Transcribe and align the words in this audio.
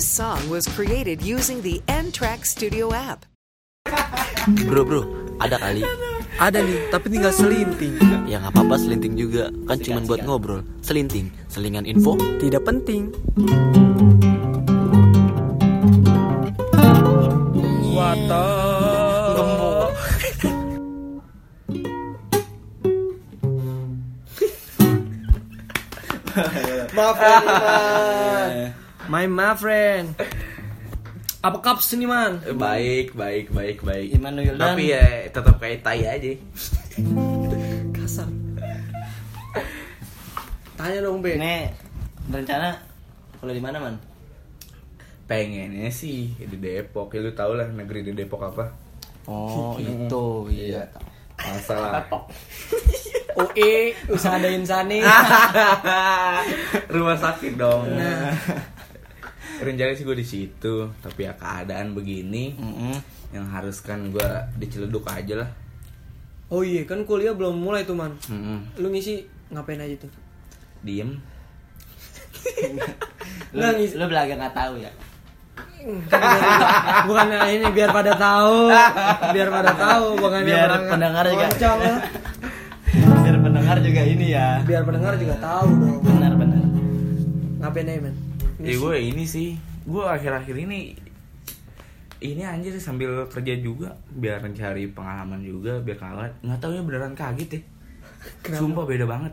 This 0.00 0.16
song 0.16 0.40
was 0.48 0.64
created 0.64 1.20
using 1.20 1.60
the 1.60 1.76
N 1.84 2.08
Track 2.08 2.48
Studio 2.48 2.88
app. 2.88 3.28
Bro 4.64 4.88
bro, 4.88 5.04
ada 5.36 5.60
kali. 5.60 5.84
Ada 6.40 6.64
nih, 6.64 6.88
tapi 6.88 7.12
tinggal 7.12 7.28
selinting. 7.36 8.00
Ya 8.24 8.40
nggak 8.40 8.56
apa-apa 8.56 8.80
selinting 8.80 9.12
juga, 9.12 9.52
kan 9.68 9.76
cuman 9.76 10.08
buat 10.08 10.24
ngobrol. 10.24 10.64
Selinting, 10.80 11.28
selingan 11.52 11.84
info. 11.84 12.16
Tidak 12.16 12.64
penting. 12.64 13.12
Wato. 17.92 18.48
Gembok. 19.36 19.92
Maaf 26.96 27.16
Iman. 27.20 28.72
My 29.10 29.26
my 29.26 29.58
friend. 29.58 30.14
Apa 31.42 31.58
kaps 31.58 31.98
nih 31.98 32.06
man? 32.06 32.38
Baik, 32.54 33.10
baik, 33.18 33.50
baik, 33.50 33.82
baik. 33.82 34.14
Iman 34.14 34.38
Nuyuldan. 34.38 34.62
Tapi 34.62 34.94
ya 34.94 35.26
tetap 35.26 35.58
kayak 35.58 35.82
tai 35.82 36.06
aja. 36.06 36.30
Kasar. 37.98 38.30
Tanya 40.78 40.98
dong 41.02 41.18
be. 41.26 41.34
Ini 41.34 41.74
rencana 42.30 42.78
kuliah 43.42 43.58
di 43.58 43.62
mana 43.66 43.82
man? 43.82 43.98
Pengennya 45.26 45.90
sih 45.90 46.30
di 46.38 46.54
Depok. 46.62 47.10
Ya 47.10 47.26
lu 47.26 47.34
tau 47.34 47.58
lah 47.58 47.66
negeri 47.66 48.06
di 48.06 48.14
Depok 48.14 48.46
apa? 48.46 48.70
Oh 49.26 49.74
itu 49.82 50.54
iya. 50.54 50.86
Masalah. 51.34 52.06
OE 53.34 53.90
usaha 54.14 54.38
ada 54.38 54.54
insani. 54.54 55.02
Rumah 56.94 57.18
sakit 57.18 57.58
dong. 57.58 57.90
Nah. 57.90 58.78
Rencana 59.60 59.92
sih 59.92 60.02
gue 60.02 60.16
di 60.16 60.24
situ, 60.24 60.74
tapi 60.98 61.20
ya 61.22 61.32
keadaan 61.34 61.92
begini 61.92 62.56
Mm-mm. 62.56 62.96
yang 63.30 63.44
harus 63.46 63.78
kan 63.78 64.08
gue 64.08 64.28
diceleduk 64.56 65.04
aja 65.04 65.44
lah. 65.44 65.50
Oh 66.48 66.60
iya 66.60 66.82
kan 66.82 67.04
kuliah 67.04 67.30
belum 67.30 67.54
mulai 67.54 67.84
tuh 67.84 67.94
man. 67.94 68.16
Mm-mm. 68.26 68.80
Lu 68.80 68.88
ngisi 68.88 69.20
ngapain 69.48 69.78
aja 69.78 70.00
tuh? 70.00 70.10
Diem. 70.80 71.20
Lu, 73.52 73.60
ngisi- 73.76 73.94
lu 73.94 74.06
belaga 74.06 74.32
nggak 74.32 74.54
tahu 74.54 74.74
ya? 74.78 74.88
bukan 77.04 77.24
ini 77.48 77.64
biar 77.72 77.88
pada 77.88 78.12
tahu 78.12 78.68
biar 79.32 79.48
pada 79.48 79.72
tahu 79.72 80.12
bukan 80.14 80.44
Biar 80.44 80.68
pendengar 80.86 81.24
juga. 81.24 81.48
Biar 83.16 83.36
pendengar 83.40 83.76
juga 83.80 84.02
ini 84.04 84.26
ya. 84.30 84.60
biar 84.60 84.84
pendengar 84.84 85.16
juga 85.16 85.40
tahu 85.40 85.68
dong 85.72 86.00
Benar 86.04 86.32
benar. 86.36 86.64
ngapain 87.60 87.88
aja 87.88 88.00
man 88.04 88.14
Ya 88.60 88.74
gue 88.74 88.94
ini 88.96 89.24
sih, 89.24 89.56
gue 89.82 90.04
akhir-akhir 90.06 90.56
ini 90.58 90.92
ini 92.20 92.42
anjir 92.42 92.76
sambil 92.76 93.24
kerja 93.26 93.56
juga 93.56 93.88
biar 94.10 94.38
mencari 94.38 94.84
pengalaman 94.86 95.40
juga 95.40 95.80
biar 95.80 95.96
kaget 95.96 96.32
nggak 96.42 96.60
tahu 96.60 96.70
ya 96.70 96.82
beneran 96.82 97.14
kaget 97.14 97.50
ya 97.50 97.60
Kenapa? 98.42 98.60
sumpah 98.60 98.84
beda 98.84 99.08
banget 99.08 99.32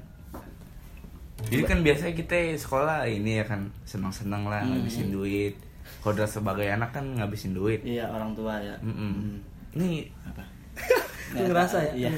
jadi 1.44 1.64
kan 1.66 1.80
biasanya 1.84 2.16
kita 2.16 2.36
sekolah 2.56 3.04
ini 3.06 3.38
ya 3.38 3.46
kan 3.46 3.68
senang-senang 3.84 4.48
lah 4.48 4.64
Hmm. 4.64 4.80
ngabisin 4.80 5.12
duit 5.12 5.60
udah 6.02 6.24
sebagai 6.24 6.64
anak 6.64 6.96
kan 6.96 7.04
ngabisin 7.14 7.52
duit 7.52 7.84
Iya 7.84 8.08
orang 8.08 8.32
tua 8.32 8.56
ya. 8.58 8.80
Mm-mm. 8.80 9.36
nih 9.76 10.08
Apa? 10.24 10.44
Lu 11.36 11.44
ngerasa 11.46 11.78
ya? 11.92 12.08
Iya. 12.08 12.10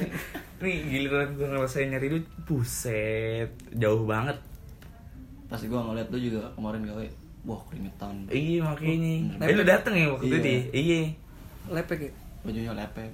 nih 0.62 0.76
giliran 0.86 1.34
gue 1.34 1.46
ngerasain 1.48 1.90
nyari 1.90 2.06
duit 2.08 2.26
buset 2.46 3.50
jauh 3.74 4.06
banget 4.06 4.38
Pas 5.50 5.60
gua 5.60 5.80
ngeliat 5.82 6.08
lu 6.08 6.18
juga 6.20 6.46
kemarin 6.54 6.82
gawe, 6.84 7.06
wah 7.42 7.60
keringetan. 7.66 8.14
iya 8.30 8.62
makanya 8.62 9.14
Oh, 9.36 9.44
eh 9.44 9.52
lu 9.52 9.64
dateng 9.64 9.94
ya 9.94 10.06
waktu 10.08 10.24
itu 10.24 10.36
Iya. 10.36 10.44
di 10.44 10.54
iya 10.72 11.00
lepek 11.68 11.98
ya 12.00 12.12
Bajunya 12.40 12.72
lepek. 12.72 13.10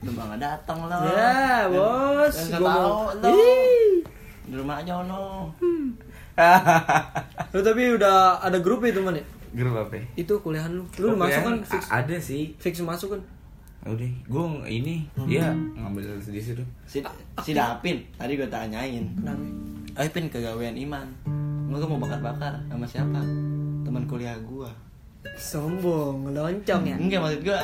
Lu 0.00 0.10
nggak 0.10 0.38
datang 0.38 0.78
lo. 0.82 0.98
Ya, 1.04 1.66
bos. 1.68 2.32
Nggak 2.32 2.56
tahu 2.56 2.64
mau- 2.64 3.10
lo. 3.12 3.34
Di 4.42 4.54
rumah 4.54 4.76
aja 4.78 5.02
no. 5.02 5.50
lu 7.52 7.60
tapi 7.60 7.82
udah 7.92 8.40
ada 8.40 8.56
grup 8.56 8.80
itu 8.82 8.96
man 8.98 9.12
ya 9.12 9.24
grup 9.52 9.76
apa 9.78 9.94
ya? 9.94 10.04
itu 10.16 10.32
kuliahan 10.34 10.72
lu 10.72 10.88
lu 10.96 11.12
udah 11.12 11.18
masuk 11.20 11.42
kan 11.44 11.56
fix 11.62 11.82
ada 11.92 12.16
sih 12.16 12.56
fix 12.56 12.80
masuk 12.80 13.12
kan 13.12 13.20
udah 13.84 14.08
gue 14.08 14.44
ini 14.66 15.04
dia 15.26 15.52
ngambil 15.76 16.16
di 16.18 16.40
situ 16.40 16.64
Si, 16.88 17.04
si 17.38 17.52
Dapin, 17.52 18.00
tadi 18.14 18.32
gue 18.34 18.48
tanyain. 18.48 19.04
kenapa 19.12 19.44
Ayo 19.94 20.08
Pin 20.08 20.24
kegawean 20.26 20.72
Iman. 20.72 21.04
Lu 21.72 21.86
mau 21.88 21.98
bakar-bakar 21.98 22.52
sama 22.66 22.84
siapa? 22.84 23.20
Teman 23.82 24.04
kuliah 24.04 24.36
gua. 24.40 24.68
sombong 25.32 26.28
loncong 26.28 26.82
ya 26.84 26.96
Enggak 26.96 27.20
maksud 27.20 27.40
gua 27.42 27.60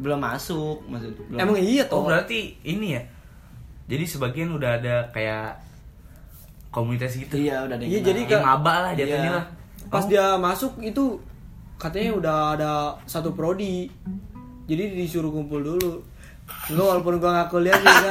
belum 0.00 0.16
masuk, 0.18 0.80
maksud 0.88 1.12
belum. 1.20 1.36
emang 1.38 1.56
iya 1.56 1.84
oh 1.84 1.88
toh 1.92 2.02
berarti 2.08 2.56
ini 2.62 2.96
ya 2.96 3.02
jadi 3.84 4.00
sebagian 4.02 4.48
udah 4.50 4.80
ada 4.80 5.04
kayak 5.10 5.60
komunitas 6.70 7.12
gitu 7.14 7.36
Iya, 7.36 7.68
udah 7.68 7.76
ada 7.76 7.82
yang 7.82 7.90
Iya, 7.90 7.98
kenal. 7.98 8.08
jadi 8.08 8.20
kayak 8.24 8.42
maba 8.42 8.74
lah 8.80 8.92
jatuhnya 8.94 9.20
Iya. 9.26 9.36
lah 9.36 9.46
pas 9.86 10.02
Oh, 10.02 10.08
dia 10.08 10.26
masuk 10.36 10.72
itu 10.80 11.04
katanya 11.76 12.10
udah 12.14 12.36
ada 12.54 12.70
satu 13.04 13.30
prodi 13.30 13.92
jadi 14.64 14.88
disuruh 14.90 15.28
kumpul 15.28 15.60
dulu 15.60 16.00
Enggak 16.70 16.86
walaupun 16.86 17.14
gua 17.18 17.30
nggak 17.34 17.48
kuliah 17.50 17.76
juga 17.78 18.08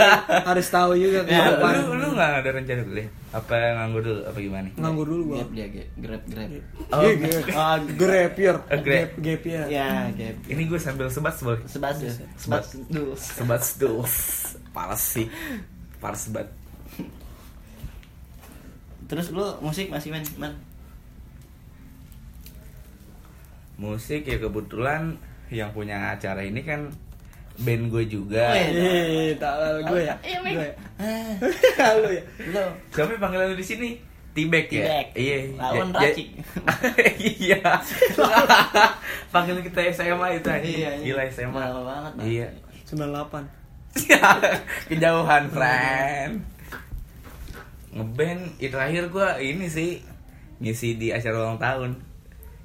harus 0.51 0.67
tahu 0.67 0.91
juga 0.99 1.19
lu, 1.23 1.29
kenapa 1.31 1.67
lu, 1.79 1.93
lu 1.95 2.07
gak 2.11 2.29
ada 2.43 2.49
rencana 2.51 2.81
kuliah 2.83 3.09
apa 3.29 3.53
nganggur 3.55 4.01
dulu 4.03 4.21
apa 4.25 4.37
gimana 4.41 4.67
nganggur 4.75 5.05
dulu 5.07 5.23
gua 5.31 5.37
Gap 5.39 5.51
dia, 5.55 5.67
grab, 5.95 6.23
grab. 6.27 6.49
Oh, 6.91 7.01
Iya, 7.01 7.13
grab. 7.15 7.45
Ah, 7.55 7.77
grab 7.79 8.33
year. 8.35 8.57
Oh, 8.59 8.79
grab. 8.83 9.09
Gap, 9.21 9.41
year. 9.47 9.65
Ya, 9.71 9.89
gap. 10.11 10.35
ini 10.49 10.61
gue 10.67 10.79
sambil 10.81 11.07
sebat 11.07 11.35
sebat 11.37 11.61
ya. 12.01 12.11
Sebat. 12.35 12.63
Sebas 12.63 12.65
dulu. 12.91 13.13
sebat 13.15 13.61
tuh 13.79 14.03
paras 14.75 15.01
sih 15.01 15.27
paras 15.99 16.27
sebat 16.27 16.47
Terus 19.09 19.33
lu 19.33 19.41
musik 19.65 19.89
masih 19.89 20.13
main, 20.13 20.21
man? 20.37 20.53
musik 23.79 24.27
ya 24.27 24.37
kebetulan 24.37 25.15
yang 25.49 25.71
punya 25.71 26.13
acara 26.13 26.43
ini 26.43 26.61
kan 26.61 26.91
band 27.59 27.83
gue 27.87 28.03
juga 28.05 28.45
Weh. 28.49 28.67
Ih, 28.71 29.29
tak 29.35 29.53
lalu 29.53 29.79
gue 29.85 30.01
ya. 30.01 30.15
Iya, 30.21 30.37
Mik. 30.39 30.53
Gue 30.53 30.65
ya. 30.65 30.75
Ah, 31.79 31.91
Lu 31.95 32.09
ya. 32.09 32.23
Lu. 32.45 32.63
siapa 32.89 33.09
yang 33.09 33.21
panggil 33.21 33.39
lu 33.45 33.55
di 33.55 33.63
sini 33.63 33.89
Tibek 34.29 34.67
ya 34.69 34.83
Tibek. 34.83 35.07
iya 35.15 35.35
Lawan 35.55 35.89
Ja- 35.89 35.97
ja- 35.97 36.07
Racik. 36.07 36.27
iya 37.39 37.59
panggil 39.33 39.57
kita 39.61 39.79
SMA 39.91 40.27
itu 40.33 40.47
aja 40.47 40.61
Iya, 40.61 40.91
iya. 40.95 41.03
gila 41.03 41.23
SMA 41.27 41.59
Lama 41.61 41.81
banget, 41.83 42.11
Bang. 42.13 42.25
iya 42.25 42.47
98. 42.85 43.43
kejauhan 44.87 45.43
friend 45.49 46.33
ngeband 47.89 48.41
itu 48.55 48.69
terakhir 48.69 49.09
gue 49.09 49.27
ini 49.41 49.65
sih 49.65 49.97
ngisi 50.59 50.93
di 50.93 51.09
acara 51.09 51.35
ulang 51.41 51.57
tahun 51.57 51.91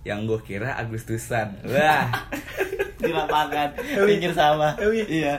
yang 0.05 0.29
gue 0.29 0.41
kira 0.45 0.77
Agustusan 0.77 1.65
wah 1.65 2.09
Di 3.05 3.13
lapangan, 3.13 3.69
pinggir 4.09 4.33
sawah. 4.33 4.73
Oh, 4.81 4.89
iya. 4.89 5.05
Iya. 5.05 5.35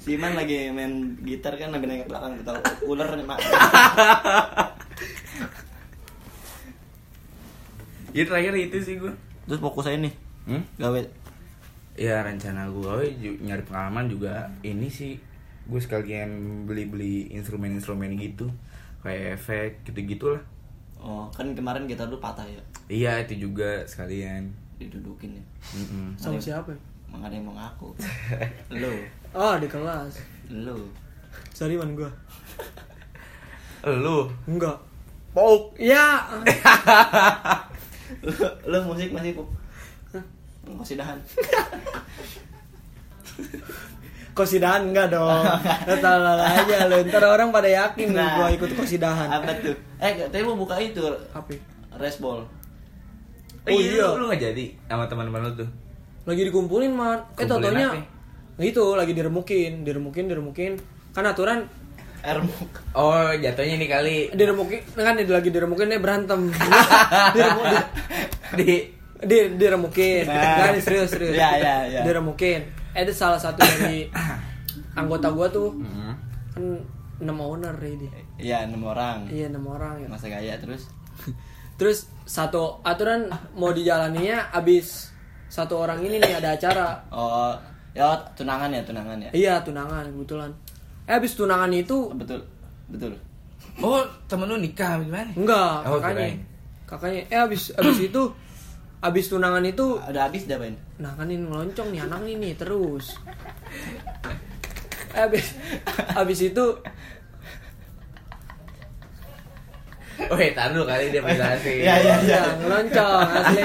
Si 0.00 0.16
Iman 0.16 0.32
lagi 0.32 0.72
main 0.72 1.20
gitar 1.20 1.52
kan 1.60 1.68
lagi 1.68 1.84
naik 1.84 2.08
belakang 2.08 2.40
kita 2.40 2.56
ular 2.88 3.12
nih, 3.12 3.26
Mak. 3.28 3.36
itu 8.10 8.26
terakhir 8.26 8.58
itu 8.58 8.74
sih 8.82 8.98
gue 8.98 9.12
Terus 9.46 9.62
fokus 9.62 9.86
aja 9.86 10.00
nih. 10.00 10.10
hmm? 10.50 10.82
Gawe 10.82 11.00
ya 11.94 12.24
rencana 12.24 12.66
gue 12.72 13.12
nyari 13.44 13.62
pengalaman 13.62 14.08
juga 14.10 14.48
ini 14.64 14.88
sih 14.88 15.20
gue 15.68 15.78
sekalian 15.78 16.64
beli-beli 16.66 17.28
instrumen-instrumen 17.36 18.16
gitu 18.18 18.50
kayak 19.04 19.36
efek 19.38 19.84
gitu-gitu 19.86 20.32
lah 20.34 20.42
Oh, 21.00 21.24
kan 21.30 21.48
kemarin 21.50 21.84
kita 21.84 22.04
dulu 22.04 22.20
patah 22.20 22.44
ya. 22.44 22.60
iya 22.86 23.12
itu 23.18 23.34
juga 23.40 23.80
sekalian 23.84 24.52
Didudukin 24.76 25.32
ya. 25.32 25.44
Mm-mm. 25.74 26.12
Sama 26.14 26.36
siapa? 26.36 26.68
ya? 26.68 26.78
Makanya 27.08 27.40
mau 27.40 27.52
ngaku. 27.52 27.92
Lu, 28.80 28.92
Oh, 29.30 29.56
di 29.56 29.64
kelas. 29.64 30.20
lu. 30.48 30.76
Sorry 31.50 31.74
man 31.74 31.92
gua. 31.92 32.10
lu 33.82 34.28
Enggak. 34.44 34.76
Pauk 35.30 35.72
Ya. 35.76 36.26
lu, 38.20 38.32
lu 38.70 38.78
musik 38.84 39.08
masih 39.10 39.32
kok. 39.32 39.48
Masih 40.66 40.96
dahan. 40.96 41.16
Kosidahan 44.30 44.88
enggak 44.88 45.10
dong. 45.10 45.42
Tahu 46.04 46.18
aja 46.38 46.76
lu. 46.86 46.96
Ntar 47.04 47.24
orang 47.24 47.50
pada 47.50 47.66
yakin 47.66 48.14
Nah. 48.14 48.36
gua 48.36 48.46
ikut 48.50 48.70
kosidahan. 48.72 49.28
Apa 49.28 49.52
tuh? 49.58 49.74
Eh, 49.98 50.12
tadi 50.26 50.42
mau 50.42 50.54
buka 50.54 50.78
itu 50.78 51.02
Apa? 51.30 51.50
resball. 51.98 52.46
Oh 53.60 53.68
Oh, 53.68 53.76
iya, 53.76 53.92
iya. 53.92 54.06
lu, 54.08 54.24
lu 54.24 54.24
gak 54.28 54.40
jadi 54.40 54.64
sama 54.86 55.04
teman-teman 55.04 55.40
lu 55.44 55.52
tuh. 55.54 55.68
Lagi 56.24 56.42
dikumpulin 56.46 56.92
man. 56.92 57.18
Eh 57.36 57.44
apa? 57.44 58.00
itu 58.60 58.84
lagi 58.92 59.12
diremukin, 59.12 59.84
diremukin, 59.84 60.24
diremukin. 60.26 60.72
Kan 61.10 61.24
aturan 61.24 61.64
Ermuk. 62.20 62.68
Oh, 62.92 63.32
jatuhnya 63.32 63.80
ini 63.80 63.88
kali 63.88 64.28
diremukin 64.30 64.84
kan 64.92 65.16
lagi 65.16 65.48
diremukin 65.48 65.88
dia 65.88 65.96
berantem. 65.96 66.52
diremuk, 67.34 67.64
di- 67.64 67.80
di 68.60 68.76
Dia 69.20 69.42
diremukin. 69.48 70.24
Nah. 70.28 70.72
Nih 70.72 70.80
serius 70.80 71.08
serius. 71.12 71.32
Iya, 71.32 71.48
iya, 71.56 71.74
iya. 71.88 72.00
Diremukin. 72.04 72.60
Eh, 72.92 73.02
itu 73.06 73.12
salah 73.14 73.38
satu 73.38 73.60
dari 73.62 74.10
anggota 75.00 75.30
gua 75.30 75.46
tuh 75.48 75.70
Mm-mm. 75.74 76.12
kan 76.50 76.64
enam 77.20 77.36
owner 77.38 77.76
ya 77.76 77.94
dia. 78.00 78.10
Iya, 78.40 78.56
enam 78.66 78.82
orang. 78.84 79.28
Iya 79.28 79.52
enam 79.52 79.68
orang 79.68 80.00
ya. 80.00 80.08
Masa 80.08 80.26
gaya 80.26 80.56
terus. 80.56 80.88
Terus 81.80 82.12
satu 82.28 82.76
aturan 82.84 83.24
mau 83.56 83.72
dijalaninya 83.72 84.52
abis 84.52 85.08
satu 85.48 85.80
orang 85.80 86.04
ini 86.04 86.20
nih 86.20 86.36
ada 86.36 86.52
acara. 86.52 86.88
Oh, 87.08 87.56
ya 87.96 88.12
tunangan 88.36 88.68
ya, 88.68 88.84
tunangan 88.84 89.16
ya. 89.16 89.30
Iya 89.32 89.54
tunangan 89.64 90.04
kebetulan. 90.12 90.52
Eh 91.08 91.16
abis 91.16 91.32
tunangan 91.40 91.72
itu 91.72 92.12
Betul. 92.12 92.44
Betul. 92.92 93.16
Oh, 93.80 94.04
temen 94.28 94.44
lu 94.44 94.60
nikah 94.60 95.00
gimana? 95.00 95.32
enggak 95.32 95.76
Oh, 95.88 95.96
kakaknya. 95.96 96.36
Kakaknya 96.84 97.20
eh 97.32 97.40
abis 97.40 97.72
abis 97.72 97.96
itu 98.12 98.22
abis 99.00 99.26
tunangan 99.26 99.64
itu 99.64 99.96
Udah 99.98 100.22
habis 100.24 100.44
dah, 100.44 100.56
Ben. 100.56 100.76
nah 100.96 101.12
kan 101.14 101.24
ini 101.24 101.40
ngeloncong 101.42 101.88
nih 101.88 102.00
anak 102.02 102.20
ini 102.22 102.34
nih 102.38 102.54
terus. 102.54 103.16
Eh 105.10 105.22
abis 105.22 105.56
abis 106.14 106.38
itu 106.44 106.64
Weh, 110.20 110.52
tar 110.52 110.68
dulu 110.68 110.84
kali 110.84 111.08
dia 111.08 111.18
penjelasin. 111.18 111.80
Iya, 111.80 111.94
iya, 111.98 112.14
iya. 112.20 112.36
ya 112.36 112.42
ngeloncong 112.60 113.24
asli. 113.32 113.64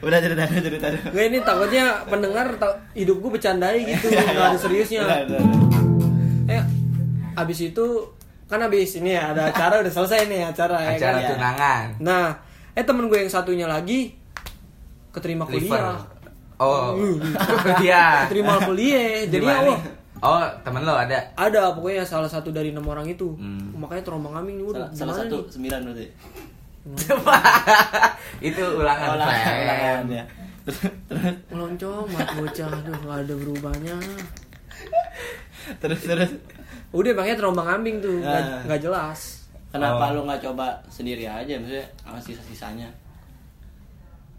Udah 0.00 0.18
cerita 0.18 0.42
dulu, 0.42 0.60
cerita 0.64 0.86
dulu. 0.88 1.02
Gue 1.12 1.24
ini 1.28 1.38
takutnya 1.40 1.84
pendengar 2.04 2.46
ta- 2.56 2.80
hidup 2.94 3.20
gue 3.20 3.30
bercandai 3.30 3.84
gitu, 3.84 4.08
Iya, 4.08 4.24
nggak 4.24 4.46
ada 4.48 4.58
seriusnya. 4.58 5.00
Udah, 5.04 5.18
udah, 5.22 5.38
udah. 5.38 5.70
Eh, 6.48 6.62
abis 7.36 7.58
itu 7.62 7.86
kan 8.46 8.64
abis 8.64 8.96
ini 8.96 9.12
ya 9.12 9.30
ada 9.30 9.52
acara 9.52 9.84
udah 9.84 9.92
selesai 9.92 10.24
nih 10.24 10.40
acara 10.46 10.76
ya 10.80 10.90
Acara 10.96 11.12
kan. 11.12 11.20
ya. 11.20 11.28
tunangan. 11.30 11.86
Nah, 12.00 12.24
eh 12.76 12.84
temen 12.84 13.08
gue 13.08 13.18
yang 13.18 13.32
satunya 13.32 13.64
lagi 13.64 14.12
keterima 15.10 15.42
kuliah. 15.42 15.96
Oh, 16.56 16.92
iya. 17.80 18.24
Keterima 18.24 18.60
kuliah. 18.60 19.24
Jadi 19.24 19.44
ya 19.44 19.60
wah, 19.62 19.80
Oh, 20.18 20.40
temen 20.62 20.80
lo 20.80 20.92
ada. 20.92 21.28
ada 21.34 21.72
pokoknya 21.72 22.00
salah 22.02 22.24
satu 22.26 22.48
dari 22.48 22.72
enam 22.72 22.84
orang 22.84 23.04
itu. 23.04 23.32
Hmm. 23.32 23.72
Makanya 23.74 24.00
terombang 24.02 24.32
ambing 24.34 24.56
nih 24.56 24.66
udah 24.66 24.88
Salah, 24.88 25.12
salah 25.12 25.12
gimana 25.12 25.20
satu 25.22 25.36
nih? 25.38 25.52
sembilan 25.52 25.80
berarti. 25.82 26.06
itu 28.48 28.62
ulangan 28.62 29.08
Ulangan, 29.10 29.28
plan. 29.28 29.56
ulangan 29.58 30.04
ya. 30.08 30.24
Terus, 30.64 30.78
Meloncong, 31.46 32.04
mat 32.10 32.28
bocah, 32.32 32.68
aduh 32.70 32.96
gak 32.98 33.18
ada 33.22 33.34
berubahnya. 33.36 33.96
terus, 35.78 36.00
terus. 36.02 36.30
Udah 36.90 37.12
makanya 37.12 37.36
terombang 37.36 37.68
ambing 37.70 37.96
tuh, 37.98 38.16
nggak 38.18 38.40
Ah. 38.40 38.60
nggak 38.64 38.80
jelas. 38.80 39.35
Kenapa 39.68 40.04
Oh. 40.06 40.14
lu 40.14 40.20
nggak 40.24 40.42
coba 40.42 40.66
sendiri 40.86 41.24
aja 41.24 41.52
maksudnya 41.54 41.84
sama 41.98 42.18
sisa-sisanya? 42.18 42.88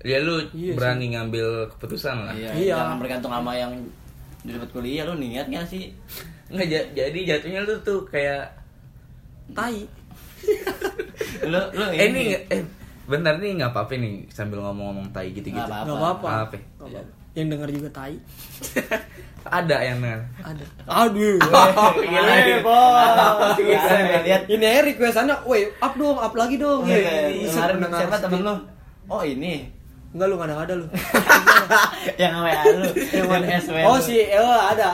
Ya 0.02 0.18
lu 0.20 0.38
Iya 0.52 0.74
berani 0.74 1.10
ngambil 1.10 1.68
keputusan 1.70 2.16
lah. 2.24 2.32
Iya, 2.32 2.50
Iya. 2.54 2.76
jangan 2.76 2.98
bergantung 2.98 3.30
sama 3.30 3.52
yang 3.52 3.74
di 4.40 4.52
tempat 4.52 4.70
kuliah 4.72 5.04
lu 5.04 5.16
niat 5.16 5.46
gak 5.48 5.66
sih? 5.66 5.90
Nggak 6.48 6.68
ja- 6.68 6.90
jadi 6.96 7.20
jatuhnya 7.28 7.62
lu 7.62 7.76
tuh 7.82 8.06
kayak 8.06 8.46
Tai. 9.50 9.80
Lu 11.44 11.60
lu 11.72 11.84
eh 11.92 12.06
ini 12.06 12.22
nggak- 12.30 12.46
eh 12.52 12.62
bentar 13.08 13.34
nih 13.40 13.56
nggak 13.64 13.72
apa-apa 13.72 13.94
nih 13.96 14.28
sambil 14.30 14.60
ngomong-ngomong 14.62 15.10
tai 15.16 15.32
gitu-gitu. 15.32 15.58
Nggak 15.58 15.88
apa-apa. 15.88 16.28
Apa? 16.52 16.58
Nggak 16.60 16.90
apa-apa. 16.92 17.12
Yang 17.34 17.48
denger 17.56 17.70
juga 17.72 17.90
tai. 17.96 18.16
Ada 19.48 19.78
yang 19.80 19.98
denger. 20.04 20.22
Ada. 20.44 20.66
Aduh. 20.92 21.40
Oh, 21.78 21.92
gila. 22.04 22.34
Eh, 22.36 22.60
bos. 22.60 23.56
Gila, 23.56 23.94
nggak 23.96 24.22
lihat. 24.28 24.42
Ini 24.52 24.66
aja 24.68 24.82
requestannya, 24.84 25.36
woi 25.48 25.72
up 25.80 25.94
dong, 25.96 26.20
up 26.20 26.34
lagi 26.36 26.60
dong. 26.60 26.84
Iya, 26.84 27.48
kemarin 27.48 27.78
siapa 27.96 28.18
temen 28.20 28.42
lu? 28.44 28.56
Oh 29.08 29.24
ini 29.24 29.72
Enggak 30.12 30.28
lu 30.28 30.36
nggak 30.40 30.50
ada 30.52 30.56
ada 30.68 30.74
lu. 30.76 30.88
yang 32.22 32.34
WA 32.44 32.64
lu 32.76 32.84
Yang? 32.92 33.42
SW 33.64 33.78
Oh 33.88 33.96
lu. 34.00 34.04
si 34.04 34.16
Ewa 34.24 34.72
ada. 34.76 34.90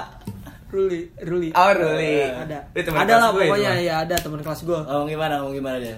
Ruli, 0.74 1.06
Ruli. 1.22 1.50
Oh, 1.54 1.70
Ruli. 1.70 2.26
Ada. 2.26 2.60
Ada 2.74 3.14
lah 3.22 3.30
pokoknya 3.30 3.78
ya 3.78 3.96
ada 4.06 4.16
teman 4.18 4.42
kelas 4.42 4.66
gue. 4.66 4.80
Oh 4.90 5.06
gimana? 5.06 5.46
Oh 5.46 5.54
gimana 5.54 5.78
dia? 5.78 5.98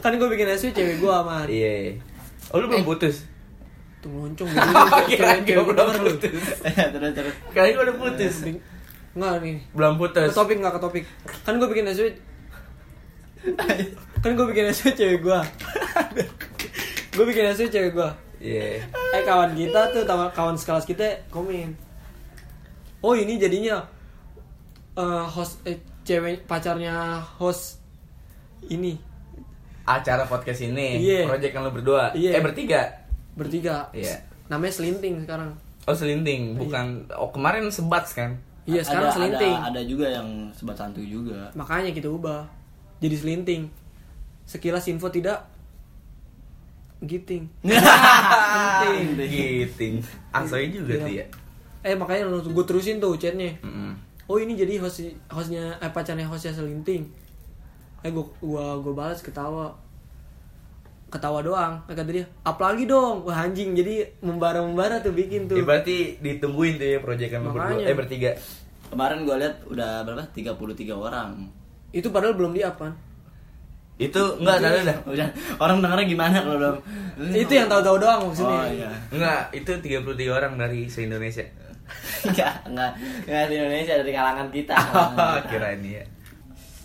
Kan 0.00 0.16
gue 0.16 0.28
bikin 0.32 0.48
SW 0.56 0.72
cewek 0.72 0.96
gue 1.02 1.12
aman. 1.12 1.44
Iya. 1.50 2.00
Oh 2.54 2.62
lu 2.62 2.66
belum 2.72 2.86
putus? 2.88 3.28
Tuh 4.00 4.08
loncong 4.08 4.48
gitu. 4.48 4.60
kira 5.12 5.42
gue 5.44 5.62
belum 5.62 5.88
putus. 6.00 6.42
terus 6.94 7.12
terus. 7.12 7.34
Kali 7.52 7.70
gue 7.76 7.82
udah 7.84 7.96
putus. 8.00 8.34
Enggak 9.12 9.34
nih. 9.44 9.56
Belum 9.76 9.94
Ke 9.96 10.00
putus. 10.00 10.30
topik 10.32 10.56
enggak 10.58 10.74
ke 10.76 10.80
topik. 10.80 11.04
Kan 11.44 11.60
gue 11.60 11.68
bikin 11.68 11.86
SW 11.92 12.08
Kan 14.22 14.30
gue 14.38 14.46
bikin 14.48 14.64
SW 14.72 14.96
cewek 14.96 15.20
gue. 15.20 15.40
gue 17.18 17.24
bikin 17.28 17.44
SW 17.52 17.68
cewek 17.68 17.92
gue. 17.92 18.10
Iya. 18.42 18.82
Eh 18.88 19.22
kawan 19.22 19.54
kita 19.54 19.92
tuh 19.92 20.02
kawan 20.08 20.56
sekelas 20.56 20.88
kita 20.88 21.28
komen. 21.30 21.76
Oh 23.02 23.14
ini 23.14 23.38
jadinya 23.38 23.82
eh, 24.98 25.26
host 25.26 25.62
eh, 25.66 25.78
cewek 26.02 26.46
pacarnya 26.50 27.22
host 27.38 27.78
ini 28.66 29.11
Acara 29.82 30.22
podcast 30.24 30.62
ini, 30.62 30.98
Iya. 30.98 31.26
project 31.26 31.52
yang 31.52 31.64
lu 31.64 31.72
berdua. 31.72 32.12
Iya. 32.12 32.38
Eh 32.38 32.42
bertiga. 32.42 32.82
bertiga. 33.32 33.88
Iya. 33.90 34.20
Namanya 34.46 34.72
selinting 34.72 35.24
sekarang. 35.24 35.56
Oh 35.82 35.92
selinting, 35.92 36.54
bukan. 36.54 37.08
Oh 37.12 37.28
kemarin 37.28 37.66
sebats 37.66 38.12
kan? 38.12 38.36
Iya 38.62 38.78
sekarang 38.80 39.08
ada, 39.08 39.16
selinting. 39.16 39.56
Ada, 39.56 39.68
ada 39.72 39.80
juga 39.82 40.06
yang 40.06 40.28
sebat 40.52 40.76
santuy 40.76 41.08
juga. 41.08 41.50
Makanya 41.52 41.90
kita 41.90 42.06
ubah 42.06 42.46
jadi 42.98 43.16
selinting. 43.16 43.66
Sekilas 44.44 44.86
info 44.86 45.08
tidak 45.08 45.42
giting. 47.00 47.50
Giting. 47.66 49.18
Giting. 49.18 49.94
Asoy 50.30 50.70
juga 50.70 50.94
Iya. 50.94 51.02
tuh 51.02 51.12
ya. 51.12 51.24
Eh 51.82 51.94
makanya 51.98 52.30
gue 52.30 52.64
terusin 52.64 53.02
tuh 53.02 53.18
chatnya. 53.18 53.50
Mm-mm. 53.58 53.90
Oh 54.30 54.38
ini 54.38 54.54
jadi 54.54 54.78
host 54.78 55.02
hostnya 55.26 55.74
eh, 55.78 55.90
pacarnya 55.90 56.22
hostnya 56.24 56.54
selinting. 56.54 57.10
Eh 58.02 58.10
gua 58.10 58.26
gua 58.42 58.64
gua 58.82 58.92
balas 58.94 59.22
ketawa. 59.22 59.74
Ketawa 61.12 61.44
doang. 61.44 61.74
Eh, 61.86 61.94
kata 61.94 62.08
dia, 62.08 62.26
"Up 62.42 62.58
lagi 62.58 62.88
dong." 62.88 63.22
Wah 63.28 63.44
anjing, 63.44 63.76
jadi 63.76 64.10
membara-membara 64.24 64.98
tuh 65.04 65.12
bikin 65.12 65.46
tuh. 65.46 65.60
Ya, 65.60 65.64
berarti 65.64 66.18
ditungguin 66.18 66.80
tuh 66.80 66.88
ya 66.88 66.98
lu 66.98 67.50
berdua. 67.52 67.84
Eh 67.84 67.94
bertiga. 67.94 68.32
Kemarin 68.92 69.24
gue 69.24 69.36
lihat 69.40 69.56
udah 69.72 70.04
berapa? 70.04 70.24
33 70.36 70.92
orang. 70.92 71.48
Itu 71.92 72.12
padahal 72.12 72.36
belum 72.36 72.52
di 72.56 72.64
kan. 72.64 72.92
Itu 74.00 74.22
enggak 74.40 74.56
ada 74.60 74.68
ada. 74.82 74.94
Udah 75.12 75.28
orang 75.60 75.78
dengernya 75.84 76.06
gimana 76.08 76.36
kalau 76.42 76.56
belum? 76.58 76.76
Itu 77.36 77.52
yang 77.54 77.68
tahu-tahu 77.68 77.96
doang 78.00 78.20
maksudnya. 78.28 78.58
Oh 78.58 78.68
iya. 78.68 78.90
Enggak, 79.12 79.40
itu 79.52 79.70
33 79.78 80.32
orang 80.32 80.52
dari 80.56 80.88
se-Indonesia. 80.88 81.44
Enggak, 82.28 82.64
enggak, 82.64 82.92
enggak 83.28 83.44
di 83.52 83.54
Indonesia 83.60 83.94
dari 84.00 84.12
kalangan 84.16 84.48
kita. 84.48 84.76
Kira 85.50 85.68
ini 85.76 85.90
ya. 86.00 86.04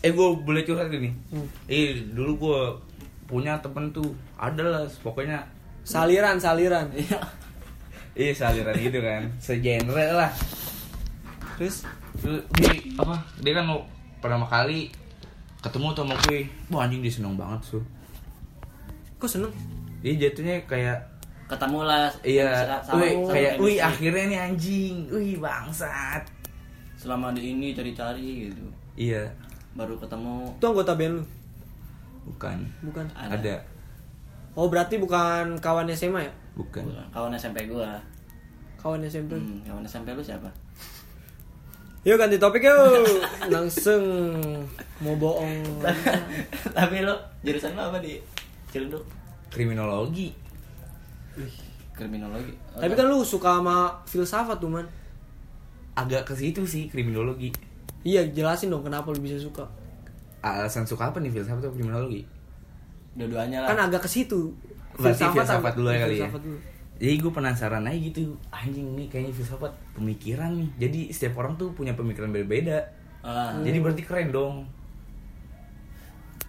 Eh 0.06 0.12
gue 0.14 0.28
boleh 0.46 0.62
curhat 0.62 0.88
gini. 0.94 1.10
Hmm. 1.34 1.48
Eh 1.66 2.06
dulu 2.14 2.32
gue 2.38 2.62
punya 3.28 3.60
temen 3.60 3.92
tuh 3.92 4.16
ada 4.40 4.64
lah 4.64 4.84
pokoknya 5.04 5.44
Saliran, 5.84 6.40
saliran. 6.40 6.88
Iya. 6.96 7.20
Iya 8.18 8.34
saliran 8.34 8.74
gitu 8.74 8.98
kan 8.98 9.30
Segenre 9.38 10.10
lah 10.10 10.34
Terus 11.62 11.86
Terus 12.18 12.42
di 12.58 12.98
apa 12.98 13.14
Dia 13.46 13.62
kan 13.62 13.70
mau 13.70 13.86
pertama 14.18 14.50
kali 14.50 14.90
Ketemu 15.62 15.94
tuh 15.94 16.02
sama 16.02 16.18
gue 16.26 16.50
Wah 16.74 16.90
anjing 16.90 17.06
dia 17.06 17.14
seneng 17.14 17.38
banget 17.38 17.62
su 17.62 17.80
kok 19.22 19.30
seneng? 19.30 19.54
Dia 20.02 20.18
jatuhnya 20.18 20.66
kayak 20.66 20.98
Ketemu 21.46 21.80
lah. 21.86 22.10
Iya 22.26 22.66
Wih 22.98 23.14
kayak. 23.30 23.54
Wih 23.62 23.78
akhirnya 23.78 24.24
nih 24.34 24.40
anjing 24.50 24.96
Wih 25.14 25.38
bangsat 25.38 26.26
Selama 26.98 27.30
di 27.38 27.54
ini 27.54 27.78
cari-cari 27.78 28.50
gitu. 28.50 28.66
Iya 28.98 29.30
Baru 29.78 29.94
ketemu. 30.02 30.58
Itu 30.58 30.66
anggota 30.66 30.98
band 30.98 31.14
lu? 31.22 31.24
Bukan 32.28 32.58
Bukan. 32.84 33.06
Ada. 33.16 33.38
Ada 33.38 33.56
Oh, 34.58 34.74
berarti 34.74 34.98
bukan 34.98 35.62
kawan 35.62 35.86
SMA 35.94 36.26
ya? 36.26 36.34
Bukan 36.58 36.82
Kawan 37.14 37.30
SMP 37.38 37.70
gua. 37.70 37.94
Kawan 38.82 39.06
SMP. 39.06 39.38
Hmm, 39.38 39.62
kawan 39.62 39.86
SMP 39.86 40.18
lu 40.18 40.26
siapa? 40.26 40.50
Yuk 42.02 42.18
ganti 42.18 42.42
topik 42.42 42.66
yuk. 42.66 43.06
Langsung 43.54 44.02
mau 44.98 45.14
bohong. 45.14 45.62
Tapi 46.78 47.06
lu 47.06 47.14
jurusan 47.46 47.78
lu 47.78 47.86
apa 47.86 48.02
di 48.02 48.18
Cilenduk? 48.74 49.06
Kriminologi 49.54 50.34
Kriminologi. 51.94 52.54
Oh, 52.74 52.82
Tapi 52.82 52.94
kan 52.98 53.06
lu 53.10 53.22
suka 53.22 53.62
sama 53.62 53.94
filsafat 54.10 54.58
tuh, 54.58 54.70
Man. 54.70 54.90
Agak 55.98 56.30
ke 56.30 56.34
situ 56.38 56.62
sih 56.66 56.90
kriminologi 56.90 57.50
Iya, 58.08 58.24
jelasin 58.32 58.72
dong 58.72 58.88
kenapa 58.88 59.12
lu 59.12 59.20
bisa 59.20 59.36
suka. 59.36 59.68
Alasan 60.40 60.88
suka 60.88 61.12
apa 61.12 61.20
nih 61.20 61.28
filsafat 61.28 61.60
atau 61.60 61.76
kriminologi? 61.76 62.24
dua-duanya 63.18 63.66
lah. 63.66 63.74
Kan 63.74 63.80
agak 63.92 64.06
ke 64.06 64.10
situ. 64.10 64.54
Berarti 64.96 65.26
filsafat 65.28 65.74
dulu 65.76 65.90
ya 65.92 66.00
kali 66.06 66.16
ya? 66.16 66.30
filsafat 66.30 66.42
dulu. 66.48 66.60
Jadi 66.98 67.14
gue 67.22 67.30
penasaran 67.30 67.86
aja 67.86 67.94
gitu 67.94 68.34
Anjing 68.50 68.98
nih 68.98 69.06
kayaknya 69.06 69.30
filsafat 69.30 69.70
pemikiran 69.94 70.50
nih 70.58 70.70
Jadi 70.82 71.00
setiap 71.14 71.38
orang 71.38 71.54
tuh 71.54 71.70
punya 71.78 71.94
pemikiran 71.94 72.34
berbeda 72.34 72.82
Ah, 73.22 73.54
Jadi 73.62 73.78
berarti 73.78 74.02
keren 74.02 74.34
dong 74.34 74.66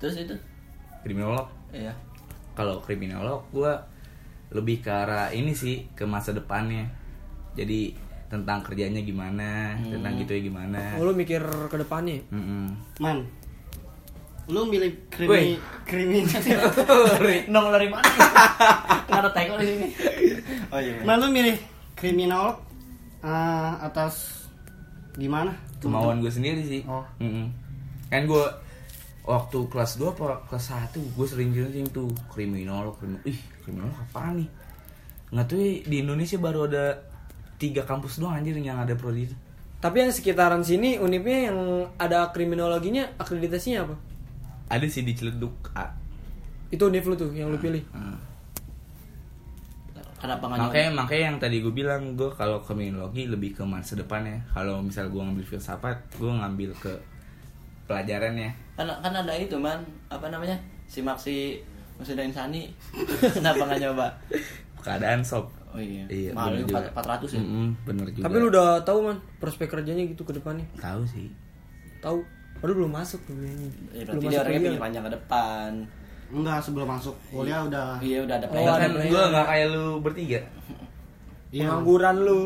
terus 0.00 0.17
itu? 0.17 0.33
Kriminolog 1.05 1.53
Iya. 1.69 1.93
Kalau 2.57 2.81
kriminolog 2.81 3.45
gue 3.53 3.73
lebih 4.57 4.81
ke 4.81 4.88
arah 4.88 5.29
ini 5.37 5.53
sih 5.53 5.85
ke 5.93 6.09
masa 6.09 6.33
depannya 6.33 6.88
jadi 7.53 7.93
tentang 8.29 8.61
kerjanya 8.61 9.01
gimana 9.01 9.73
tentang 9.81 10.13
gitu 10.21 10.37
ya 10.37 10.41
gimana 10.45 11.01
Oh, 11.01 11.09
lu 11.09 11.17
mikir 11.17 11.41
ke 11.41 11.77
depannya. 11.77 12.21
Mm-mm. 12.29 12.77
Man, 13.01 13.25
lu 14.47 14.69
milih 14.69 14.93
krimi 15.09 15.57
kriminal. 15.89 16.69
Nong 17.53 17.67
dari 17.73 17.89
mana? 17.89 18.05
Nggak 19.09 19.21
ada 19.25 19.31
teko 19.33 19.55
di 19.57 19.67
sini. 19.67 19.89
Oh 20.69 20.81
iya. 20.81 21.01
Man, 21.05 21.25
lu 21.25 21.29
milih 21.33 21.57
kriminal 21.97 22.61
eh, 23.25 23.73
atas 23.81 24.45
gimana? 25.17 25.51
kemauan 25.79 26.19
gue 26.19 26.31
sendiri 26.31 26.63
sih 26.67 26.83
Oh. 26.91 27.07
Mm-mm. 27.23 27.47
kan 28.11 28.27
gue 28.27 28.45
waktu 29.23 29.59
kelas 29.71 29.95
2 30.01 30.11
apa 30.11 30.43
kelas 30.51 30.67
1 30.91 31.15
gue 31.15 31.27
sering 31.29 31.55
sering 31.55 31.87
tuh 31.93 32.11
kriminal 32.27 32.91
kriminal 32.99 33.23
ih 33.23 33.39
kriminal 33.63 33.93
apa 33.95 34.35
nih 34.35 34.49
nggak 35.29 35.47
tuh 35.47 35.55
ya, 35.61 35.71
di 35.87 35.97
Indonesia 36.03 36.35
baru 36.41 36.67
ada 36.67 36.85
tiga 37.59 37.83
kampus 37.83 38.23
doang 38.23 38.38
anjir 38.38 38.55
yang 38.55 38.79
ada 38.79 38.95
prodi 38.95 39.27
itu 39.27 39.37
Tapi 39.79 40.03
yang 40.03 40.11
sekitaran 40.11 40.62
sini 40.62 40.99
unipnya 40.99 41.50
yang 41.50 41.59
ada 41.99 42.31
kriminologinya 42.35 43.15
akreditasinya 43.15 43.87
apa? 43.87 43.95
ada 44.69 44.85
sih 44.85 45.00
di 45.00 45.15
Ciledug 45.15 45.55
A. 45.73 45.87
Itu 46.69 46.91
univ 46.91 47.07
lu 47.07 47.15
tuh 47.15 47.31
yang 47.33 47.49
lu 47.49 47.57
pilih. 47.57 47.81
Hmm. 47.95 48.19
Kenapa 50.19 50.50
nggak 50.50 50.59
makanya 50.59 50.88
nyoba? 50.91 50.99
makanya 51.07 51.23
yang 51.31 51.37
tadi 51.38 51.57
gue 51.62 51.71
bilang 51.71 52.03
gue 52.12 52.27
kalau 52.35 52.59
kriminologi 52.59 53.31
lebih 53.31 53.55
ke 53.55 53.62
masa 53.62 53.95
depan 53.95 54.27
ya 54.27 54.38
kalau 54.50 54.83
misal 54.83 55.07
gue 55.09 55.23
ngambil 55.23 55.47
filsafat 55.47 55.95
gue 56.19 56.27
ngambil 56.27 56.75
ke 56.75 56.93
pelajarannya 57.87 58.50
Kan 58.75 58.87
kan 58.99 59.15
ada 59.15 59.35
itu 59.35 59.55
man, 59.59 59.79
apa 60.07 60.27
namanya? 60.27 60.55
Simak 60.87 61.19
si 61.19 61.59
Musida 61.99 62.23
Insani. 62.23 62.67
Kenapa 63.35 63.62
nggak 63.62 63.79
nyoba? 63.83 64.07
keadaan 64.79 65.23
sob 65.23 65.50
Oh 65.69 65.77
iya. 65.77 66.05
iya 66.09 66.31
Mahal 66.33 66.59
juga. 66.59 66.81
400 66.91 67.29
ya. 67.29 67.41
Mm-mm, 67.41 67.67
bener 67.83 68.07
juga 68.09 68.25
Tapi 68.25 68.35
lu 68.37 68.47
udah 68.49 68.69
tahu 68.83 68.99
man 69.03 69.19
prospek 69.37 69.69
kerjanya 69.71 70.05
gitu 70.05 70.23
ke 70.23 70.33
depannya. 70.33 70.65
tahu 70.75 71.05
sih 71.05 71.29
Tahu. 71.99 72.19
Padahal 72.57 72.77
belum 72.77 72.93
masuk 72.93 73.21
ini. 73.29 73.69
Ya, 73.93 74.03
belum 74.03 74.19
berarti 74.19 74.25
dia 74.25 74.29
masuk 74.29 74.41
orangnya 74.41 74.59
kuliah. 74.59 74.61
pikir 74.67 74.81
panjang 74.81 75.05
ke 75.05 75.13
depan. 75.13 75.71
Enggak, 76.29 76.59
sebelum 76.61 76.89
masuk 76.89 77.15
kuliah 77.27 77.61
udah 77.63 77.89
Iya 77.99 78.19
udah 78.23 78.35
ada 78.35 78.47
Oh, 78.47 78.51
plan. 78.51 78.65
ada 78.67 78.77
kan 78.79 78.91
plan. 78.91 79.07
gue 79.07 79.23
nggak 79.29 79.47
kayak 79.47 79.67
lu 79.69 79.85
bertiga 79.99 80.41
Iya. 81.49 81.65
Pengangguran 81.65 82.17
lu 82.19 82.41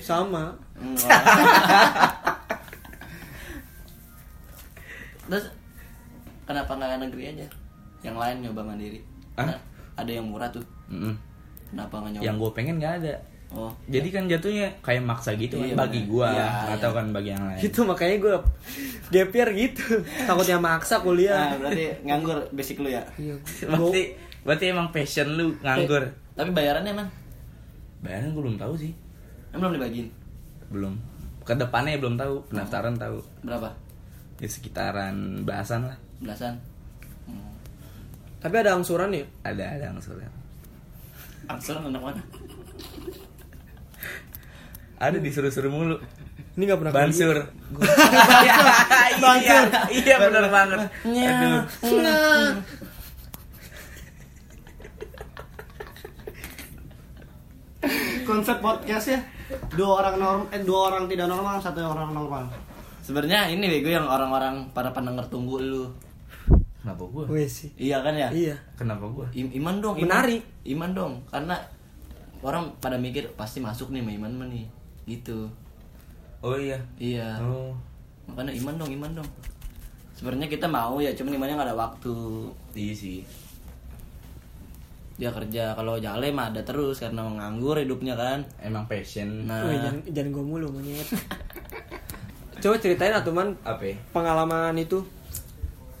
sama. 0.00 0.44
Enggak. 0.74 1.10
Terus 5.24 5.44
kenapa 6.44 6.72
nggak 6.72 7.00
negeri 7.00 7.24
aja? 7.28 7.46
Yang 8.02 8.16
lain 8.18 8.36
nyoba 8.42 8.62
mandiri. 8.64 9.00
Hah? 9.34 9.56
Ada 9.94 10.10
yang 10.12 10.26
murah 10.26 10.48
tuh. 10.48 10.64
Mm-mm. 10.88 11.14
Kenapa 11.72 11.94
nggak 11.96 12.10
nyoba? 12.12 12.22
yang 12.22 12.36
gue 12.36 12.50
pengen 12.52 12.76
nggak 12.78 12.94
ada 13.00 13.14
Oh, 13.52 13.68
jadi 13.84 14.08
kan 14.08 14.24
jatuhnya 14.26 14.72
kayak 14.80 15.04
maksa 15.04 15.36
gitu 15.36 15.60
Iya, 15.60 15.76
kan 15.76 15.84
bagi 15.84 16.00
bener. 16.00 16.08
gue 16.08 16.28
Iya, 16.30 16.46
atau 16.72 16.88
iya. 16.88 16.96
kan 16.96 17.06
bagi 17.10 17.30
yang 17.30 17.44
lain 17.44 17.60
Gitu 17.60 17.78
makanya 17.82 18.16
gue 18.18 18.34
gap 19.10 19.30
year 19.30 19.48
gitu. 19.52 19.84
Takutnya 20.24 20.56
maksa 20.58 20.94
Nah, 20.94 21.00
kuliah. 21.02 21.52
berarti 21.54 21.84
nganggur 22.02 22.38
basic 22.48 22.80
lu 22.80 22.88
ya. 22.88 23.04
Iya. 23.14 23.36
berarti 23.68 24.02
berarti 24.42 24.64
emang 24.66 24.88
passion 24.88 25.28
lu 25.30 25.52
nganggur 25.58 26.00
Tapi 26.32 26.48
bayarannya 26.48 26.92
emang 26.92 27.08
bayaran 28.00 28.28
gue 28.30 28.40
belum 28.40 28.56
tahu 28.56 28.72
sih 28.74 28.92
emang 29.50 29.68
belum 29.68 29.74
dibagiin. 29.78 30.08
belum 30.68 30.92
ke 31.42 31.52
depannya 31.52 32.00
belum 32.00 32.16
tahu 32.16 32.34
pendaftaran 32.48 32.96
tahu 32.96 33.20
Berapa? 33.42 33.68
ya 34.38 34.48
sekitaran 34.48 35.14
belasan 35.44 35.84
lah 35.84 35.96
Belasan. 36.18 36.56
Hmm. 37.24 37.52
Tapi 38.38 38.54
ada 38.56 38.72
angsuran 38.72 39.12
ya? 39.12 39.28
ada 39.44 39.64
ada 39.68 39.92
angsuran 39.92 40.24
Angsur 41.50 41.78
anak 41.78 42.02
mana? 42.02 42.22
ada 45.02 45.18
disuruh-suruh 45.18 45.66
mulu. 45.66 45.96
Ini 46.54 46.62
gak 46.68 46.78
pernah 46.78 46.94
Bansur. 46.94 47.36
kuliah. 47.74 48.58
iya 49.42 49.58
iya 49.90 50.16
benar 50.20 50.46
banget. 50.46 50.78
Aduh. 51.02 51.60
Konsep 58.22 58.62
podcast 58.62 59.06
ya. 59.10 59.20
Dua 59.74 60.06
orang 60.06 60.16
normal 60.22 60.46
eh 60.54 60.62
dua 60.62 60.80
orang 60.94 61.10
tidak 61.10 61.26
normal 61.26 61.58
satu 61.58 61.82
orang 61.82 62.14
normal. 62.14 62.46
Sebenarnya 63.02 63.50
ini 63.50 63.66
bego 63.66 63.90
yang 63.90 64.06
orang-orang 64.06 64.70
para 64.70 64.94
pendengar 64.94 65.26
tunggu 65.26 65.58
lu. 65.58 65.90
Kenapa 66.82 67.02
gue 67.04 67.24
Wih 67.28 67.46
sih. 67.46 67.70
Iya 67.76 67.98
kan 67.98 68.12
ya? 68.12 68.26
Iya. 68.28 68.58
kenapa 68.74 69.06
gue 69.06 69.26
I- 69.32 69.54
iman 69.56 69.78
dong, 69.78 69.94
iman. 69.96 70.04
Menarik. 70.04 70.42
Iman 70.64 70.90
dong, 70.92 71.12
karena 71.24 71.54
orang 72.40 72.66
pada 72.76 72.94
mikir 72.96 73.30
pasti 73.32 73.58
masuk 73.58 73.88
nih 73.88 74.00
sama 74.00 74.12
iman 74.16 74.32
mah 74.36 74.48
nih. 74.48 74.66
Gitu. 75.04 75.46
oh 76.40 76.54
iya 76.54 76.74
Iya. 76.96 77.38
oh 77.38 77.70
Makanya 78.24 78.50
iman 78.56 78.74
dong, 78.76 78.90
iman 78.92 79.12
dong. 79.14 79.28
Sebenarnya 80.12 80.46
kita 80.46 80.66
mau 80.66 80.98
ya, 80.98 81.10
cuman 81.12 81.32
imannya 81.32 81.54
nggak 81.54 81.68
ada 81.68 81.76
waktu. 81.76 82.14
iya 82.72 82.90
sih 82.92 83.22
Dia 85.12 85.28
kerja 85.28 85.70
kalau 85.72 85.96
jale 85.96 86.30
mah 86.30 86.48
ada 86.48 86.60
terus 86.60 86.98
karena 86.98 87.22
nganggur 87.22 87.76
hidupnya 87.76 88.14
kan. 88.14 88.42
emang 88.58 88.86
passion 88.86 89.44
Nah, 89.44 89.62
Wih, 89.62 89.76
jangan, 89.76 90.02
jangan 90.08 90.30
gue 90.32 90.44
mulu 90.44 90.66
monyet. 90.68 91.06
Coba 92.58 92.74
ceritain 92.76 93.10
atuh 93.10 93.30
man 93.30 93.54
apa 93.60 93.82
ya? 93.84 93.96
pengalaman 94.10 94.74
itu 94.76 95.02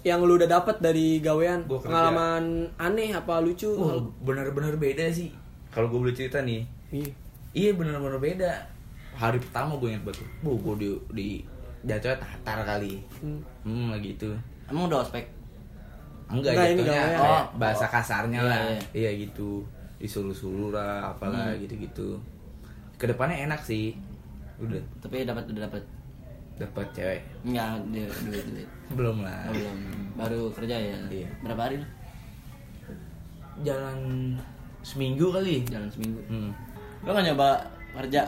yang 0.02 0.18
lu 0.20 0.34
udah 0.34 0.50
dapat 0.50 0.78
dari 0.78 1.18
gawean. 1.18 1.62
Gua 1.64 1.78
kerja. 1.78 1.88
Pengalaman 1.88 2.44
aneh 2.76 3.10
apa 3.10 3.38
lucu? 3.38 3.70
Oh, 3.70 4.02
bener-bener 4.20 4.74
beda 4.74 5.06
sih. 5.08 5.30
Kalau 5.70 5.88
gue 5.88 5.98
boleh 5.98 6.12
cerita 6.12 6.42
nih, 6.42 6.66
Iya. 6.90 7.08
iya 7.52 7.70
bener-bener 7.72 8.18
beda. 8.18 8.52
Hari 9.12 9.38
pertama 9.38 9.76
gue 9.76 9.88
ingat 9.88 10.04
betul, 10.04 10.26
bu 10.40 10.56
gue 10.58 10.74
di, 10.76 10.88
di 11.12 11.28
jatuhnya 11.82 12.18
tatar 12.18 12.60
kali. 12.62 13.00
Hmm. 13.22 13.40
Hmm, 13.62 13.96
gitu. 13.98 14.28
emang 14.66 14.88
udah 14.88 15.00
ospek. 15.00 15.24
Enggak, 16.28 16.56
ini 16.72 16.80
jatuhnya 16.80 17.20
Oh, 17.20 17.44
bahasa 17.56 17.84
oh. 17.84 17.90
kasarnya 17.92 18.40
Iya, 18.40 18.48
lah. 18.48 18.58
iya. 18.64 18.80
Iya 18.92 19.10
gitu. 19.28 19.60
Disuruh-suruh 19.96 20.72
lah, 20.72 21.12
apalah 21.12 21.52
gitu-gitu. 21.56 22.16
Ke 22.96 23.04
depannya 23.06 23.44
enak 23.44 23.60
sih. 23.60 23.92
Udah 24.58 24.80
Tapi 24.98 25.24
dapat 25.24 25.44
udah 25.46 25.68
dapat. 25.68 25.82
Dapat 26.62 26.86
cewek. 26.92 27.20
Enggak, 27.42 27.68
dia 27.88 28.04
duit 28.22 28.44
duit. 28.46 28.68
Belum 28.92 29.16
lah. 29.20 29.46
Oh, 29.46 29.52
belum. 29.52 29.78
Baru 30.14 30.40
kerja 30.50 30.76
ya. 30.76 30.96
Iya. 31.06 31.28
Berapa 31.40 31.60
hari 31.64 31.76
lu? 31.78 31.86
Jalan 33.62 33.98
seminggu 34.80 35.28
kali. 35.28 35.62
Jalan 35.64 35.88
seminggu. 35.88 36.20
Hmm. 36.26 36.50
Lu 37.02 37.10
nggak 37.10 37.26
nyoba 37.28 37.50
kerja? 37.94 38.22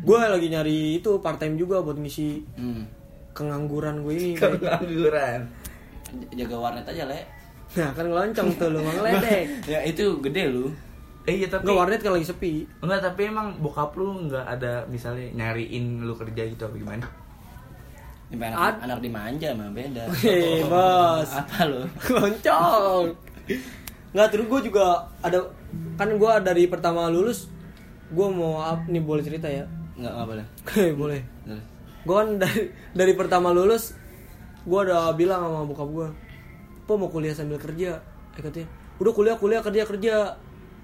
Gue 0.00 0.18
lagi 0.20 0.46
nyari 0.46 0.78
itu 0.96 1.10
part 1.18 1.36
time 1.36 1.56
juga 1.56 1.80
buat 1.80 1.96
ngisi 1.96 2.44
Hmm. 2.54 2.84
kengangguran 3.32 4.00
gue 4.00 4.14
ini. 4.14 4.30
Pengangguran. 4.36 5.40
J- 6.30 6.30
Jaga 6.38 6.56
warnet 6.60 6.86
aja, 6.86 7.04
Le. 7.04 7.20
Nah 7.74 7.90
kan 7.90 8.06
ngeloncong 8.06 8.48
tuh 8.54 8.68
lu 8.70 8.78
ngeledek. 8.80 9.44
ya 9.72 9.82
itu 9.82 10.20
gede 10.20 10.46
lu. 10.46 10.70
Eh 11.24 11.40
iya 11.40 11.48
tapi 11.48 11.64
Enggak 11.64 11.78
warnet 11.80 12.00
kan 12.04 12.12
lagi 12.12 12.26
sepi. 12.28 12.52
Enggak, 12.84 13.00
tapi 13.00 13.20
emang 13.32 13.56
bokap 13.58 13.96
lu 13.96 14.28
enggak 14.28 14.44
ada 14.44 14.84
misalnya 14.86 15.24
nyariin 15.32 16.04
lu 16.04 16.12
kerja 16.12 16.42
gitu 16.44 16.68
apa 16.68 16.76
gimana? 16.76 17.06
Sampai 18.28 18.50
anak, 18.50 18.60
Ad- 18.60 18.80
anak 18.84 18.98
dimanja 19.00 19.48
mah 19.56 19.70
beda. 19.72 20.04
Hei 20.20 20.60
bos. 20.72 21.30
Apa 21.32 21.64
lu? 21.64 21.80
Loncong. 22.18 23.04
Nggak 24.12 24.28
terus 24.30 24.46
gue 24.46 24.60
juga 24.68 24.84
ada 25.20 25.38
kan 25.96 26.12
gue 26.12 26.32
dari 26.44 26.68
pertama 26.68 27.08
lulus 27.08 27.48
gue 28.12 28.26
mau 28.30 28.60
up 28.60 28.86
nih 28.86 29.02
boleh 29.02 29.24
cerita 29.24 29.48
ya 29.48 29.66
Enggak, 29.98 30.12
enggak 30.12 30.26
boleh. 30.28 30.46
Oke 30.62 30.84
boleh 31.02 31.20
gue 32.04 32.12
kan 32.14 32.28
dari 32.36 32.62
dari 32.92 33.12
pertama 33.16 33.48
lulus 33.50 33.96
gue 34.62 34.76
udah 34.76 35.16
bilang 35.16 35.40
sama 35.40 35.64
bokap 35.64 35.88
gue 35.88 36.08
po 36.84 37.00
mau 37.00 37.08
kuliah 37.08 37.32
sambil 37.32 37.56
kerja 37.56 37.96
eh 38.36 38.42
katanya 38.44 38.68
udah 39.00 39.12
kuliah 39.16 39.36
kuliah 39.40 39.64
kerja 39.64 39.82
kerja 39.82 40.14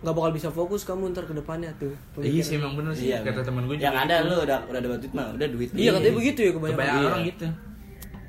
nggak 0.00 0.12
bakal 0.12 0.30
bisa 0.30 0.48
fokus 0.48 0.82
kamu 0.82 1.10
ntar 1.10 1.22
ke 1.22 1.32
depannya 1.32 1.68
tuh 1.76 1.92
Iya 2.16 2.40
sih 2.40 2.56
emang 2.56 2.72
bener 2.72 2.90
sih 2.90 3.08
Iya, 3.08 3.20
kata 3.20 3.40
temen 3.42 3.64
gue 3.64 3.76
Yang 3.76 3.96
ada 4.00 4.14
lu 4.22 4.34
udah 4.38 4.58
udah 4.64 4.80
dapat 4.80 4.98
duit 4.98 5.12
mah, 5.12 5.28
udah 5.30 5.46
duit. 5.46 5.68
iya 5.72 5.90
katanya 5.90 6.14
begitu 6.14 6.38
ya 6.40 6.50
kebanyakan 6.50 6.72
Kebanyakan 6.74 6.96
Iya. 6.96 7.06
orang 7.06 7.22
gitu. 7.26 7.46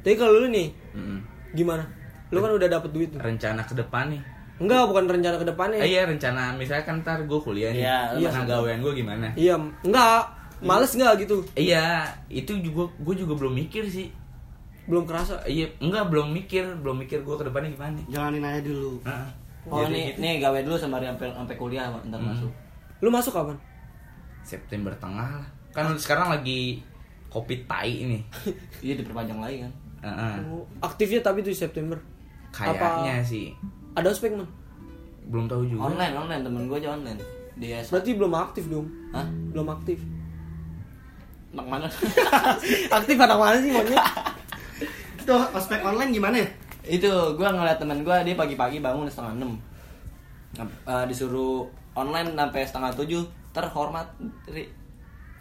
tapi 0.02 0.16
kalau 0.16 0.34
lu 0.36 0.48
nih 0.48 0.68
Mm-mm. 0.92 1.20
gimana 1.54 1.84
lu 2.28 2.38
kan 2.38 2.52
udah 2.54 2.70
dapet 2.70 2.90
duit 2.90 3.10
tuh 3.10 3.20
Rencana 3.20 3.62
ke 3.62 3.74
depan 3.74 4.06
nih. 4.10 4.22
enggak 4.58 4.84
bukan 4.86 5.04
rencana 5.10 5.36
ke 5.36 5.48
depannya 5.48 5.78
Eh, 5.78 5.90
iya 5.90 6.02
rencana 6.04 6.42
misalnya 6.54 6.84
kan 6.84 6.96
ntar 7.00 7.20
gue 7.22 7.40
kuliah 7.40 7.70
nih. 7.70 7.82
Iya, 7.82 7.98
Iya. 8.18 8.30
Nah 8.32 8.44
gawean 8.46 8.80
gue 8.80 8.94
gimana? 8.94 9.28
iya 9.34 9.56
enggak 9.82 10.22
males 10.60 10.92
enggak 10.92 11.14
gitu 11.20 11.42
Iya, 11.54 12.04
itu 12.28 12.54
juga 12.60 12.92
gue 12.94 13.16
juga 13.18 13.34
belum 13.36 13.56
mikir 13.58 13.88
sih. 13.88 14.12
belum 14.84 15.06
kerasa 15.06 15.40
Iya, 15.46 15.72
enggak 15.78 16.10
belum 16.10 16.30
mikir, 16.32 16.66
belum 16.78 17.00
mikir 17.00 17.22
gue 17.22 17.36
ke 17.36 17.44
depannya 17.44 17.70
gimana. 17.72 18.02
Jalanin 18.08 18.44
aja 18.44 18.62
dulu. 18.62 19.00
Heeh. 19.02 19.30
Oh, 19.64 19.78
Jadi 19.80 19.94
nih 19.94 20.06
gitu. 20.10 20.20
nih 20.20 20.34
gawe 20.40 20.60
dulu 20.62 20.76
sampai 20.76 21.06
sampai 21.06 21.28
sampai 21.30 21.56
kuliah 21.56 21.86
ntar 22.02 22.18
Hmm. 22.18 22.30
masuk. 22.30 22.52
lu 22.98 23.10
masuk 23.10 23.30
kapan 23.32 23.58
September 24.42 24.90
tengah 24.96 25.38
lah. 25.38 25.48
Kan 25.70 25.94
sekarang 25.96 26.30
lagi 26.30 26.82
kopi 27.28 27.62
tai 27.64 28.04
ini. 28.04 28.20
Iya 28.82 28.98
diperpanjang 28.98 29.38
lagi 29.38 29.58
kan. 29.62 29.72
Heeh. 30.02 30.34
Oh, 30.48 30.66
aktifnya 30.80 31.22
tapi 31.22 31.42
tuh 31.42 31.50
di 31.50 31.60
September 31.60 31.94
Kayaknya 32.50 32.82
Apa- 33.16 33.24
sih. 33.24 33.54
ada 33.94 34.08
ospek 34.08 34.34
man 34.34 34.50
belum 35.24 35.46
tahu 35.46 35.64
juga 35.64 35.88
Online, 35.88 36.14
online 36.18 36.42
temen 36.42 36.66
gue 36.66 36.76
aja 36.76 36.90
online. 36.92 37.22
Dia 37.56 37.80
Berarti 37.86 38.12
belum 38.12 38.34
aktif 38.34 38.66
dong. 38.68 38.90
Hah? 39.12 39.24
Belum 39.48 39.70
aktif. 39.70 40.02
Anak 41.52 41.68
mana? 41.68 41.88
aktif 42.98 43.16
anak 43.16 43.38
mana 43.38 43.56
sih 43.56 43.70
monyet? 43.70 43.96
Itu 45.22 45.32
ospek 45.32 45.80
online 45.80 46.12
gimana 46.12 46.36
ya? 46.36 46.48
Itu 46.86 47.10
gue 47.10 47.48
ngeliat 47.48 47.78
temen 47.78 48.02
gue 48.02 48.16
dia 48.26 48.36
pagi-pagi 48.36 48.82
bangun 48.82 49.06
setengah 49.06 49.38
enam. 49.38 49.52
Eh, 50.62 51.06
disuruh 51.08 51.64
online 51.96 52.36
sampai 52.36 52.62
setengah 52.66 52.92
tujuh 52.96 53.24
terhormat 53.52 54.08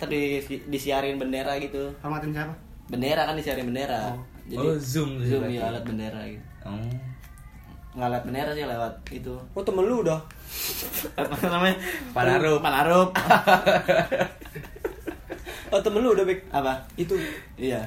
ter 0.00 0.08
di, 0.08 0.40
disiarin 0.68 1.20
bendera 1.20 1.56
gitu. 1.60 1.92
Hormatin 2.00 2.32
siapa? 2.32 2.54
bendera 2.90 3.22
kan 3.22 3.38
disiarin 3.38 3.70
bendera. 3.70 4.10
Jadi 4.50 4.66
Oh, 4.66 4.74
Zoom 4.74 5.22
zoom 5.22 5.46
ya 5.46 5.70
alat 5.70 5.86
bendera 5.86 6.26
gitu. 6.26 6.42
Oh. 6.66 6.74
nggak 7.90 8.06
liat 8.06 8.24
bendera 8.26 8.50
sih 8.54 8.66
lewat 8.66 8.94
itu. 9.10 9.34
Oh 9.54 9.62
temen 9.66 9.82
lu 9.86 10.02
udah. 10.06 10.18
apa 11.18 11.34
namanya? 11.46 11.76
Panarup. 12.14 12.58
panarup 12.62 13.10
Oh 15.74 15.80
temen 15.82 16.02
lu 16.02 16.14
udah 16.14 16.26
baik. 16.26 16.40
apa? 16.50 16.78
Itu. 16.94 17.18
Iya. 17.58 17.82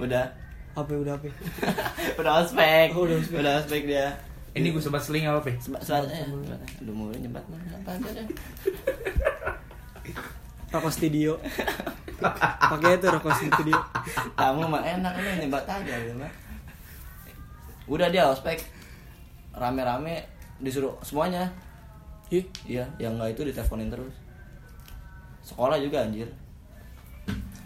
Udah 0.00 0.24
apa 0.72 0.90
udah 0.90 1.14
apa? 1.16 1.28
udah 2.20 2.32
ospek 2.40 2.96
Oh, 2.96 3.04
udah 3.04 3.16
ospek. 3.20 3.36
udah 3.38 3.52
ospek 3.60 3.82
dia 3.84 4.06
ini 4.52 4.68
gue 4.68 4.84
sobat 4.84 5.00
seling 5.00 5.24
apa 5.24 5.40
pe 5.40 5.56
eh, 5.56 5.56
sebat. 5.56 5.80
Aduh, 5.80 6.92
mau 6.92 7.08
nyebat 7.08 7.40
mana? 7.48 7.72
Apa 7.72 7.96
aja. 7.96 8.20
Rokok 10.68 10.92
studio. 10.96 11.40
Pakai 12.60 13.00
itu 13.00 13.06
rokok 13.08 13.32
studio. 13.32 13.80
Kamu 14.36 14.68
mah 14.68 14.84
enak 14.84 15.12
lu 15.16 15.30
nyebat 15.40 15.64
aja 15.64 15.94
ya, 15.96 16.12
Mbak. 16.12 16.32
Udah 17.88 18.12
dia 18.12 18.28
ospek 18.28 18.60
rame-rame 19.56 20.28
disuruh 20.60 21.00
semuanya. 21.00 21.48
Ih, 22.28 22.44
Iya, 22.68 22.84
yang 23.00 23.16
enggak 23.16 23.32
itu 23.32 23.48
diteleponin 23.48 23.88
terus. 23.88 24.12
Sekolah 25.40 25.80
juga 25.80 26.04
anjir. 26.04 26.28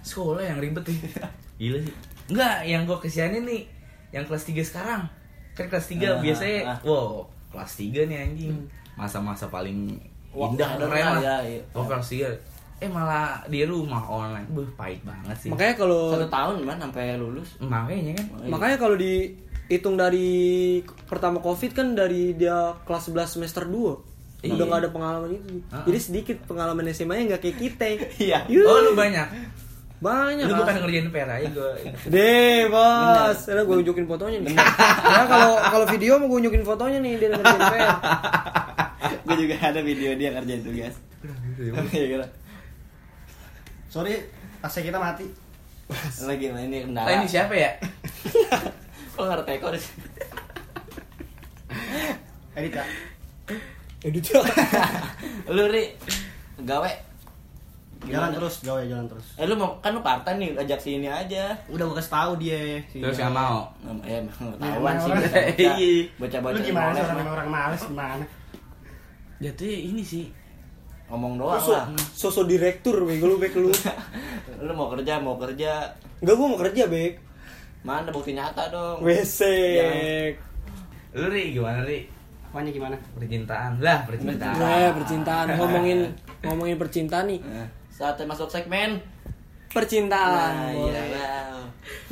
sekolah 0.06 0.38
yang 0.38 0.62
ribet 0.62 0.86
nih 0.86 1.02
gila 1.58 1.78
sih 1.82 1.94
enggak 2.28 2.56
yang 2.62 2.83
gue 2.83 2.99
kesianin 2.99 3.42
nih 3.42 3.62
yang 4.11 4.23
kelas 4.23 4.45
3 4.45 4.62
sekarang 4.62 5.02
kan 5.52 5.66
kelas 5.66 5.87
3 5.88 5.97
Ah, 5.97 6.14
biasanya 6.18 6.61
ah. 6.66 6.78
wow 6.83 7.23
kelas 7.49 7.73
3 7.76 8.04
nih 8.04 8.18
anjing 8.21 8.56
masa-masa 8.95 9.47
paling 9.47 9.95
Wah, 10.30 10.49
indah 10.49 10.68
ada 10.71 10.85
keren 10.85 11.04
lah 11.06 11.21
ya, 11.21 11.37
iya. 11.42 11.61
oh 11.73 11.83
kelas 11.83 12.09
3 12.09 12.28
eh 12.76 12.88
malah 12.88 13.40
di 13.47 13.64
rumah 13.64 14.04
online 14.04 14.45
Buh, 14.49 14.68
pahit 14.75 15.00
banget 15.00 15.33
sih 15.35 15.49
makanya 15.49 15.75
kalau 15.76 16.12
Satu 16.12 16.28
tahun 16.28 16.61
man 16.61 16.76
sampai 16.78 17.16
lulus. 17.16 17.56
makanya 17.59 18.12
kan 18.14 18.26
Oh, 18.28 18.38
iya. 18.38 18.50
makanya 18.50 18.76
kalau 18.76 18.97
dihitung 18.97 19.97
dari 19.97 20.28
pertama 21.04 21.38
covid 21.38 21.73
kan 21.73 21.92
dari 21.92 22.33
dia 22.33 22.52
kelas 22.83 23.09
11 23.09 23.33
semester 23.33 23.64
2 23.64 24.14
Iya. 24.38 24.52
udah 24.52 24.64
nggak 24.68 24.80
ada 24.83 24.90
pengalaman 24.92 25.30
itu 25.33 25.49
Ah. 25.73 25.80
jadi 25.83 25.99
sedikit 25.99 26.37
pengalaman 26.45 26.85
SMA 26.88 27.16
nya 27.16 27.33
nggak 27.33 27.40
kayak 27.40 27.56
kita 27.59 27.85
Iya. 28.28 28.38
Oh 28.62 28.78
lu 28.83 28.92
banyak 28.92 29.25
banyak 29.97 30.45
lu 30.45 30.55
bukan 30.61 30.75
ngerjain 30.85 31.09
PR 31.09 31.31
aja 31.31 31.49
gue 31.49 31.73
deh 32.12 32.69
bos 32.69 33.38
Udah 33.49 33.65
gue 33.65 33.76
unjukin 33.81 34.05
fotonya 34.05 34.38
nih 34.45 34.53
ya 34.53 35.23
kalau 35.25 35.57
kalau 35.57 35.87
video 35.88 36.21
mau 36.21 36.29
gue 36.29 36.38
unjukin 36.45 36.65
fotonya 36.69 36.99
nih 37.00 37.12
dia 37.17 37.29
ngerjain 37.33 37.62
PR 37.65 37.88
Gue 39.26 39.37
juga 39.43 39.57
ada 39.59 39.81
video 39.83 40.15
dia 40.15 40.31
ngerjain 40.35 40.62
tugas. 40.62 40.95
Iya, 41.59 42.07
kira. 42.07 42.26
Sorry, 43.91 44.23
AC 44.62 44.75
kita 44.83 44.99
mati. 44.99 45.26
Lagi 46.26 46.47
main 46.50 46.67
ini 46.71 46.79
kendala. 46.87 47.07
Lah 47.07 47.12
ini 47.23 47.31
siapa 47.31 47.55
ya 47.55 47.71
Kok 49.15 49.23
ngerti 49.23 49.55
kok 49.62 49.71
di 49.71 49.79
sini? 49.79 50.03
Edit 52.59 52.75
ya. 52.75 52.85
edit 54.03 54.25
Lu 55.55 55.71
ri 55.71 55.95
gawe. 56.67 56.91
Jalan 58.05 58.30
terus, 58.37 58.61
gawe 58.61 58.82
jalan 58.85 59.06
terus. 59.09 59.26
Eh 59.41 59.49
lu 59.49 59.56
mau 59.56 59.80
kan 59.80 59.97
lu 59.97 60.04
partai 60.04 60.37
nih 60.37 60.52
ajak 60.52 60.76
sini 60.76 61.09
aja. 61.09 61.56
Udah 61.73 61.85
gue 61.89 61.97
kasih 61.97 62.13
tahu 62.13 62.32
dia. 62.37 62.61
si 62.93 63.00
terus 63.00 63.17
nggak 63.17 63.32
mau? 63.32 63.65
Eh, 64.04 64.21
tahuan 64.61 64.95
sih. 65.00 65.13
Iya. 65.56 65.93
Bocah-bocah 66.21 66.61
Lu 66.61 66.61
gimana 66.61 66.99
sih 67.00 67.09
orang 67.09 67.28
orang 67.32 67.49
males. 67.49 67.82
gimana? 67.82 68.25
jatuhnya 69.37 69.76
ini 69.93 70.02
sih. 70.04 70.26
Ngomong 71.06 71.39
doang 71.39 71.63
so, 71.63 71.73
lah. 71.73 71.87
sosok 72.13 72.45
direktur 72.50 73.00
bego 73.06 73.32
lu 73.32 73.37
bek 73.41 73.54
lu. 73.56 73.71
Lu 74.67 74.73
mau 74.76 74.93
kerja 74.93 75.17
mau 75.23 75.41
kerja. 75.41 75.97
Enggak 76.21 76.35
gue 76.35 76.47
mau 76.49 76.59
kerja 76.59 76.82
bek. 76.89 77.13
Mana 77.87 78.11
bukti 78.11 78.35
nyata 78.35 78.69
dong? 78.69 78.99
Wc 79.06 79.41
lu 81.17 81.32
ri 81.32 81.56
gimana 81.56 81.80
ri? 81.80 82.04
Apanya 82.52 82.71
gimana? 82.73 82.97
percintaan. 83.17 83.80
Lah 83.80 84.04
percintaan. 84.04 84.56
Nah 84.61 84.93
percintaan. 84.93 85.47
Ngomongin 85.56 85.99
ngomongin 86.45 86.76
percintaan 86.76 87.25
nih. 87.28 87.41
Nah, 87.41 87.69
saatnya 87.97 88.28
masuk 88.28 88.52
segmen. 88.52 89.00
Percintaan 89.73 90.52
nah, 90.56 90.73
iya 90.73 91.02
wow. 91.11 91.61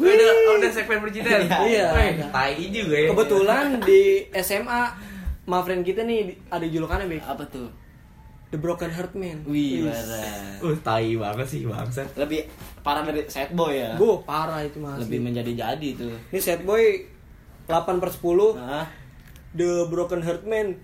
udah 0.01 0.29
udah 0.59 0.71
segmen 0.73 1.01
percintaan. 1.01 1.65
Iya. 1.65 1.87
Weh, 1.97 2.13
tai 2.29 2.65
juga 2.73 2.97
ya. 2.97 3.09
Kebetulan 3.13 3.67
di 3.85 4.03
SMA 4.41 4.83
ma 5.45 5.59
friend 5.61 5.85
kita 5.85 6.05
nih 6.05 6.35
ada 6.49 6.65
julukannya 6.65 7.09
bek. 7.09 7.23
Apa 7.25 7.45
tuh? 7.49 7.69
The 8.53 8.59
Broken 8.61 8.93
Heart 8.93 9.13
Man. 9.17 9.39
Wih 9.49 9.87
parah. 9.87 10.63
Uh 10.65 10.77
tai 10.81 11.13
banget 11.17 11.47
sih 11.47 11.61
bangsat. 11.69 12.17
Lebih 12.17 12.49
parah 12.85 13.05
dari 13.05 13.25
sad 13.29 13.53
boy 13.53 13.77
ya? 13.77 13.97
Gue 13.97 14.21
parah 14.25 14.61
itu 14.65 14.81
mas. 14.81 15.01
Lebih 15.05 15.21
menjadi 15.21 15.53
jadi 15.53 15.89
tuh. 15.97 16.17
Ini 16.33 16.41
sad 16.41 16.63
boy 16.65 17.15
8 17.67 18.03
per 18.03 18.11
10 18.13 18.61
nah, 18.61 18.87
The 19.57 19.89
Broken 19.89 20.21
Heart 20.21 20.45
Man 20.45 20.77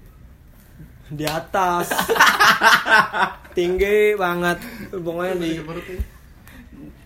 Di 1.11 1.27
atas 1.27 1.91
Tinggi 3.57 4.15
banget 4.15 4.59
Pokoknya 4.95 5.35
di 5.37 5.59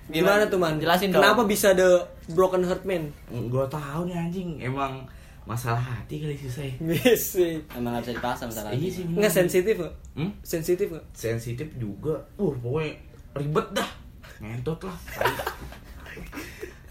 Gimana 0.04 0.44
tuh 0.46 0.60
man? 0.60 0.76
jelasin 0.76 1.08
dong 1.10 1.24
Kenapa 1.24 1.42
bisa 1.48 1.72
The 1.72 2.04
Broken 2.30 2.64
Heart 2.64 2.84
Man? 2.84 3.08
gue 3.28 3.64
tahu 3.66 4.00
nih 4.06 4.16
anjing 4.16 4.60
emang 4.60 5.04
masalah 5.44 5.80
hati 5.80 6.24
kali 6.24 6.32
susah 6.36 6.64
ya. 6.64 6.72
Bisa 6.80 7.44
emang 7.76 7.92
gak 7.96 8.08
bisa 8.08 8.12
dipasang 8.16 8.48
salah 8.48 8.72
iya 8.72 8.88
sih 8.88 9.04
bener. 9.04 9.24
Nggak 9.24 9.34
sensitif 9.34 9.74
gak? 9.76 9.94
hmm? 10.16 10.30
Sensitif 10.40 10.86
gak? 10.88 11.04
sensitif 11.12 11.68
juga 11.76 12.16
uh 12.40 12.52
pokoknya 12.56 12.96
ribet 13.36 13.66
dah 13.76 13.90
ngentot 14.40 14.80
lah. 14.88 14.96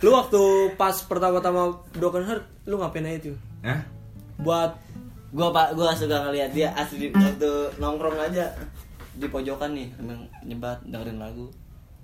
Lu 0.04 0.12
waktu 0.12 0.42
pas 0.76 0.94
pertama-tama 1.02 1.80
Broken 1.96 2.24
Heart 2.28 2.46
Lu 2.68 2.78
ngapain 2.78 3.08
aja 3.08 3.32
tuh? 3.32 3.38
Hah? 3.64 3.82
Buat 4.38 4.76
gua 5.34 5.50
pak 5.50 5.74
gua 5.74 5.92
suka 5.92 6.22
ngeliat 6.22 6.54
dia 6.54 6.70
asli 6.74 7.10
waktu 7.10 7.52
nongkrong 7.78 8.16
aja. 8.16 8.54
Di 9.14 9.26
pojokan 9.28 9.74
nih 9.74 9.90
emang 9.98 10.26
nyebat 10.42 10.82
dengerin 10.84 11.18
lagu. 11.18 11.46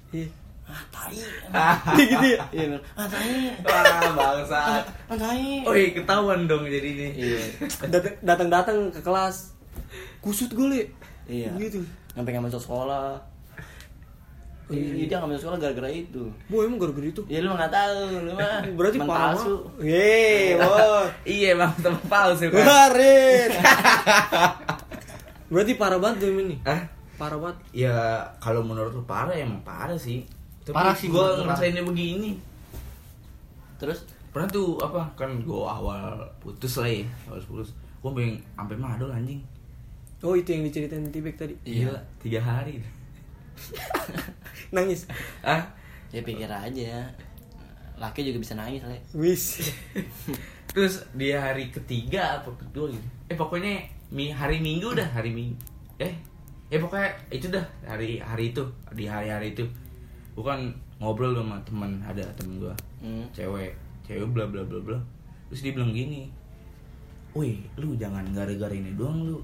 Ih, 0.09 0.25
ah 0.65 0.81
tai. 0.89 1.17
Gitu 2.01 2.27
ya? 2.33 2.41
iya 2.49 2.77
ah 2.93 3.05
tai. 3.05 3.53
Wah 3.61 4.13
bangsat 4.13 4.83
ah 4.85 5.15
tai. 5.15 5.61
Oh 5.65 5.73
iya 5.73 5.93
ketahuan 5.93 6.45
dong 6.45 6.65
jadi 6.65 6.89
ini 6.89 7.07
iya. 7.15 7.41
Dat- 7.93 8.17
Datang-datang 8.21 8.89
ke 8.89 9.01
kelas 9.01 9.53
Kusut 10.19 10.49
gue 10.51 10.67
li 10.67 10.81
iya. 11.25 11.49
Gitu. 11.55 11.81
Sampai 12.13 12.33
nggak 12.33 12.49
masuk 12.49 12.61
sekolah 12.61 13.17
Iya, 14.69 15.09
dia 15.09 15.15
nggak 15.17 15.29
masuk 15.33 15.41
sekolah 15.49 15.57
gara-gara 15.57 15.89
itu. 15.89 16.29
Boy 16.45 16.69
emang 16.69 16.77
gara-gara 16.77 17.07
itu 17.09 17.21
Ya 17.25 17.41
lu 17.41 17.57
nggak 17.57 17.73
tahu, 17.73 17.99
lu 18.21 18.31
mah 18.37 18.61
Berarti 18.77 18.97
teman 19.01 19.09
parah 19.09 19.33
palsu. 19.33 19.55
Yeay, 19.81 20.53
boy 20.61 21.05
iya 21.25 21.51
bang 21.57 21.73
teman 21.81 22.03
palsu 22.05 22.45
kan 22.53 22.61
Kemarin. 22.61 23.49
Berarti 25.51 25.73
parah 25.73 25.97
banget 25.97 26.17
tuh 26.21 26.29
ini. 26.37 26.57
Hah? 26.61 26.81
Parah 27.17 27.35
banget. 27.35 27.57
ya 27.75 28.23
kalau 28.37 28.61
menurut 28.63 28.95
lu 28.95 29.03
parah 29.03 29.35
ya 29.35 29.43
emang 29.43 29.59
parah 29.65 29.99
sih 29.99 30.23
Tapi 30.63 30.71
Parah 30.71 30.95
sih, 30.95 31.11
lu 31.11 31.19
ngerasainnya 31.19 31.83
begini 31.83 32.39
Terus 33.75 34.07
pernah 34.31 34.47
tuh 34.47 34.79
apa 34.79 35.09
kan 35.17 35.41
gue 35.41 35.61
awal 35.65 36.21
putus 36.39 36.79
lah 36.79 36.87
ya 36.87 37.03
awal 37.27 37.41
putus 37.43 37.73
gue 37.73 38.11
pengen 38.15 38.39
sampai 38.55 38.77
madol 38.79 39.11
anjing 39.11 39.41
Oh 40.19 40.35
itu 40.35 40.51
yang 40.51 40.67
diceritain 40.67 41.07
Tibek 41.15 41.39
tadi. 41.39 41.55
Iya. 41.63 41.95
Tiga 42.19 42.43
hari 42.43 42.83
Nangis. 44.75 45.05
ah 45.41 45.63
ya 46.09 46.21
pikir 46.21 46.47
aja. 46.47 47.05
Laki 47.95 48.23
juga 48.23 48.39
bisa 48.39 48.55
nangis 48.55 48.81
lah. 48.81 48.95
Wis. 49.13 49.59
terus 50.69 51.01
di 51.11 51.33
hari 51.33 51.73
ketiga 51.73 52.37
apa 52.37 52.53
kedua 52.53 52.93
gitu 52.93 53.07
eh 53.25 53.33
pokoknya 53.33 53.81
mi 54.13 54.29
hari 54.29 54.61
minggu 54.61 54.93
dah 54.93 55.09
hari 55.09 55.33
minggu 55.33 55.57
eh 55.97 56.13
ya 56.69 56.77
pokoknya 56.77 57.09
itu 57.33 57.49
dah 57.49 57.65
hari 57.81 58.21
hari 58.21 58.53
itu 58.53 58.61
di 58.93 59.09
hari 59.09 59.33
hari 59.33 59.57
itu 59.57 59.65
bukan 60.37 60.69
ngobrol 61.01 61.33
sama 61.33 61.57
teman 61.65 61.97
ada 62.05 62.21
temen 62.37 62.61
gua 62.61 62.75
Hmm. 63.01 63.25
cewek 63.33 63.73
cewek 64.05 64.29
bla 64.29 64.45
bla 64.45 64.61
bla 64.61 64.77
bla 64.77 64.99
terus 65.49 65.65
dia 65.65 65.73
bilang 65.73 65.89
gini 65.89 66.29
wih 67.33 67.65
lu 67.73 67.97
jangan 67.97 68.27
gara-gara 68.29 68.69
ini 68.69 68.93
doang 68.93 69.25
lu 69.25 69.41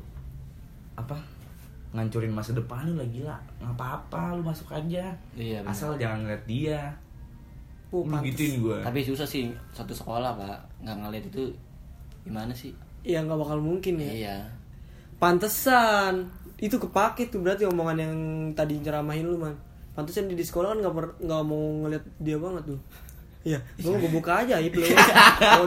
apa 0.94 1.18
ngancurin 1.96 2.30
masa 2.30 2.52
depan 2.52 2.84
lu 2.86 3.00
lagi 3.00 3.24
lah 3.24 3.40
nggak 3.64 3.74
apa-apa 3.74 4.36
lu 4.36 4.44
masuk 4.44 4.68
aja 4.70 5.16
Iya, 5.34 5.64
benar. 5.64 5.72
asal 5.72 5.96
jangan 5.96 6.28
ngeliat 6.28 6.44
dia 6.44 6.80
Oh, 7.90 8.04
lu 8.04 8.18
gituin 8.28 8.60
gua 8.60 8.84
Tapi 8.84 9.00
susah 9.02 9.24
sih 9.24 9.48
satu 9.72 9.96
sekolah 9.96 10.36
pak 10.36 10.60
nggak 10.84 10.98
ngeliat 11.00 11.26
itu 11.32 11.44
gimana 12.28 12.52
sih? 12.52 12.74
Ya 13.06 13.22
nggak 13.22 13.38
bakal 13.38 13.62
mungkin 13.62 14.02
ya. 14.02 14.12
Iya. 14.12 14.38
Pantesan 15.22 16.28
itu 16.60 16.76
kepake 16.76 17.30
tuh 17.30 17.40
berarti 17.40 17.64
omongan 17.64 17.98
yang 18.02 18.14
tadi 18.52 18.82
nyeramahin 18.82 19.30
lu 19.30 19.38
man. 19.40 19.56
Pantesan 19.96 20.28
di, 20.28 20.36
di 20.36 20.44
sekolah 20.44 20.76
kan 20.76 20.80
nggak 20.84 20.94
nggak 21.24 21.42
mau 21.48 21.86
ngeliat 21.86 22.04
dia 22.20 22.36
banget 22.36 22.76
tuh. 22.76 22.80
Iya, 23.46 23.62
gua 23.78 23.94
mau 24.02 24.10
buka 24.10 24.42
aja 24.42 24.58
ya 24.58 24.70
lu. 24.74 24.82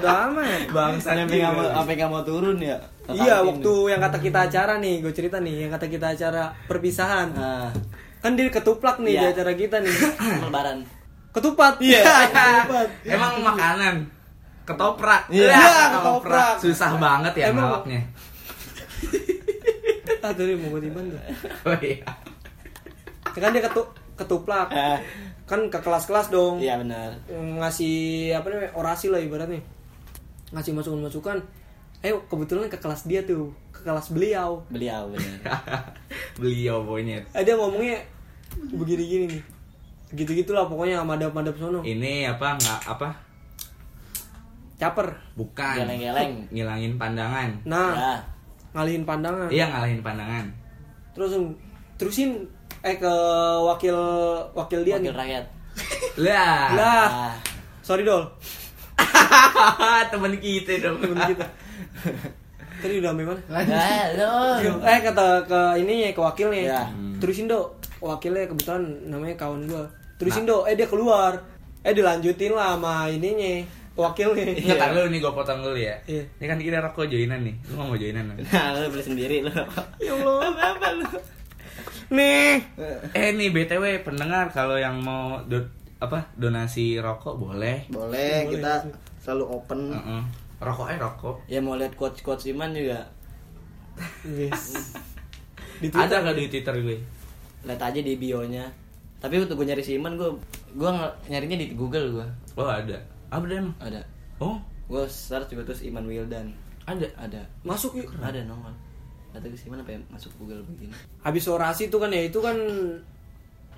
Udah 0.02 0.26
amat. 0.26 0.66
Bangsa 0.74 1.14
Sampai 1.14 1.38
nggak 1.38 1.54
mau 1.54 1.86
nggak 1.86 2.10
mau 2.10 2.22
turun 2.26 2.58
ya. 2.58 2.74
Iya, 3.06 3.40
waktu 3.40 3.72
yang 3.88 4.02
kata 4.02 4.18
kita 4.18 4.50
acara 4.50 4.82
nih, 4.82 4.98
gue 5.00 5.12
cerita 5.14 5.38
nih, 5.38 5.64
yang 5.64 5.72
kata 5.72 5.86
kita 5.86 6.06
acara 6.12 6.50
perpisahan. 6.66 7.28
Nah, 7.32 7.70
Kan 8.18 8.34
dia 8.34 8.50
ketuplak 8.50 8.98
nih 8.98 9.14
di 9.14 9.22
Iya. 9.22 9.30
acara 9.30 9.52
kita 9.54 9.78
nih. 9.78 9.94
lebaran. 10.42 10.82
Ketupat. 11.30 11.78
Iya, 11.78 12.02
ketupat. 12.34 12.88
Emang 13.06 13.32
makanan 13.46 13.94
ketoprak. 14.66 15.22
Iya, 15.32 15.48
Ya, 15.54 15.84
ketoprak. 15.96 16.54
Susah 16.60 16.98
banget 16.98 17.32
ya. 17.38 17.54
Ah, 20.18 20.34
tadi 20.36 20.52
mau 20.58 20.74
gue 20.76 20.82
tiban 20.82 21.08
tuh. 21.08 21.20
Oh 21.64 21.78
iya. 21.80 22.02
Ya 23.32 23.40
kan 23.40 23.54
dia 23.54 23.62
ketu 23.64 23.82
ketuplak. 24.18 24.68
Eh, 25.48 25.50
Kan 25.50 25.60
ke 25.66 25.78
kelas-kelas 25.78 26.28
dong. 26.28 26.60
Iya 26.60 26.76
benar. 26.76 27.16
ngasih 27.32 27.96
apa 28.32 28.46
namanya 28.46 28.70
orasi 28.74 29.08
lah 29.08 29.16
ibaratnya 29.16 29.64
ngasih 30.48 30.72
masukan 30.72 31.00
masukan 31.02 31.38
eh 31.98 32.12
kebetulan 32.22 32.68
ke 32.68 32.76
kelas 32.76 33.04
dia 33.04 33.20
tuh 33.22 33.48
ke 33.68 33.80
kelas 33.80 34.08
beliau 34.10 34.60
Beliau 34.68 35.08
benar. 35.08 35.40
Beliau 36.40 36.80
pokoknya. 36.82 37.24
eh 37.30 37.42
dia 37.42 37.52
ngomongnya 37.54 37.96
begini 38.70 39.02
gini 39.02 39.24
nih 39.28 39.42
gitu 40.14 40.32
gitulah 40.34 40.64
pokoknya 40.64 41.00
madap 41.02 41.32
madap 41.32 41.52
sono 41.54 41.80
Ini 41.80 42.28
apa 42.28 42.54
nggak 42.54 42.80
apa? 42.86 43.08
caper 44.74 45.10
Bukan. 45.34 45.74
Geleng-geleng. 45.76 46.32
Ngilangin 46.48 46.94
pandangan. 46.94 47.50
nah 47.64 47.92
Ya. 47.92 48.14
ngalihin 48.70 49.02
pandangan 49.02 49.48
Iya 49.48 49.64
ngalahin 49.66 50.00
pandangan. 50.00 50.44
terus 51.12 51.32
terusin 51.96 52.46
eh 52.80 52.94
ke 52.94 53.14
wakil 53.60 53.96
wakil 54.52 54.80
dia 54.80 54.96
Wakil 54.96 55.04
nih 55.04 55.14
rakyat. 55.14 55.44
Lah. 56.24 56.62
lah 56.72 57.06
Ah. 57.08 57.34
sorry 57.80 58.02
dol 58.02 58.26
Temen 60.10 60.32
kita 60.36 60.72
dong. 60.80 60.98
temen 60.98 61.18
kita 61.24 61.46
tadi 62.78 62.94
udah 62.96 63.10
sampai 63.10 63.26
mana 63.26 63.40
Ya, 63.60 64.14
lo. 64.14 64.34
eh 64.80 64.98
kata 65.00 65.26
ke 65.44 65.60
ininya 65.76 66.08
ke 66.08 66.20
wakilnya 66.20 66.62
Ya. 66.64 66.82
terusin 67.18 67.46
dok 67.46 67.74
wakilnya 67.98 68.46
kebetulan 68.46 68.82
namanya 69.04 69.34
kawan 69.36 69.66
gua 69.66 69.82
terusin 70.14 70.42
dok 70.42 70.62
eh 70.64 70.74
dia 70.74 70.86
keluar 70.86 71.34
eh 71.80 71.90
dilanjutin 71.90 72.52
lah 72.52 72.74
sama 72.74 73.06
ininya 73.08 73.66
wakilnya 73.94 74.46
Iya, 74.60 74.74
tar 74.76 74.90
dulu 74.92 75.06
nih 75.08 75.18
gue 75.18 75.32
potong 75.32 75.58
dulu 75.60 75.74
ya. 75.74 75.94
Iya. 76.04 76.22
Ini 76.38 76.46
kan 76.46 76.58
kita 76.60 76.78
rokok 76.80 77.06
joinan 77.06 77.42
nih. 77.42 77.54
Lu 77.64 77.74
nggak 77.74 77.86
mau 77.88 77.96
joinan? 77.96 78.24
Nah, 78.30 78.66
lo 78.72 78.86
beli 78.88 79.02
sendiri 79.02 79.36
lo. 79.42 79.50
ya 79.98 80.14
Allah 80.14 80.38
apa 80.54 80.86
lu 80.94 81.06
nih 82.08 82.64
Eh 83.12 83.30
nih 83.32 83.48
BTW 83.50 83.84
pendengar 84.00 84.48
kalau 84.48 84.74
yang 84.74 84.98
mau 84.98 85.40
do- 85.42 85.68
apa 85.98 86.30
donasi 86.32 86.94
rokok 86.96 87.34
boleh. 87.34 87.84
Boleh, 87.88 88.46
Boleh, 88.46 88.54
kita 88.54 88.72
sih. 88.82 88.92
selalu 89.20 89.44
open. 89.50 89.80
Heeh. 89.90 90.22
Rokoknya 90.58 90.96
rokok. 91.00 91.36
Ya 91.46 91.58
mau 91.58 91.74
lihat 91.74 91.94
quotes 91.94 92.20
quotes 92.20 92.46
Iman 92.46 92.70
juga. 92.70 93.10
yes 94.24 94.94
di 95.82 95.86
Ada 95.88 96.22
nggak 96.22 96.36
di 96.36 96.46
Twitter 96.48 96.74
gue? 96.76 96.98
Lihat 97.62 97.82
aja 97.82 97.98
di 97.98 98.14
bio-nya. 98.14 98.70
Tapi 99.18 99.34
waktu 99.36 99.52
gue 99.52 99.66
nyari 99.66 99.82
si 99.82 99.94
Iman 99.94 100.14
gue 100.14 100.30
gue 100.72 100.90
nyarinya 101.26 101.56
di 101.56 101.74
Google 101.74 102.14
gue. 102.14 102.26
Oh 102.54 102.66
ada. 102.66 102.98
Apa 103.28 103.44
deh 103.44 103.58
emang? 103.58 103.74
Ada. 103.78 104.00
Oh 104.38 104.56
Gue 104.86 105.04
search 105.04 105.50
juga 105.50 105.68
terus 105.68 105.82
Iman 105.82 106.06
Wildan. 106.06 106.54
ada. 106.84 107.04
Ada. 107.14 107.42
masuk 107.60 107.98
yuk 107.98 108.08
Ada 108.16 108.40
nongol. 108.42 108.72
Iman 109.30 109.78
apa 109.78 109.90
ya 109.90 110.00
masuk 110.08 110.32
Google 110.36 110.64
begini. 110.64 110.90
habis 111.20 111.44
orasi 111.46 111.86
itu 111.86 111.96
kan 111.96 112.08
ya 112.08 112.22
itu 112.22 112.38
kan 112.38 112.56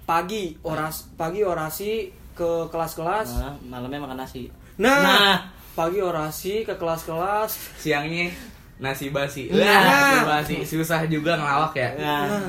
pagi 0.02 0.56
oras 0.62 1.10
pagi 1.14 1.40
orasi 1.40 2.08
ke 2.32 2.48
kelas-kelas 2.68 3.28
Nah, 3.36 3.52
malamnya 3.62 4.00
makan 4.00 4.18
nasi. 4.18 4.48
nah, 4.76 4.98
Nah. 4.98 5.36
pagi 5.72 6.00
orasi 6.00 6.62
ke 6.62 6.72
kelas-kelas 6.72 7.76
Siangnya 7.76 8.30
nasi 8.78 9.10
basi. 9.10 9.50
Nah. 9.50 9.60
Lah, 9.60 9.82
nasi 9.84 10.18
basi. 10.24 10.54
Susah 10.64 11.04
juga 11.06 11.36
ngelawak 11.36 11.74
ya. 11.74 11.88
Nah, 11.94 12.24
Nah, 12.26 12.48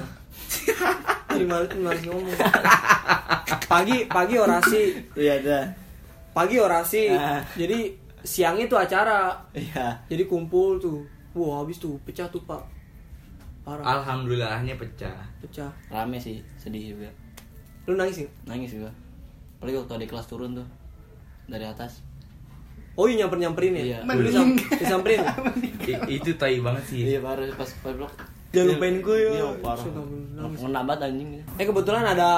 males, 1.50 1.72
males 1.76 2.02
ngomong. 2.02 2.32
Pagi 3.66 4.04
pagi 4.06 4.36
orasi, 4.36 4.82
iya 5.14 5.40
dah. 5.40 5.64
pagi 6.32 6.56
orasi. 6.56 7.08
Ah. 7.10 7.40
Jadi 7.54 7.92
siangnya 8.22 8.66
tuh 8.66 8.78
acara. 8.78 9.36
Iya. 9.52 9.96
Jadi 10.08 10.24
kumpul 10.26 10.76
tuh. 10.78 11.04
Wah, 11.32 11.60
habis 11.60 11.76
tuh 11.78 11.96
pecah 12.04 12.28
tuh, 12.28 12.44
Pak. 12.44 12.60
Parah, 13.62 14.02
Alhamdulillahnya 14.02 14.74
pecah. 14.74 15.14
pecah. 15.38 15.70
Rame 15.88 16.18
sih, 16.18 16.42
sedih 16.58 16.98
juga. 16.98 17.10
Lu 17.86 17.94
nangis 17.94 18.26
sih? 18.26 18.28
Nangis 18.44 18.74
juga. 18.74 18.90
Apalagi 19.58 19.78
waktu 19.78 19.94
adik 20.02 20.10
kelas 20.10 20.26
turun 20.26 20.58
tuh 20.58 20.68
dari 21.46 21.66
atas. 21.66 22.02
Oh 22.98 23.06
iya 23.06 23.24
nyamper-nyamperin 23.24 23.78
ya? 23.78 23.84
Iya. 23.84 23.98
Disam- 24.04 24.58
disamperin. 24.58 25.22
Itu 26.18 26.36
tai 26.36 26.58
banget 26.60 26.84
sih. 26.90 27.06
Iya 27.06 27.22
baru 27.22 27.48
pas 27.54 27.70
pas 27.80 27.94
blok. 27.94 28.12
Jangan 28.52 28.68
lupain 28.76 28.96
gue 29.00 29.18
ya. 29.18 29.32
Iya 29.32 29.46
parah. 29.62 29.86
Ngena 30.52 30.82
banget 30.84 31.02
anjing. 31.08 31.30
Eh 31.56 31.66
kebetulan 31.66 32.04
ada 32.04 32.30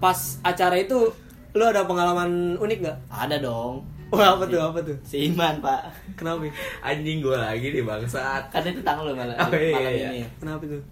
pas 0.00 0.18
acara 0.42 0.74
itu 0.74 1.12
lu 1.52 1.62
ada 1.62 1.86
pengalaman 1.86 2.56
unik 2.58 2.78
nggak? 2.80 2.98
Ada 3.06 3.36
dong. 3.38 3.86
Wah 4.10 4.34
apa 4.34 4.44
tuh 4.44 4.58
apa 4.58 4.78
tuh? 4.82 4.96
Si 5.06 5.30
Iman 5.30 5.62
pak. 5.62 5.86
Kenapa? 6.18 6.42
Anjing 6.82 7.22
gue 7.22 7.36
lagi 7.36 7.70
nih 7.70 7.82
bangsat. 7.86 8.50
Kan 8.50 8.66
itu 8.66 8.82
tanggal 8.82 9.06
lo 9.06 9.14
malam, 9.14 9.34
Oh, 9.38 9.50
iya, 9.54 9.74
malam 9.74 9.92
iya. 9.94 10.08
ini. 10.10 10.22
Kenapa 10.38 10.66
tuh? 10.66 10.82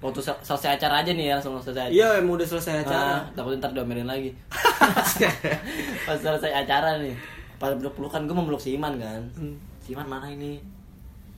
Waktu 0.00 0.20
sel- 0.24 0.42
selesai 0.42 0.80
acara 0.80 1.04
aja 1.04 1.12
nih 1.12 1.28
ya 1.28 1.32
langsung 1.38 1.60
selesai 1.60 1.86
acara. 1.86 1.94
Iya 1.94 2.08
emang 2.18 2.40
udah 2.40 2.48
selesai 2.48 2.74
acara. 2.82 3.04
Ah, 3.14 3.20
takut 3.36 3.52
ntar 3.56 3.70
diomelin 3.70 4.08
lagi. 4.08 4.32
pas 6.08 6.16
selesai 6.16 6.50
acara 6.50 6.98
nih. 6.98 7.14
Pas 7.60 7.76
peluk 7.76 7.92
pelukan 7.92 8.24
gue 8.24 8.34
mau 8.34 8.42
meluk 8.42 8.58
si 8.58 8.74
Iman 8.74 8.96
kan. 8.96 9.20
Hmm. 9.36 9.54
Si 9.84 9.92
Iman 9.92 10.08
mana 10.08 10.26
ini? 10.32 10.56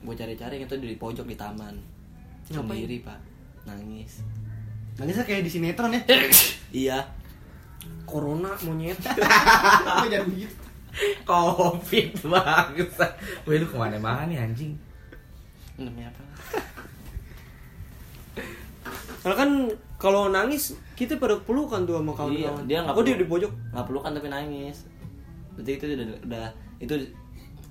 Gue 0.03 0.15
cari-cari 0.15 0.63
itu 0.63 0.75
di 0.79 0.95
pojok 0.95 1.27
di 1.27 1.35
taman. 1.35 1.75
Sendiri 2.47 3.03
pak. 3.03 3.19
Nangis. 3.67 4.23
Nangisnya 4.95 5.27
kayak 5.27 5.43
di 5.43 5.51
sinetron 5.51 5.93
ya. 5.93 6.01
iya. 6.87 6.99
Corona 8.07 8.55
monyet. 8.63 8.99
Apa 9.91 10.07
jangan 10.07 10.31
begitu. 10.31 10.62
Covid 11.23 12.09
bangsat. 12.23 13.13
Weh 13.43 13.57
lu 13.57 13.65
ke 13.65 13.75
mana-mana 13.75 14.25
nih 14.25 14.39
anjing. 14.39 14.73
Namanya 15.75 16.09
apa? 16.09 16.23
Karena 19.23 19.37
kan 19.37 19.51
kalau 19.97 20.27
nangis 20.29 20.63
kita 20.95 21.15
pada 21.17 21.39
pelukan 21.39 21.83
tuh 21.83 21.95
sama 21.97 22.11
Iya, 22.11 22.19
kawan-kawan. 22.51 22.65
dia 22.67 22.79
nggak 22.83 22.95
Oh 22.95 23.03
dia 23.03 23.15
di 23.15 23.25
pojok. 23.25 23.53
nggak 23.71 23.87
pelukan 23.87 24.11
tapi 24.13 24.29
nangis 24.29 24.77
berarti 25.53 25.71
itu 25.71 25.85
udah, 25.87 26.07
udah 26.23 26.47
itu 26.81 26.95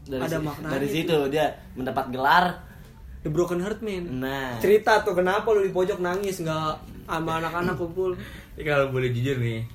dari 0.03 0.21
Ada 0.21 0.37
si- 0.37 0.45
maknanya 0.45 0.71
dari 0.71 0.85
itu. 0.85 0.95
situ 0.95 1.17
dia 1.27 1.45
mendapat 1.73 2.05
gelar 2.09 2.45
The 3.19 3.29
Broken 3.29 3.59
Heart 3.59 3.81
Man. 3.81 4.03
nah 4.19 4.55
Cerita 4.57 5.01
tuh 5.01 5.13
kenapa 5.13 5.45
lu 5.49 5.61
di 5.61 5.69
pojok 5.69 5.99
nangis 5.99 6.39
nggak 6.39 6.71
sama 7.03 7.37
anak-anak 7.37 7.75
kumpul. 7.75 8.15
Ya, 8.53 8.63
kalau 8.65 8.87
boleh 8.89 9.09
jujur 9.09 9.35
nih, 9.37 9.67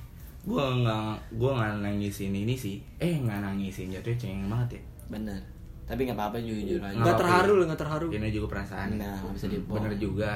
gua 0.47 0.71
nggak 0.71 1.35
gua 1.35 1.51
nggak 1.59 1.83
nangisin 1.83 2.31
ini 2.31 2.55
sih. 2.55 2.79
Eh 3.03 3.19
nggak 3.19 3.43
nangisin 3.43 3.91
jatuhnya 3.91 4.15
cengeng 4.15 4.47
banget 4.47 4.79
ya. 4.79 4.83
bener 5.07 5.39
tapi 5.87 6.03
nggak 6.03 6.19
apa-apa 6.19 6.43
jujur 6.43 6.83
aja 6.83 6.99
Nggak 6.99 7.15
terharu 7.15 7.51
lu 7.59 7.63
nggak 7.63 7.79
terharu. 7.79 8.11
Ini 8.11 8.27
juga 8.27 8.47
perasaan. 8.59 8.99
Nah, 8.99 9.23
nggak 9.23 9.39
bisa 9.39 9.47
dibohong. 9.47 9.87
Bener 9.87 9.95
juga. 9.95 10.31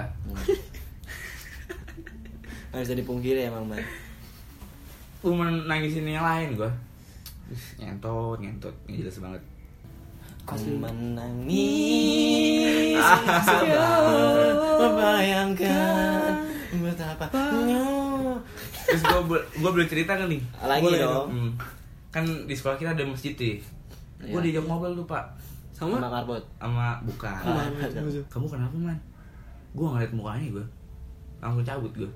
nggak 2.71 2.81
bisa 2.87 2.95
dipungkiri 2.95 3.51
emang 3.51 3.67
man 3.67 3.83
Lu 5.27 5.35
mau 5.35 5.43
nangisin 5.43 6.07
yang 6.07 6.23
lain 6.23 6.55
gua. 6.55 6.71
Ih, 7.51 7.83
Nyentot, 7.83 8.39
nyentot, 8.39 8.71
ini 8.87 9.03
jelas 9.03 9.19
banget. 9.19 9.43
Ku 10.47 10.55
menangis 10.79 11.59
sambil 13.45 14.55
membayangkan 14.79 16.47
betapa 16.79 17.27
Terus 18.91 19.03
gua 19.03 19.19
bo- 19.23 19.45
gua 19.57 19.71
boleh 19.71 19.85
cerita 19.85 20.13
kan 20.13 20.27
nih? 20.27 20.41
lagi 20.59 20.81
Boleh 20.81 20.99
dong 20.99 21.27
Hmm. 21.27 21.51
Kan 22.09 22.23
di 22.43 22.51
sekolah 22.51 22.75
kita 22.75 22.91
ada 22.91 23.03
masjid 23.03 23.31
nih. 23.31 23.55
Gua 24.21 24.37
Iya. 24.37 24.51
diajak 24.51 24.65
ngobrol 24.65 24.93
tuh, 24.93 25.05
Pak. 25.05 25.25
Sama? 25.71 25.97
sama 25.97 26.11
marbot 26.11 26.43
Sama 26.55 26.99
bukan. 27.01 27.33
Ah. 27.41 27.65
Kamu 28.27 28.45
kenapa, 28.45 28.75
Man? 28.75 28.99
Gua 29.71 29.87
ngeliat 29.91 30.11
mukanya 30.11 30.47
gua. 30.51 30.65
Langsung 31.39 31.63
cabut 31.63 31.89
gua. 31.95 32.11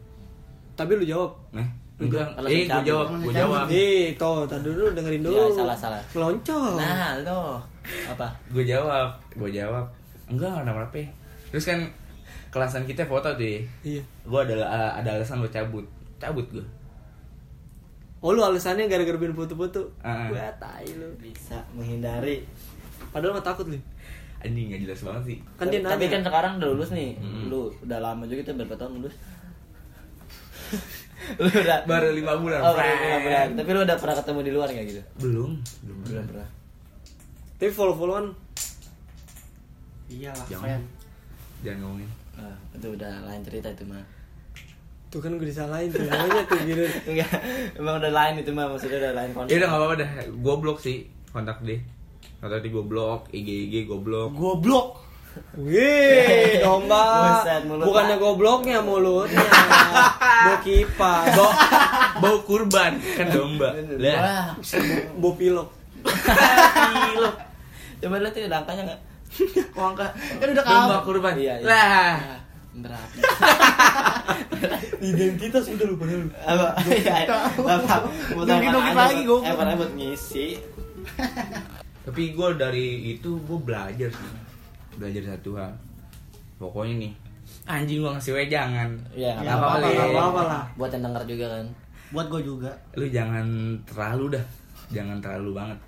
Tapi 0.73 0.91
lu 0.93 1.03
jawab. 1.03 1.31
Nah, 1.49 1.65
enggak. 1.95 2.27
Eh, 2.43 2.67
cabut. 2.67 2.85
jawab, 2.85 3.05
gua 3.17 3.33
jawab. 3.33 3.65
Eh, 3.67 4.13
toh, 4.13 4.43
tadi 4.43 4.67
dulu 4.67 4.91
dengerin 4.91 5.23
dulu. 5.23 5.33
Ya, 5.33 5.47
salah, 5.55 5.73
salah. 5.73 6.01
Meloncong. 6.11 6.75
nah 6.75 7.15
lo 7.19 7.57
apa 7.85 8.25
gue 8.49 8.65
jawab 8.65 9.13
gue 9.31 9.45
jawab 9.51 9.85
enggak 10.25 10.49
nggak 10.49 10.65
ada 10.65 10.73
apa 10.73 11.05
terus 11.47 11.69
kan 11.69 11.77
kelasan 12.49 12.81
kita 12.81 13.05
foto 13.05 13.29
tuh 13.29 13.45
ya 13.45 13.61
Iya. 13.85 14.01
gue 14.25 14.39
ada 14.41 14.65
ada 14.95 15.09
alasan 15.13 15.37
gue 15.37 15.51
cabut 15.53 15.85
cabut 16.25 16.47
gue 16.51 16.65
Oh 18.19 18.33
lu 18.33 18.41
alasannya 18.41 18.85
gara-gara 18.85 19.13
bikin 19.15 19.37
foto-foto. 19.37 19.85
Ah. 20.01 20.25
Gua 20.25 20.49
tai 20.57 20.89
lu. 20.91 21.13
bisa 21.15 21.61
menghindari 21.71 22.41
Padahal 23.11 23.33
mah 23.33 23.43
takut 23.43 23.67
lu. 23.67 23.77
anjing 24.39 24.65
nggak 24.67 24.81
jelas 24.81 24.99
banget 24.99 25.23
sih 25.25 25.37
Kan 25.55 25.69
dia 25.69 25.79
Tapi 25.79 26.05
kan 26.07 26.21
sekarang 26.21 26.57
udah 26.57 26.69
lulus 26.71 26.89
nih. 26.89 27.13
Mm-mm. 27.15 27.47
Lu 27.47 27.69
udah 27.79 27.99
lama 27.99 28.25
juga 28.25 28.41
tuh 28.43 28.57
berapa 28.57 28.73
tahun 28.75 28.97
lulus? 28.97 29.13
lu 31.37 31.47
udah 31.47 31.77
baru 31.85 32.09
lima 32.11 32.33
bulan 32.35 32.59
Oh, 32.59 32.73
baru 32.73 32.93
lima 32.95 33.17
bulan. 33.21 33.47
Tapi 33.55 33.69
lu 33.71 33.81
udah 33.83 33.97
pernah 33.99 34.15
ketemu 34.15 34.39
di 34.41 34.51
luar 34.51 34.67
kayak 34.69 34.87
gitu? 34.87 35.01
belum 35.19 35.51
belum 35.83 35.97
Belum 36.03 36.25
pernah. 36.25 36.49
Tapi 37.55 37.71
follow-followan 37.71 38.25
Iyalah, 40.07 40.45
Jangan. 40.45 40.61
friend. 40.61 40.83
jangan 41.61 41.79
ngomongin 41.79 42.09
Ah, 42.35 42.55
itu 42.71 42.87
udah 42.89 43.13
lain 43.23 43.41
cerita 43.41 43.69
itu 43.69 43.85
mah. 43.85 44.03
Tuh 45.07 45.19
kan 45.19 45.31
gue 45.33 45.47
disalahin 45.47 45.87
tuh 45.87 46.03
namanya 46.03 46.43
tuh 46.43 46.59
gitu. 46.61 46.83
Enggak, 47.09 47.31
emang 47.73 47.95
udah 47.97 48.11
lain 48.11 48.33
itu 48.39 48.51
mah 48.51 48.65
maksudnya 48.67 48.97
udah 48.99 49.13
lain 49.15 49.29
konsep. 49.31 49.49
ya 49.49 49.57
udah 49.57 49.67
nggak 49.67 49.79
apa-apa 49.79 49.95
dah 49.95 50.09
gue 50.27 50.55
blok 50.59 50.77
sih 50.77 50.97
kontak 51.29 51.57
deh 51.61 51.79
kontak 52.37 52.59
di 52.59 52.69
gue 52.69 52.83
blok 52.83 53.21
IG 53.31 53.49
IG 53.69 53.75
gue 53.85 53.99
blok 53.99 54.29
Goblok. 54.33 54.89
Wih, 55.59 56.63
domba. 56.63 57.03
Buset, 57.43 57.67
mulut 57.67 57.83
Bukannya 57.83 58.15
gobloknya 58.15 58.79
mulutnya. 58.79 59.43
Bau 60.47 60.57
kipas. 60.63 61.27
bau 61.35 61.51
bau 62.15 62.37
kurban 62.47 62.95
kan 63.19 63.27
domba 63.27 63.75
lah 63.99 64.55
Bau 65.19 65.35
pilok. 65.35 65.67
gila. 66.05 67.31
Coba 67.99 68.15
lihat 68.23 68.31
tuh 68.31 68.47
angkanya 68.47 68.83
enggak? 68.87 69.01
Oh, 69.75 69.91
angka. 69.91 70.07
Kan 70.39 70.47
udah 70.55 70.63
domba 70.63 70.87
kalah. 70.87 71.01
kurban 71.03 71.35
Iya, 71.35 71.53
iya. 71.59 71.67
lah 71.67 72.15
Berat. 72.75 73.09
Identitas 74.97 75.63
udah 75.65 75.85
lupa 75.85 76.03
dulu. 76.05 76.27
Apa? 76.35 76.67
Iya. 76.85 77.13
Apa? 77.23 77.95
Mau 78.31 78.43
lagi, 78.43 78.67
aja, 78.67 79.21
gua. 79.23 79.39
buat- 79.75 79.93
ngisi. 79.93 80.47
tapi 82.01 82.31
gue 82.31 82.49
dari 82.55 82.85
itu 83.11 83.29
gue 83.39 83.59
belajar 83.59 84.05
sih 84.07 84.29
belajar 84.95 85.23
satu 85.27 85.53
hal 85.55 85.69
pokoknya 86.55 86.95
nih 86.99 87.13
anjing 87.65 87.97
gua 87.99 88.13
ngasih 88.13 88.33
wejangan 88.35 88.89
Iya, 89.11 89.33
Ya, 89.33 89.41
nggak 89.43 89.55
apa-apa, 89.55 89.75
apa-apa. 89.75 89.89
nggak 89.91 90.09
apa-apa 90.11 90.41
lah. 90.43 90.63
Buat 90.75 90.89
yang 90.91 91.03
denger 91.03 91.23
juga 91.27 91.45
kan. 91.51 91.65
Buat 92.11 92.27
gue 92.27 92.41
juga. 92.43 92.71
lu 92.93 93.05
jangan 93.07 93.45
terlalu 93.83 94.25
dah 94.31 94.45
jangan 94.87 95.17
terlalu 95.19 95.51
banget 95.51 95.79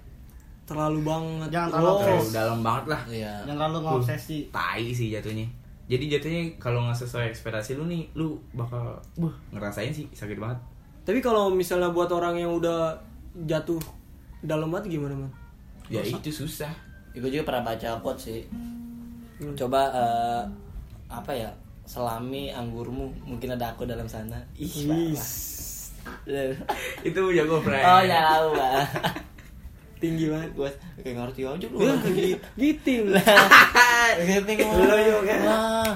Terlalu 0.66 1.00
banget. 1.02 1.48
Jangan 1.50 1.70
terlalu 1.72 1.88
Oh, 1.88 1.98
terlalu 2.00 2.28
dalam 2.32 2.60
banget 2.60 2.86
lah 2.88 3.02
Iya. 3.08 3.34
Jangan 3.40 3.58
terlalu 3.58 3.78
ngobsesi. 3.80 4.38
tai 4.50 4.86
sih 4.90 5.08
jatuhnya 5.10 5.48
jadi 5.88 6.20
jatuhnya 6.20 6.44
kalau 6.60 6.84
nggak 6.84 7.00
sesuai 7.00 7.32
ekspektasi 7.32 7.80
lu 7.80 7.88
nih 7.88 8.12
lu 8.14 8.36
bakal 8.52 9.00
buh 9.16 9.32
ngerasain 9.56 9.96
sih 9.96 10.08
sakit 10.12 10.36
banget 10.40 10.60
Tapi 11.08 11.24
kalau 11.24 11.48
misalnya 11.48 11.88
buat 11.96 12.12
orang 12.12 12.36
yang 12.36 12.52
udah 12.52 13.00
jatuh 13.48 13.80
dalam 14.44 14.68
hati 14.76 15.00
gimana, 15.00 15.16
Man? 15.16 15.32
ya 15.88 16.04
itu 16.04 16.28
susah 16.28 16.68
Gue 17.18 17.34
juga 17.34 17.50
pernah 17.50 17.74
baca 17.74 17.90
quote 17.98 18.22
sih. 18.22 18.42
Coba 19.58 19.90
eh, 19.90 20.44
apa 21.10 21.32
ya? 21.34 21.50
Selami 21.88 22.52
anggurmu, 22.54 23.10
mungkin 23.26 23.58
ada 23.58 23.74
aku 23.74 23.88
dalam 23.90 24.06
sana. 24.06 24.38
Ih, 24.54 25.16
itu 27.08 27.18
punya 27.20 27.44
gue 27.44 27.60
friend 27.64 27.84
Oh 27.84 28.02
ya 28.04 28.20
tahu, 28.22 28.48
Pak. 28.54 28.76
Tinggi 29.98 30.26
banget. 30.28 30.50
Gue 30.54 30.70
kayak 31.00 31.16
ngerti 31.16 31.42
aja 31.44 31.66
lu. 31.68 31.78
Ya, 31.80 31.94
gitu. 32.06 32.38
Giting. 32.54 33.04
Gitu 34.18 34.52
Lu 34.64 34.98
juga. 34.98 35.36
Wah. 35.44 35.94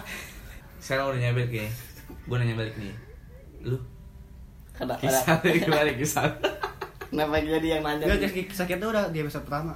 sekarang 0.78 1.14
udah 1.14 1.22
nyampe 1.22 1.42
kayaknya 1.46 1.72
gue 2.04 2.36
nanya 2.36 2.56
balik 2.56 2.76
nih 2.76 2.94
lu 3.62 3.78
Kena, 4.74 4.98
kisah 4.98 5.38
gimana 5.40 5.94
kisah 5.94 6.26
Kenapa 7.06 7.38
jadi 7.38 7.68
yang 7.78 7.84
nanya? 7.84 8.10
Enggak, 8.10 8.34
kisah 8.50 8.66
kita 8.66 8.88
udah 8.88 9.12
di 9.12 9.20
episode 9.20 9.44
pertama. 9.44 9.76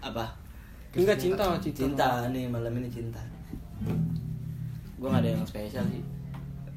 Apa? 0.00 0.32
Enggak 0.94 1.18
cinta, 1.18 1.44
cinta. 1.60 1.76
Cinta 1.76 2.08
nih 2.30 2.46
malam 2.46 2.72
ini 2.72 2.88
cinta. 2.88 3.20
Gue 4.96 5.08
gak 5.08 5.20
ada 5.20 5.30
yang 5.30 5.44
spesial 5.44 5.84
sih. 5.86 6.00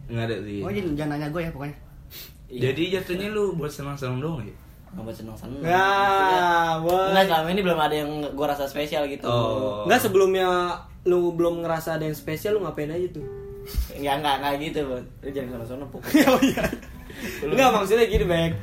nggak 0.03 0.25
ada 0.27 0.35
sih 0.43 0.59
Oh, 0.59 0.67
jadi 0.67 0.87
jangan 0.93 1.15
nanya 1.15 1.27
gue 1.29 1.41
ya 1.41 1.51
pokoknya. 1.51 1.77
Iya. 2.49 2.59
jadi 2.69 2.83
jatuhnya 2.99 3.27
lu 3.31 3.55
buat 3.55 3.71
senang-senang 3.71 4.19
doang 4.19 4.43
ya 4.43 4.55
nggak 4.93 5.03
buat 5.10 5.17
seneng 5.17 5.38
seneng. 5.38 5.62
Ya, 5.65 6.77
boy. 6.79 7.10
Enggak 7.13 7.25
selama 7.29 7.47
ini 7.49 7.62
belum 7.65 7.79
ada 7.82 7.95
yang 7.97 8.12
gue 8.29 8.45
rasa 8.45 8.69
spesial 8.69 9.10
gitu. 9.10 9.25
Oh. 9.25 9.89
Enggak 9.89 10.06
sebelumnya 10.06 10.77
lu 11.03 11.34
belum 11.34 11.65
ngerasa 11.65 11.97
ada 11.97 12.06
yang 12.06 12.15
spesial 12.15 12.56
lu 12.56 12.62
ngapain 12.62 12.93
aja 12.93 13.10
tuh? 13.10 13.25
Enggak 13.97 14.21
enggak 14.21 14.36
enggak 14.39 14.53
gitu, 14.62 14.79
Bang. 14.86 15.06
Lu 15.25 15.29
jangan 15.34 15.49
sono-sono 15.58 15.86
puk. 15.89 16.01
oh 16.32 16.41
iya. 16.45 16.65
Enggak 17.41 17.69
maksudnya 17.73 18.06
gini, 18.06 18.25
Bek. 18.29 18.53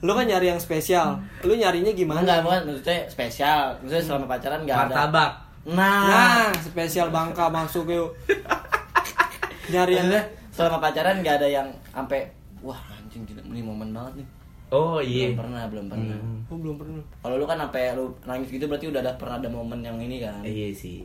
Lu 0.00 0.16
kan 0.16 0.24
nyari 0.24 0.46
yang 0.48 0.62
spesial. 0.62 1.18
Lu 1.42 1.52
nyarinya 1.58 1.92
gimana? 1.92 2.22
Enggak, 2.22 2.38
bukan 2.46 2.60
maksudnya 2.70 3.10
spesial. 3.10 3.76
Maksudnya 3.82 4.04
selama 4.06 4.26
pacaran 4.30 4.62
enggak 4.64 4.78
ada. 4.78 4.94
martabak 4.94 5.32
Nah, 5.68 6.08
Nah, 6.08 6.48
spesial 6.56 7.12
Bangka 7.12 7.52
masuk 7.52 7.92
yuk. 7.92 8.16
Nyari 9.72 9.92
yang 10.00 10.08
selama 10.56 10.80
pacaran 10.80 11.20
enggak 11.20 11.36
ada 11.44 11.48
yang 11.52 11.68
sampai 11.92 12.32
wah 12.64 12.80
anjing 12.96 13.28
ini 13.28 13.60
momen 13.60 13.92
banget 13.92 14.24
nih. 14.24 14.28
Oh 14.70 14.98
iya 14.98 15.30
Belum 15.30 15.40
pernah, 15.42 15.62
belum 15.66 15.86
pernah. 15.90 16.18
Hmm. 16.18 16.38
Oh, 16.50 16.58
belum 16.58 16.76
pernah. 16.78 17.02
Kalau 17.20 17.34
lu 17.38 17.46
kan 17.46 17.58
sampai 17.58 17.94
lu 17.94 18.10
nangis 18.24 18.48
gitu 18.50 18.64
berarti 18.66 18.86
udah 18.88 19.00
ada 19.02 19.12
pernah 19.14 19.36
ada 19.38 19.48
momen 19.48 19.80
yang 19.82 19.98
ini 19.98 20.18
kan. 20.18 20.40
iya 20.42 20.70
sih 20.72 21.04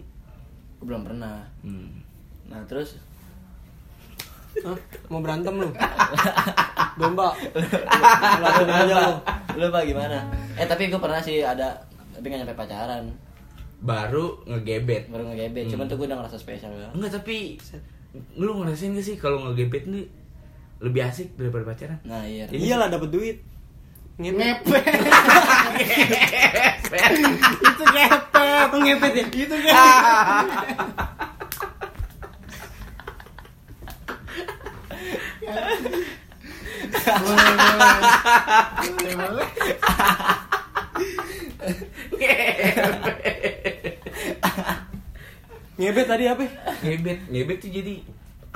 Gue 0.81 0.85
belum 0.89 1.03
pernah. 1.03 1.41
hmm. 1.61 1.89
Nah, 2.49 2.61
terus 2.65 2.97
Hah? 4.55 4.77
Mau 5.11 5.19
berantem 5.19 5.51
lu? 5.51 5.67
Domba. 6.95 7.35
Lakuin 8.39 8.71
aja 8.71 8.95
lu. 8.95 9.13
lu 9.59 9.65
apa 9.67 9.83
gimana? 9.83 10.17
Eh 10.55 10.63
tapi 10.63 10.87
gue 10.87 10.95
pernah 10.95 11.19
sih 11.19 11.43
ada 11.43 11.75
tapi 12.15 12.31
nggak 12.31 12.47
nyampe 12.47 12.55
pacaran 12.55 13.03
baru 13.83 14.39
ngegebet 14.47 15.11
baru 15.11 15.27
ngegebet 15.29 15.67
cuman 15.67 15.85
tuh 15.85 15.99
gue 15.99 16.07
udah 16.07 16.17
ngerasa 16.23 16.39
spesial 16.39 16.71
banget 16.71 16.95
enggak 16.95 17.11
tapi 17.19 17.37
lu 18.39 18.55
ngerasain 18.55 18.95
gak 18.95 19.03
sih 19.03 19.15
kalau 19.19 19.43
ngegebet 19.43 19.83
nih 19.85 20.07
lebih 20.79 21.03
asik 21.03 21.35
daripada 21.35 21.67
pacaran 21.67 21.99
nah 22.07 22.23
iya 22.23 22.47
Iyalah 22.47 22.87
dapat 22.87 23.11
duit. 23.11 23.37
Ngepet. 24.15 24.63
Ngepet. 25.75 27.11
Itu 27.59 27.83
ngepet. 27.83 28.69
Oh, 28.71 28.79
ngepet 28.79 29.11
ya? 29.11 29.25
Itu. 29.27 29.55
Boleh, 38.95 39.15
boleh. 39.19 39.49
Ngepet 45.75 46.07
tadi 46.07 46.25
apa? 46.31 46.47
ngebet 46.85 47.19
ngebet 47.27 47.57
tuh 47.59 47.67
jadi 47.67 47.99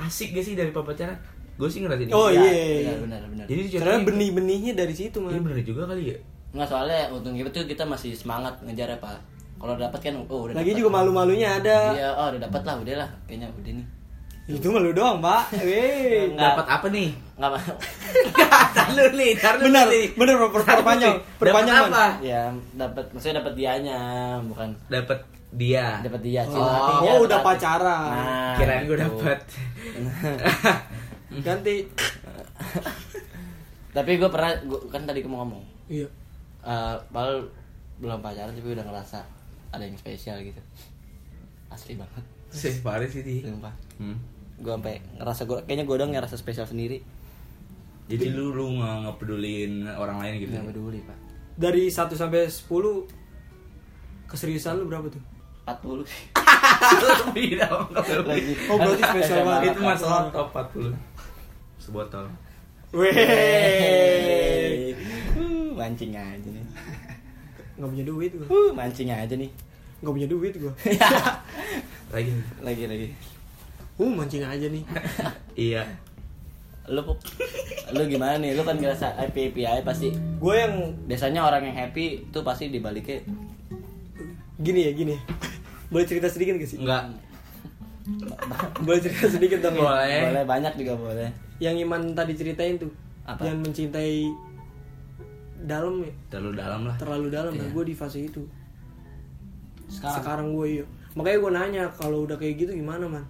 asik 0.00 0.32
gak 0.32 0.44
sih 0.46 0.56
daripada 0.56 0.88
pacaran 0.88 1.18
gue 1.60 1.68
sih 1.68 1.80
ngerasain 1.80 2.08
Oh 2.10 2.26
itu. 2.26 2.40
iya. 2.40 2.96
benar 2.96 3.20
benar 3.20 3.20
benar 3.28 3.44
jadi 3.46 3.60
Karena 3.76 4.00
benih-benihnya 4.00 4.72
dari 4.74 4.94
situ, 4.94 5.20
iya 5.20 5.28
man. 5.30 5.44
bener 5.44 5.60
juga 5.60 5.84
kali 5.84 6.02
ya 6.06 6.16
nggak 6.50 6.66
soalnya 6.66 7.00
untuk 7.10 7.30
ngebet 7.30 7.52
tuh 7.52 7.62
kita 7.64 7.84
masih 7.84 8.10
semangat 8.12 8.56
ngejar 8.60 8.88
ya 8.88 8.98
pak 8.98 9.20
kalau 9.54 9.76
dapat 9.76 10.00
kan 10.00 10.16
oh 10.18 10.48
udah 10.48 10.56
Lagi 10.56 10.66
dapet. 10.66 10.80
juga 10.80 10.90
malu-malunya 10.90 11.48
ada. 11.54 11.92
iya 11.92 12.08
oh 12.10 12.26
udah 12.26 12.40
dapat 12.40 12.62
lah 12.64 12.74
udah 12.76 12.94
lah 12.96 13.08
kayaknya 13.28 13.48
udah 13.52 13.72
nih 13.72 13.86
Itu 14.50 14.66
malu 14.66 14.90
doang, 14.90 15.22
Pak. 15.22 15.54
Weh. 15.62 16.26
Nggak. 16.26 16.42
dapat 16.42 16.66
apa 16.66 16.86
nih 16.90 17.08
nggak 17.38 17.50
lu 18.96 19.04
nih 19.14 19.30
tar 19.38 19.54
lu 19.56 19.70
Benar, 19.70 19.86
nih 19.86 20.04
benar 20.12 20.34
per- 20.36 20.50
per- 20.50 20.66
perpanjang, 20.74 21.14
perpanjang 21.38 21.76
dapat 21.78 21.92
apa 21.92 22.06
ya 22.20 22.42
dapat 22.74 23.04
maksudnya 23.14 23.36
dapat 23.38 23.52
dianya 23.54 24.00
bukan 24.42 24.68
dapat 24.88 25.18
dia 25.50 25.86
dapat 26.02 26.20
dia 26.20 26.42
Oh, 26.46 26.58
oh, 27.06 27.18
udah 27.24 27.40
pacaran. 27.40 28.10
nah, 28.10 28.54
kirain 28.54 28.84
gue 28.84 28.92
gitu. 28.92 29.04
dapat 29.06 29.38
Ganti. 31.38 31.86
tapi 33.96 34.18
gue 34.18 34.30
pernah 34.30 34.50
gua, 34.66 34.80
kan 34.90 35.02
tadi 35.06 35.22
gue 35.22 35.30
mau 35.30 35.42
ngomong. 35.42 35.62
Iya. 35.86 36.08
Eh, 36.60 36.94
padahal 37.10 37.46
belum 38.00 38.18
pacaran 38.18 38.52
tapi 38.52 38.68
udah 38.72 38.86
ngerasa 38.86 39.18
ada 39.70 39.84
yang 39.86 39.94
spesial 39.94 40.42
gitu. 40.42 40.58
Asli 41.70 41.94
banget. 41.94 42.24
Sih 42.50 42.82
parah 42.82 43.06
sih 43.06 43.22
di 43.22 43.46
sumpah. 43.46 43.74
Hmm. 44.02 44.18
gue 44.60 44.68
sampai 44.68 45.00
ngerasa 45.16 45.48
gue 45.48 45.58
kayaknya 45.64 45.88
gue 45.88 45.96
dong 45.96 46.12
ngerasa 46.12 46.36
spesial 46.36 46.68
sendiri. 46.68 47.00
Jadi 48.10 48.28
lu 48.28 48.52
lu 48.52 48.76
nggak 48.76 49.08
ngepedulin 49.08 49.88
orang 49.88 50.20
lain 50.20 50.32
gitu 50.42 50.52
nggak 50.52 50.68
peduli 50.68 51.00
pak. 51.00 51.16
Dari 51.56 51.88
1 51.88 52.12
sampai 52.12 52.44
10 52.44 52.68
keseriusan 54.28 54.76
lu 54.76 54.84
berapa 54.84 55.08
tuh? 55.08 55.22
40 55.64 56.04
lebih 57.30 57.48
dong 57.56 57.88
lagi 58.28 58.52
Oh, 58.66 58.76
berarti 58.76 59.02
spesial 59.06 59.46
banget. 59.46 59.70
itu 59.70 59.80
masalah 59.80 60.28
top 60.28 60.50
40 60.50 60.92
sebotol 61.80 62.28
Weh. 62.90 63.10
Uh, 65.34 65.70
mancing 65.74 66.12
aja 66.12 66.44
nih 66.44 66.64
Gak 67.80 67.88
punya 67.88 68.04
duit 68.04 68.30
gua. 68.36 68.46
uh, 68.46 68.70
mancing 68.76 69.08
aja 69.08 69.34
nih 69.34 69.50
Gak 70.00 70.12
punya 70.12 70.28
duit 70.28 70.52
gua. 70.56 70.72
lagi 72.14 72.32
lagi 72.60 72.84
lagi 72.86 73.08
Uh, 74.00 74.08
mancing 74.08 74.40
aja 74.40 74.64
nih. 74.64 74.80
iya 75.68 75.84
lu 76.88 77.04
lu 77.92 78.02
gimana 78.08 78.40
nih 78.40 78.56
lu 78.56 78.64
kan 78.64 78.74
ngerasa 78.74 79.12
happy 79.14 79.52
happy 79.52 79.62
aja 79.62 79.84
pasti 79.84 80.08
Gue 80.40 80.56
yang 80.56 80.74
biasanya 81.04 81.44
orang 81.44 81.68
yang 81.68 81.76
happy 81.76 82.24
tuh 82.32 82.40
pasti 82.40 82.72
dibaliknya 82.72 83.20
gini 84.60 84.88
ya, 84.88 84.92
gini. 84.92 85.16
Boleh 85.88 86.04
cerita 86.04 86.28
sedikit 86.28 86.56
gak 86.56 86.68
sih? 86.68 86.76
Enggak. 86.80 87.12
Boleh 88.84 89.00
cerita 89.00 89.26
sedikit 89.28 89.58
dong 89.60 89.76
ya? 89.76 89.84
Boleh. 89.84 90.20
Boleh 90.30 90.44
banyak 90.44 90.72
juga 90.76 90.94
boleh. 90.96 91.28
Yang 91.60 91.76
Iman 91.84 92.02
tadi 92.16 92.32
ceritain 92.34 92.76
tuh 92.80 92.90
Apa? 93.24 93.44
Yang 93.44 93.58
mencintai 93.68 94.16
dalam 95.60 96.00
ya 96.00 96.12
Terlalu 96.32 96.52
dalam 96.56 96.80
lah. 96.88 96.96
Terlalu 96.96 97.26
dalam 97.28 97.52
Nah 97.52 97.66
Iya. 97.68 97.72
gue 97.72 97.84
di 97.84 97.94
fase 97.94 98.18
itu 98.24 98.42
Sekarang. 99.86 100.16
Sekarang 100.16 100.46
gue 100.56 100.66
iya 100.80 100.84
Makanya 101.12 101.38
gue 101.38 101.50
nanya 101.52 101.84
Kalau 101.94 102.24
udah 102.24 102.36
kayak 102.40 102.54
gitu 102.58 102.72
gimana 102.72 103.04
man? 103.06 103.24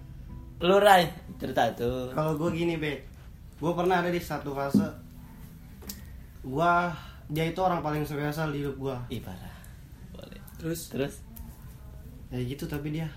Lu 0.61 0.77
Rai, 0.77 1.09
cerita 1.41 1.73
tuh. 1.73 2.13
Kalau 2.13 2.37
gue 2.37 2.49
gini, 2.53 2.77
Be. 2.77 3.01
Gue 3.57 3.73
pernah 3.73 3.97
ada 3.97 4.13
di 4.13 4.21
satu 4.21 4.53
fase. 4.53 4.85
Gua 6.41 6.89
dia 7.25 7.45
itu 7.45 7.57
orang 7.57 7.81
paling 7.81 8.05
spesial 8.05 8.49
di 8.49 8.61
hidup 8.61 8.77
gua. 8.77 8.97
Ih 9.09 9.21
parah. 9.21 9.53
Boleh. 10.13 10.37
Terus 10.57 10.89
Terus 10.93 11.13
Ya 12.29 12.39
gitu 12.41 12.63
tapi 12.63 12.93
dia 12.93 13.09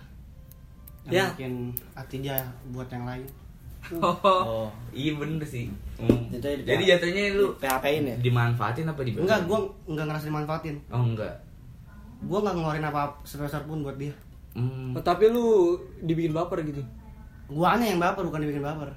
Ya. 1.06 1.28
yang 1.28 1.30
bikin 1.30 1.54
hati 1.92 2.16
dia 2.18 2.38
buat 2.70 2.88
yang 2.88 3.04
lain. 3.04 3.24
Oh, 3.94 4.72
iya 4.90 5.12
bener 5.12 5.44
sih. 5.44 5.68
Hmm. 5.94 6.32
Jatuhnya 6.32 6.56
di- 6.56 6.66
Jadi 6.66 6.82
jatuhnya 6.86 7.22
lu 7.34 7.52
PHP-in 7.54 8.04
ya? 8.06 8.16
dimanfaatin 8.18 8.88
apa 8.88 9.00
di 9.00 9.12
Enggak, 9.12 9.44
gua 9.44 9.60
enggak 9.84 10.08
ngerasa 10.08 10.24
dimanfaatin. 10.26 10.76
Oh 10.88 11.04
enggak. 11.04 11.34
Gua 12.24 12.40
nggak 12.40 12.54
ngeluarin 12.54 12.80
apa 12.82 13.12
sebesar 13.22 13.60
pun 13.62 13.84
buat 13.84 13.94
dia. 13.94 14.16
Hmm. 14.56 14.96
oh, 14.96 15.02
Tapi 15.02 15.28
lu 15.28 15.74
dibikin 16.00 16.30
baper 16.30 16.62
gitu 16.62 16.78
Guanya 17.44 17.84
yang 17.84 17.98
baper 17.98 18.24
bukan 18.24 18.40
dibikin 18.40 18.62
baper. 18.62 18.88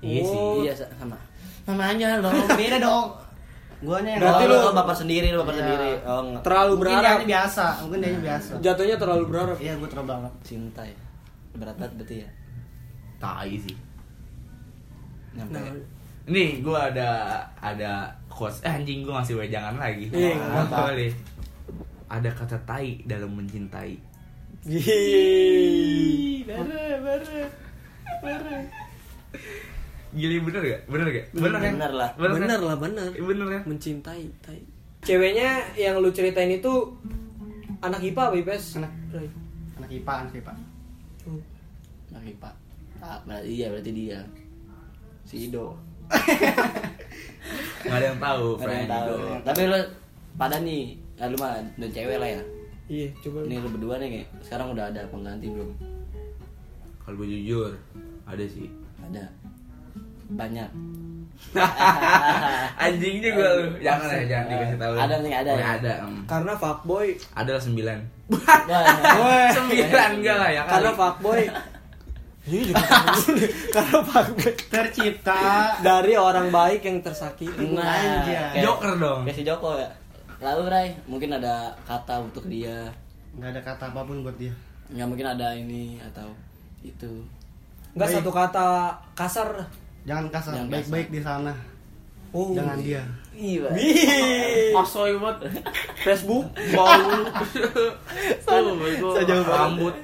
Iya 0.00 0.22
sih. 0.22 0.32
Oh. 0.34 0.56
Iya 0.58 0.72
sa- 0.72 0.88
sama. 0.96 1.20
Sama 1.62 1.84
aja 1.86 2.16
dong. 2.16 2.32
Beda 2.50 2.80
dong. 2.80 3.12
Guanya 3.82 4.10
yang 4.10 4.22
Berarti 4.22 4.42
oh, 4.42 4.48
lu- 4.50 4.62
lu 4.62 4.72
bapak 4.72 4.96
sendiri, 4.96 5.26
lu 5.28 5.38
bapak 5.38 5.52
Iya. 5.52 5.60
sendiri. 5.60 5.90
Oh, 6.02 6.20
enggak. 6.22 6.42
Terlalu 6.42 6.70
mungkin 6.70 6.80
berharap 6.82 7.16
dia 7.18 7.28
biasa, 7.28 7.64
mungkin 7.84 7.98
dia 8.00 8.12
biasa. 8.18 8.50
Jatuhnya 8.58 8.96
terlalu 8.96 9.24
berharap 9.26 9.56
Iya, 9.58 9.72
gua 9.76 9.88
terlalu 9.90 10.06
berharap. 10.08 10.32
Cinta 10.40 10.80
ya. 10.82 10.96
Berat 11.56 11.76
banget 11.78 11.92
berarti 11.98 12.16
ya. 12.22 12.30
Tai 13.20 13.52
sih. 13.54 13.76
Nyampe. 15.36 15.58
Nah 15.58 15.74
Nih, 16.30 16.62
gua 16.62 16.92
ada 16.92 17.42
ada 17.58 18.06
quotes. 18.30 18.62
Eh, 18.62 18.70
anjing 18.70 19.02
gua 19.02 19.20
ngasih 19.20 19.40
wejangan 19.40 19.74
lagi. 19.80 20.06
Iya, 20.14 20.36
boleh. 20.68 21.10
Ada 22.06 22.30
kata 22.34 22.56
tai 22.62 23.02
dalam 23.08 23.34
mencintai. 23.34 23.98
Gih. 24.68 26.44
Gili 30.10 30.36
bener 30.42 30.62
gak? 30.66 30.80
Bener 30.90 31.06
gak? 31.06 31.26
Bener 31.32 31.54
kan? 31.54 31.72
Bener 31.78 31.92
lah. 31.94 32.10
Bener, 32.18 32.34
kan? 32.34 32.42
Bener 32.42 32.60
lah 32.66 32.76
bener 32.76 33.08
Iya, 33.14 33.22
Bener 33.24 33.46
kan? 33.46 33.62
Mencintai 33.70 34.22
tai. 34.42 34.60
Ceweknya 35.06 35.64
yang 35.78 36.02
lu 36.02 36.10
ceritain 36.12 36.50
itu 36.50 36.98
Anak 37.80 38.04
IPA 38.04 38.22
apa 38.28 38.36
IPS? 38.36 38.64
Anak. 38.76 38.92
Anak 39.80 39.88
IPA, 39.88 40.12
anak 40.20 40.34
IPA. 40.36 40.52
Oh. 41.28 41.40
Lagi 42.10 42.32
Pak. 42.40 42.54
Ah, 43.00 43.18
berarti 43.24 43.48
iya 43.48 43.66
berarti 43.72 43.92
dia. 43.92 44.20
Si 45.24 45.48
Ido. 45.48 45.76
Gak 47.80 47.96
ada 47.96 48.06
yang 48.12 48.20
tahu, 48.20 48.46
Nggak 48.56 48.66
ada 48.66 48.74
yang 48.76 48.86
friend. 48.86 48.90
tahu. 48.90 49.16
Tapi 49.46 49.60
lu 49.68 49.80
pada 50.36 50.56
nih, 50.60 50.82
ya 51.16 51.24
lu 51.28 51.36
mah 51.38 51.56
dan 51.80 51.90
cewek 51.90 52.18
lah 52.20 52.28
ya. 52.28 52.42
Iya 52.90 53.06
coba 53.22 53.46
Ini 53.46 53.56
lu 53.62 53.68
berdua 53.70 53.94
nih, 54.02 54.08
Nge. 54.10 54.22
sekarang 54.42 54.74
udah 54.74 54.90
ada 54.90 55.06
pengganti 55.08 55.46
belum? 55.48 55.70
Kalau 57.00 57.14
gue 57.16 57.28
jujur, 57.30 57.72
ada 58.26 58.44
sih. 58.44 58.68
Ada. 59.00 59.24
Banyak. 60.34 60.70
Anjing 62.84 63.16
juga 63.18 63.46
lu. 63.56 63.66
Jangan 63.78 64.08
ya, 64.08 64.22
jangan 64.26 64.46
dikasih 64.48 64.78
tahu. 64.78 64.92
Ada 64.94 65.14
nih, 65.20 65.32
ada 65.34 65.50
Oh, 65.50 65.58
ya? 65.58 65.66
Ada. 65.76 65.92
Karena 66.24 66.52
fuckboy 66.54 67.06
Ada 67.32 67.50
lah 67.58 67.62
sembilan. 67.62 67.98
Wah, 68.30 69.50
sembilan 69.58 70.10
enggak 70.22 70.36
lah 70.38 70.50
ya 70.52 70.62
Karena 70.62 70.90
fuckboy 70.94 71.42
Ini 72.46 72.58
juga 72.62 72.84
Karena 73.74 73.98
fuckboy 74.00 74.52
Tercipta 74.70 75.42
Dari 75.82 76.14
orang 76.14 76.48
baik 76.48 76.86
yang 76.86 77.02
tersakiti 77.02 77.66
Nah, 77.74 78.22
Joker 78.54 78.94
dong. 78.96 79.26
Si 79.28 79.42
Joko 79.42 79.74
ya. 79.74 79.90
Lalu 80.40 80.62
Ray, 80.66 80.88
mungkin 81.04 81.36
ada 81.36 81.74
kata 81.84 82.22
untuk 82.22 82.48
dia. 82.48 82.88
nggak 83.30 83.50
ada 83.52 83.60
kata 83.60 83.84
apa 83.90 84.00
pun 84.02 84.24
buat 84.24 84.34
dia. 84.34 84.50
Nggak 84.88 85.06
mungkin 85.06 85.26
ada 85.28 85.52
ini 85.52 86.00
atau 86.00 86.32
itu. 86.80 87.22
Enggak 87.92 88.08
Baik. 88.08 88.16
satu 88.18 88.30
kata 88.32 88.68
kasar 89.12 89.48
Jangan 90.02 90.26
kasar, 90.28 90.52
Jangan 90.56 90.68
baik-baik 90.70 91.08
di 91.10 91.20
sana. 91.20 91.52
Oh 92.30 92.54
Jangan 92.54 92.78
dia. 92.78 93.02
Iya. 93.32 93.66
Wih 93.72 94.70
Asoy 94.72 95.16
banget. 95.16 95.50
Facebook 95.98 96.46
Bau. 96.70 96.88
Sejauh 98.38 98.76
banget. 99.42 99.44
rambut. 99.50 99.94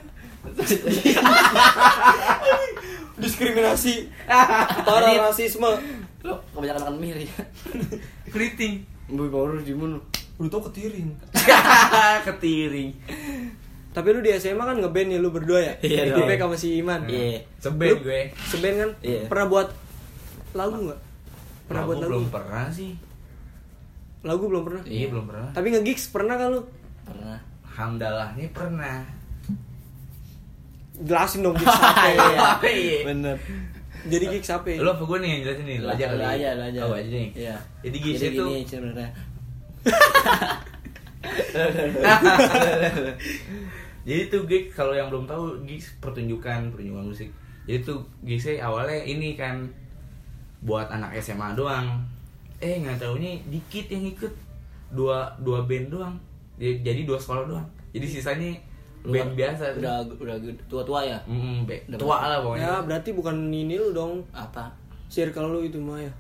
Diskriminasi 3.16 4.11
Para 4.82 5.09
rasisme 5.22 5.70
Lo 6.20 6.42
kebanyakan 6.50 6.80
makan 6.82 6.96
mie 6.98 7.22
ya. 7.22 7.37
Keriting. 8.28 8.82
Bu 9.06 9.26
baru 9.26 9.62
di 9.62 9.70
mana? 9.72 10.02
Lu 10.37 10.46
tau 10.46 10.61
ketiring 10.62 11.14
Ketiring. 12.26 12.90
Tapi 13.90 14.09
lu 14.11 14.20
di 14.20 14.35
SMA 14.35 14.61
kan 14.61 14.76
ngeband 14.76 15.09
ya 15.09 15.18
lu 15.18 15.30
berdua 15.30 15.61
ya 15.62 15.74
Iya 15.80 16.02
Di 16.02 16.12
dong. 16.12 16.26
PK 16.26 16.42
sama 16.42 16.56
si 16.59 16.68
Iman 16.76 17.00
Iya. 17.06 17.46
Seben 17.56 18.02
gue. 18.02 18.22
Seben 18.44 18.74
kan 18.76 18.90
Iya. 19.00 19.24
Pernah 19.26 19.46
buat 19.46 19.68
lagu 20.57 20.79
nggak? 20.88 21.01
Pernah 21.66 21.83
Aku 21.83 21.88
buat 21.88 21.99
lagu? 22.01 22.11
belum 22.11 22.25
pernah 22.33 22.66
sih. 22.73 22.92
Lagu 24.27 24.45
belum 24.51 24.62
pernah 24.66 24.83
Iya, 24.88 25.07
belum 25.12 25.25
pernah. 25.31 25.49
Tapi 25.55 25.66
nge-gigs 25.71 26.05
pernah 26.11 26.35
kan 26.35 26.49
lu? 26.51 26.61
Pernah. 27.07 27.38
Alhamdulillah 27.71 28.31
nih 28.35 28.49
pernah. 28.51 28.99
Jelasin 30.97 31.45
dong 31.45 31.53
gigs 31.61 31.69
apa 31.85 32.09
ya 32.09 32.57
Iya. 32.73 32.99
Bener. 33.05 33.37
Jadi 34.07 34.25
gigs 34.33 34.49
apa 34.49 34.66
ya? 34.73 34.79
Lu 34.81 34.88
apa 34.97 35.03
gue 35.05 35.19
nih 35.21 35.29
yang 35.29 35.40
jelasin 35.45 35.64
nih? 35.69 35.79
Lu 35.85 35.88
aja 35.92 36.05
kali. 36.09 36.23
Aja, 36.25 36.49
lu 36.57 36.62
aja. 36.64 36.79
Oh, 36.88 36.97
aja 36.97 37.11
nih. 37.11 37.29
Iya. 37.37 37.57
Jadi 37.85 37.97
gigs 38.01 38.21
Jadi 38.25 38.33
itu 38.33 38.45
gini. 38.49 38.64
Jadi 44.07 44.23
tuh 44.31 44.42
gigs 44.47 44.71
kalau 44.73 44.95
yang 44.95 45.11
belum 45.11 45.27
tahu 45.27 45.66
gigs 45.66 45.90
pertunjukan 45.99 46.71
pertunjukan 46.73 47.05
musik. 47.05 47.31
Jadi 47.66 47.79
tuh 47.83 48.07
gigsnya 48.23 48.62
awalnya 48.62 49.03
ini 49.03 49.35
kan 49.35 49.66
buat 50.66 50.87
anak 50.88 51.14
SMA 51.16 51.55
doang. 51.55 51.87
Eh 52.59 52.76
nggak 52.76 52.98
taunya 52.98 53.38
dikit 53.46 53.87
yang 53.87 54.05
ikut 54.05 54.33
dua 54.88 55.31
dua 55.38 55.62
band 55.62 55.87
doang. 55.88 56.14
Jadi 56.57 56.83
jadi 56.83 57.00
dua 57.02 57.16
sekolah 57.16 57.46
doang. 57.46 57.66
Jadi 57.90 58.07
sisanya 58.09 58.50
band 59.02 59.33
biasa. 59.33 59.72
tuh. 59.72 59.81
Udah 59.81 59.96
udah 60.18 60.37
tua-tua 60.66 61.00
ya? 61.00 61.18
Mm, 61.24 61.62
be- 61.62 61.85
Udah 61.87 61.98
tua 61.98 62.16
lah 62.20 62.38
pokoknya. 62.40 62.61
Ya 62.61 62.74
berarti 62.83 63.11
bukan 63.12 63.37
ini 63.46 63.76
lu 63.76 63.92
dong 63.92 64.26
Apa? 64.33 64.66
Circle 65.07 65.46
lu 65.48 65.62
itu 65.62 65.79
mah 65.79 65.96
ya 65.96 66.11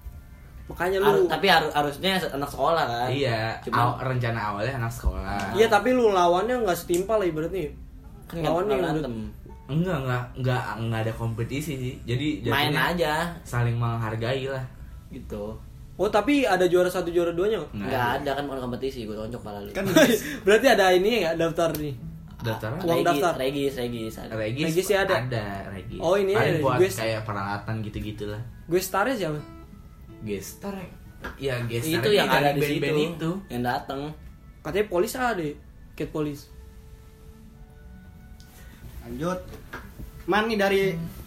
Makanya 0.66 0.98
lu 0.98 1.26
tapi 1.26 1.46
harus 1.46 1.70
harusnya 1.72 2.18
anak 2.28 2.46
sekolah 2.46 2.84
kan? 2.84 3.08
Iya, 3.08 3.54
Cuma 3.62 3.78
aw- 3.88 3.98
rencana 4.00 4.38
awalnya 4.50 4.74
anak 4.76 4.92
sekolah. 4.92 5.50
Iya 5.52 5.66
tapi 5.66 5.90
lu 5.90 6.10
lawannya 6.10 6.58
nggak 6.60 6.74
setimpal 6.76 7.18
lah 7.18 7.26
ibaratnya 7.26 7.70
kan 8.26 8.42
Lawannya 8.42 8.74
yang. 8.76 8.98
Enggak, 9.66 9.98
enggak, 9.98 10.22
enggak, 10.36 10.62
enggak 10.76 11.00
ada 11.02 11.12
kompetisi 11.12 11.72
sih. 11.74 11.94
Jadi 12.02 12.42
Main 12.44 12.70
aja 12.72 13.34
Saling 13.42 13.74
menghargai 13.74 14.46
lah. 14.46 14.62
gitu. 15.08 15.58
Oh 15.96 16.06
tapi 16.06 16.44
ada 16.44 16.64
juara 16.64 16.86
satu 16.86 17.08
juara 17.08 17.30
duanya 17.30 17.56
nggak? 17.58 17.70
Nggak 17.72 17.88
Enggak 17.88 18.06
ada 18.16 18.30
kan 18.32 18.44
bukan 18.44 18.60
kompetisi, 18.62 18.98
gue 19.02 19.12
tonjok 19.12 19.40
pala 19.40 19.58
lu. 19.58 19.70
Kan 19.70 19.88
Berarti 20.44 20.66
ada 20.68 20.92
ini 20.92 21.24
nggak 21.24 21.34
daftar 21.36 21.70
nih 21.74 21.94
Daftar 22.36 22.68
Uang 22.76 23.00
regis, 23.00 23.06
daftar. 23.08 23.34
regis, 23.34 23.72
regis. 23.74 24.14
ada. 24.14 24.32
Regis, 24.36 24.64
Regis 24.68 24.84
sih 24.84 24.94
ada. 24.94 25.14
Ada 25.18 25.46
regis. 25.72 25.98
Oh, 25.98 26.14
ini 26.14 26.36
Paling 26.36 26.52
ada, 26.52 26.62
buat 26.62 26.78
gue- 26.78 26.92
kayak 26.92 27.22
peralatan 27.24 27.74
gitu-gitu 27.80 28.24
lah. 28.28 28.42
Gue 28.66 28.76
starnya 28.78 29.16
siapa? 29.16 29.40
Gestar. 30.20 30.74
Ya, 31.36 31.56
gestar 31.64 31.96
Itu 31.96 32.10
yang 32.12 32.28
ada 32.28 32.52
di 32.52 32.60
situ. 32.60 32.76
band-band 32.78 33.16
itu. 33.16 33.30
Yang 33.48 33.62
datang. 33.64 34.00
Katanya 34.60 34.86
polis 34.86 35.12
ada 35.14 35.42
Cat 35.94 36.08
polis 36.10 36.40
lanjut. 39.06 39.38
Man 40.26 40.44
nih 40.46 40.58
dari 40.58 40.80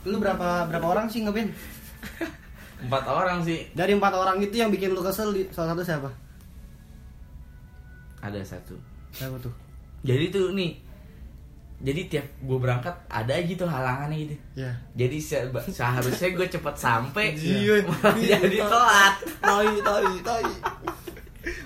lu 0.04 0.20
berapa 0.20 0.68
berapa 0.68 0.84
orang 0.86 1.08
sih 1.08 1.24
ngeband? 1.24 1.50
Empat 2.84 3.04
orang 3.06 3.40
sih. 3.42 3.68
Dari 3.72 3.92
empat 3.92 4.14
orang 4.14 4.40
itu 4.40 4.56
yang 4.56 4.68
bikin 4.68 4.92
lu 4.92 5.00
kesel 5.00 5.32
di 5.32 5.44
salah 5.50 5.72
satu 5.72 5.84
siapa? 5.84 6.08
Ada 8.20 8.40
satu. 8.46 8.76
Siapa 9.10 9.36
tuh? 9.40 9.52
Jadi 10.02 10.28
tuh 10.30 10.52
nih. 10.52 10.76
Jadi 11.80 12.02
tiap 12.08 12.28
gue 12.40 12.56
berangkat 12.56 12.92
ada 13.08 13.32
aja 13.32 13.54
tuh 13.56 13.64
halangannya 13.64 14.16
gitu. 14.22 14.36
Ya. 14.58 14.72
Jadi 14.96 15.16
se- 15.16 15.48
seharusnya 15.70 16.30
gue 16.30 16.48
cepet 16.50 16.76
sampai, 16.76 17.36
Iya. 17.40 17.84
malah 17.84 18.16
jadi 18.16 18.58
telat. 18.60 19.16
Tai 19.40 19.70
tai 19.80 20.08
tai. 20.20 20.44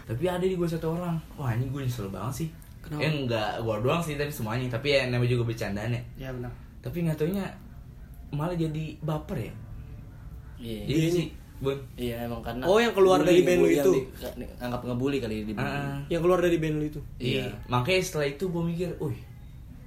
Tapi 0.06 0.24
ada 0.26 0.42
di 0.42 0.54
gue 0.54 0.70
satu 0.70 0.94
orang. 0.94 1.18
Wah 1.34 1.54
ini 1.54 1.66
gue 1.68 1.82
nyesel 1.82 2.10
banget 2.10 2.46
sih. 2.46 2.50
Kenapa? 2.94 3.02
Eh 3.02 3.12
enggak 3.16 3.52
gue 3.60 3.76
doang 3.82 4.02
sih 4.02 4.14
tapi 4.14 4.30
semuanya. 4.30 4.68
Tapi 4.70 4.88
ya 4.90 5.02
namanya 5.06 5.32
juga 5.32 5.44
bercandaan 5.46 5.92
ya. 5.92 6.02
Ya 6.18 6.30
benar. 6.30 6.52
Tapi 6.80 6.98
nggak 7.02 7.16
taunya 7.16 7.46
malah 8.30 8.54
jadi 8.54 8.84
baper 9.00 9.38
ya. 9.42 9.54
Iya. 10.60 10.82
Jadi 10.86 11.08
sih, 11.10 11.28
bun. 11.60 11.78
Iya 11.94 12.24
emang 12.24 12.40
karena 12.40 12.64
Oh, 12.64 12.78
yang 12.78 12.92
keluar 12.92 13.20
dari 13.20 13.42
band 13.42 13.60
lu 13.60 13.70
itu. 13.70 13.92
di- 13.92 14.08
anggap 14.58 14.82
ngebully 14.82 15.18
kali 15.18 15.44
di 15.44 15.52
band. 15.52 15.66
Ah, 15.66 16.00
Yang 16.08 16.22
keluar 16.22 16.40
dari 16.40 16.58
band 16.58 16.76
lu 16.78 16.86
itu 16.88 17.02
iya. 17.18 17.44
Iya. 17.44 17.48
Makanya 17.68 18.02
setelah 18.02 18.28
itu 18.28 18.44
gue 18.48 18.64
mikir, 18.64 18.90
wih, 18.98 19.18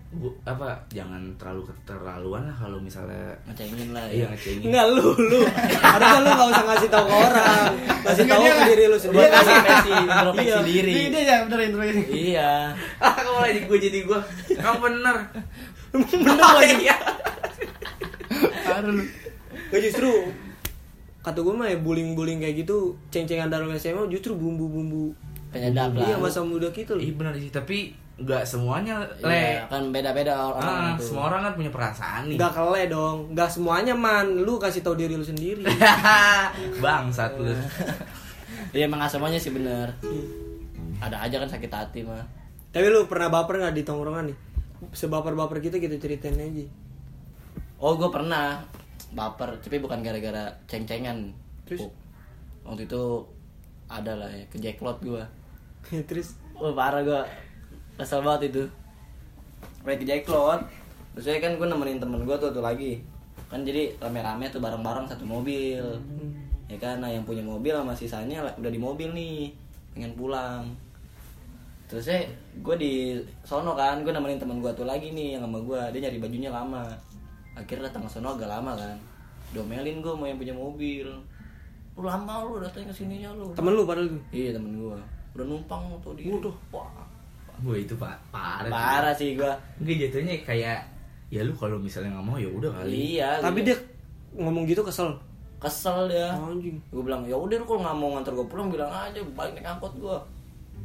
Bu, 0.09 0.31
apa 0.43 0.71
jangan 0.89 1.19
terlalu 1.35 1.67
keterlaluan 1.67 2.47
lah 2.47 2.55
kalau 2.55 2.79
misalnya 2.79 3.35
ngecengin 3.45 3.91
lah 3.91 4.07
iya 4.07 4.23
ya 4.23 4.27
ngecengin 4.31 4.71
Enggak 4.71 4.87
lu, 4.93 5.07
lu. 5.13 5.41
Harusnya 5.77 6.21
lu 6.23 6.31
gak 6.31 6.49
usah 6.49 6.65
ngasih 6.65 6.89
tahu 6.89 7.05
ke 7.05 7.15
orang. 7.21 7.71
Kasih 8.01 8.25
tahu 8.25 8.41
ke 8.41 8.63
diri 8.67 8.85
lu 8.87 8.95
dia 8.95 9.03
sendiri. 9.03 9.27
kasih 9.29 9.53
introspeksi 9.53 9.91
introspeksi 9.99 10.47
Iya. 10.47 10.59
diri 10.63 10.93
Ini 10.95 11.09
dia 11.11 11.23
ya 11.23 11.37
bener 11.43 11.59
intro 11.61 11.83
ini. 11.83 12.03
iya 12.09 12.51
ah 12.97 13.13
kok 13.13 13.31
malah 13.31 13.49
jadi 13.49 13.61
gue 13.63 13.79
jadi 13.83 13.99
gue 14.03 14.21
kamu 14.55 14.79
bener 14.81 15.17
Bener 15.93 16.37
lagi. 16.39 16.75
iya 16.81 16.97
lu. 18.81 19.03
Gak 19.67 19.81
justru 19.83 20.11
kata 21.21 21.39
gue 21.41 21.51
mah 21.53 21.67
ya 21.67 21.77
bullying-bullying 21.77 22.39
kayak 22.39 22.63
gitu 22.63 22.77
ceng-cengan 23.09 23.51
dalam 23.51 23.67
SMA 23.75 24.07
justru 24.07 24.33
bumbu-bumbu 24.33 25.11
penyedap 25.49 25.91
lah 25.91 26.07
iya 26.07 26.17
masa 26.17 26.39
muda 26.41 26.71
kita 26.71 26.95
loh 26.95 27.03
iya 27.03 27.11
benar 27.11 27.35
sih 27.35 27.51
tapi 27.51 27.91
nggak 28.17 28.49
semuanya 28.49 29.05
Iya, 29.21 29.29
le 29.29 29.69
kan 29.69 29.93
beda-beda 29.93 30.33
orang 30.49 30.65
ah, 30.65 30.89
itu 30.97 31.13
semua 31.13 31.29
orang 31.29 31.41
kan 31.45 31.53
punya 31.53 31.69
perasaan 31.69 32.33
nih. 32.33 32.41
Gak 32.41 32.53
kele 32.57 32.83
dong. 32.89 33.37
Gak 33.37 33.53
semuanya 33.53 33.93
man. 33.93 34.41
Lu 34.41 34.57
kasih 34.57 34.81
tahu 34.81 34.97
diri 34.97 35.21
lu 35.21 35.25
sendiri. 35.25 35.61
Bang 36.85 37.13
satu 37.13 37.45
iya 38.77 38.89
emang 38.89 39.05
nggak 39.05 39.13
semuanya 39.13 39.37
sih 39.37 39.53
bener. 39.53 39.93
Ada 40.97 41.29
aja 41.29 41.37
kan 41.45 41.49
sakit 41.53 41.69
hati 41.69 42.01
mah. 42.09 42.25
Tapi 42.73 42.89
lu 42.89 43.05
pernah 43.05 43.29
baper 43.29 43.61
gak 43.61 43.77
di 43.77 43.85
tongkrongan 43.85 44.33
nih? 44.33 44.39
Sebaper-baper 44.97 45.61
kita 45.61 45.77
kita 45.77 46.01
ceritain 46.01 46.41
aja. 46.41 46.65
Oh 47.77 48.01
gue 48.01 48.09
pernah 48.09 48.65
baper 49.13 49.61
tapi 49.61 49.77
bukan 49.77 50.01
gara-gara 50.01 50.57
ceng-cengan. 50.65 51.37
Terus? 51.69 51.85
Oh, 51.85 51.93
waktu 52.65 52.89
itu 52.89 53.29
ada 53.93 54.17
lah 54.17 54.31
ya 54.33 54.45
kejeklot 54.49 54.99
gue 55.05 55.23
Terus? 56.09 56.41
Wah 56.57 56.73
parah 56.73 57.05
gue 57.05 57.21
Kesel 57.97 58.21
banget 58.21 58.53
itu. 58.53 58.65
Kayak 59.83 59.99
kejeklot 60.05 60.61
Terus 61.17 61.33
saya 61.33 61.41
kan 61.41 61.57
gue 61.57 61.65
nemenin 61.65 61.97
temen 61.97 62.29
gue 62.29 62.37
tuh, 62.37 62.53
tuh 62.53 62.61
lagi. 62.61 63.01
Kan 63.49 63.65
jadi 63.65 63.89
rame-rame 63.97 64.53
tuh 64.53 64.61
bareng-bareng 64.61 65.09
satu 65.09 65.25
mobil. 65.25 65.81
Ya 66.69 66.77
kan, 66.77 67.01
nah 67.01 67.09
yang 67.09 67.25
punya 67.25 67.41
mobil 67.41 67.73
sama 67.73 67.97
sisanya 67.97 68.45
lah- 68.45 68.57
udah 68.61 68.69
di 68.69 68.77
mobil 68.77 69.17
nih 69.17 69.49
Pengen 69.97 70.13
pulang. 70.13 70.77
Terus 71.89 72.05
saya 72.05 72.29
gue 72.61 72.77
di 72.77 72.93
sono 73.47 73.79
kan 73.79 74.03
Gue 74.03 74.11
nemenin 74.11 74.43
temen 74.43 74.59
gue 74.59 74.69
tuh 74.75 74.85
lagi 74.85 75.15
nih 75.15 75.39
yang 75.39 75.47
sama 75.47 75.63
gue 75.63 75.81
Dia 75.97 76.01
nyari 76.05 76.19
bajunya 76.21 76.51
lama. 76.53 76.85
Akhirnya 77.57 77.89
datang 77.89 78.05
ke 78.05 78.11
sono 78.13 78.37
agak 78.37 78.53
lama 78.53 78.77
kan. 78.77 78.97
Domelin 79.57 80.05
gue 80.05 80.13
mau 80.13 80.29
yang 80.29 80.37
punya 80.37 80.53
mobil. 80.53 81.09
Lu 81.97 82.05
lama 82.05 82.45
lu 82.45 82.61
datang 82.61 82.85
ke 82.85 82.93
sininya 82.93 83.33
lu. 83.33 83.57
Temen 83.57 83.73
lu 83.73 83.89
padahal 83.89 84.13
tuh? 84.13 84.21
Iya 84.37 84.53
temen 84.53 84.77
gue 84.77 85.01
Udah 85.33 85.47
numpang 85.49 85.97
tuh 86.05 86.13
dia. 86.13 86.29
Waduh. 86.29 86.53
Wah 86.77 87.16
gue 87.59 87.77
itu 87.79 87.95
pak 87.95 88.15
parah 88.29 88.69
Parah 88.69 89.13
sih 89.13 89.33
gue 89.33 89.53
Enggak 89.79 89.97
jatuhnya 90.03 90.35
kayak 90.43 90.79
ya 91.27 91.41
lu 91.41 91.53
kalau 91.53 91.77
misalnya 91.77 92.13
nggak 92.13 92.25
mau 92.25 92.37
ya 92.37 92.47
udah 92.47 92.71
kali. 92.73 93.17
Iya 93.17 93.41
Tapi 93.41 93.61
gitu. 93.61 93.69
dia 93.69 93.77
ngomong 94.37 94.65
gitu 94.65 94.81
kesel. 94.81 95.11
Kesel 95.57 96.07
dia. 96.07 96.31
Anjing. 96.31 96.77
Gue 96.87 97.03
bilang 97.03 97.23
ya 97.23 97.35
udah 97.35 97.57
lu 97.57 97.65
kalau 97.65 97.81
nggak 97.81 97.97
mau 97.97 98.09
nganter 98.13 98.33
gue 98.33 98.47
pulang 98.47 98.69
bilang 98.69 98.87
aja 98.89 99.19
balik 99.33 99.53
naik 99.55 99.67
angkot 99.69 99.93
gue 99.97 100.17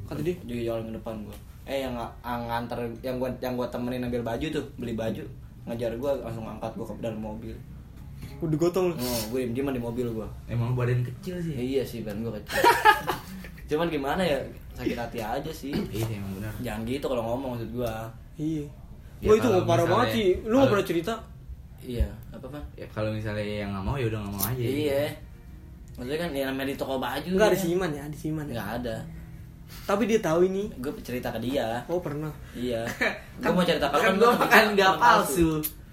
Kata 0.04 0.20
dia? 0.20 0.36
Jadi 0.42 0.62
jalan 0.64 0.84
ke 0.86 0.94
depan 0.96 1.16
gue 1.22 1.38
Eh 1.64 1.80
yang 1.80 1.94
ng- 1.94 2.16
ang- 2.22 2.46
nganter 2.46 2.80
yang 3.00 3.16
gue 3.16 3.30
yang 3.38 3.54
gue 3.54 3.68
temenin 3.68 4.02
ambil 4.02 4.24
baju 4.26 4.46
tuh 4.50 4.66
beli 4.76 4.94
baju 4.94 5.24
ngajar 5.64 5.94
gue 5.94 6.12
langsung 6.20 6.44
angkat 6.44 6.74
gue 6.74 6.84
ke 6.84 6.94
dalam 7.00 7.20
mobil. 7.20 7.54
Udah 8.40 8.58
gotong 8.58 8.90
lu 8.90 8.96
Oh, 8.96 9.22
gue 9.30 9.40
diem 9.44 9.54
dieman 9.54 9.72
di 9.72 9.80
mobil 9.80 10.08
gue. 10.08 10.28
emang 10.48 10.74
badan 10.74 11.04
kecil 11.04 11.38
sih. 11.38 11.54
Ya, 11.54 11.62
iya 11.62 11.84
sih 11.84 12.02
ban 12.02 12.18
gue 12.18 12.34
kecil. 12.34 12.58
Cuman 13.72 13.88
gimana 13.88 14.20
ya 14.20 14.36
sakit 14.74 14.94
hati 14.94 15.18
aja 15.18 15.48
sih. 15.50 15.72
iya 15.96 16.06
emang 16.12 16.36
benar 16.36 16.52
Jangan 16.60 16.82
gitu 16.84 17.06
kalau 17.08 17.24
ngomong 17.26 17.56
maksud 17.56 17.70
gue. 17.72 17.94
Iya 18.38 18.66
Ya, 19.18 19.28
Wah 19.28 19.36
itu 19.38 19.46
kalau 19.46 19.64
parah 19.64 19.86
banget 19.86 20.08
sih 20.12 20.28
Lu 20.42 20.50
gak 20.50 20.58
kalau- 20.58 20.70
pernah 20.72 20.86
cerita 20.88 21.14
Iya 21.80 22.08
apa 22.32 22.48
mah? 22.48 22.64
ya 22.74 22.86
kalau 22.90 23.10
misalnya 23.10 23.42
yang 23.46 23.70
nggak 23.72 23.84
mau 23.84 23.94
ya 23.96 24.06
udah 24.08 24.20
nggak 24.20 24.34
mau 24.34 24.44
aja 24.44 24.62
Iya. 24.62 25.04
Maksudnya 25.92 26.20
kan 26.20 26.30
ya 26.32 26.44
namanya 26.46 26.68
di 26.68 26.76
toko 26.76 26.96
baju. 26.98 27.30
Enggak 27.30 27.48
ada 27.48 27.56
ya. 27.56 27.62
siman 27.62 27.90
ya 27.92 28.02
Ada 28.04 28.18
siman 28.18 28.44
ya 28.44 28.54
Nggak 28.54 28.70
ada. 28.78 28.96
Tapi 29.84 30.04
dia 30.04 30.20
tahu 30.20 30.40
ini 30.44 30.64
Gue 30.76 30.92
cerita 31.00 31.30
ke 31.30 31.40
dia. 31.40 31.86
Oh 31.86 31.98
pernah 31.98 32.34
Iya. 32.52 32.82
gue 33.40 33.52
mau 33.52 33.62
cerita 33.62 33.88
kan 33.88 34.12
lu, 34.12 34.20
gue 34.20 34.32
makan 34.36 34.66
nggak 34.74 34.94
palsu 34.98 35.52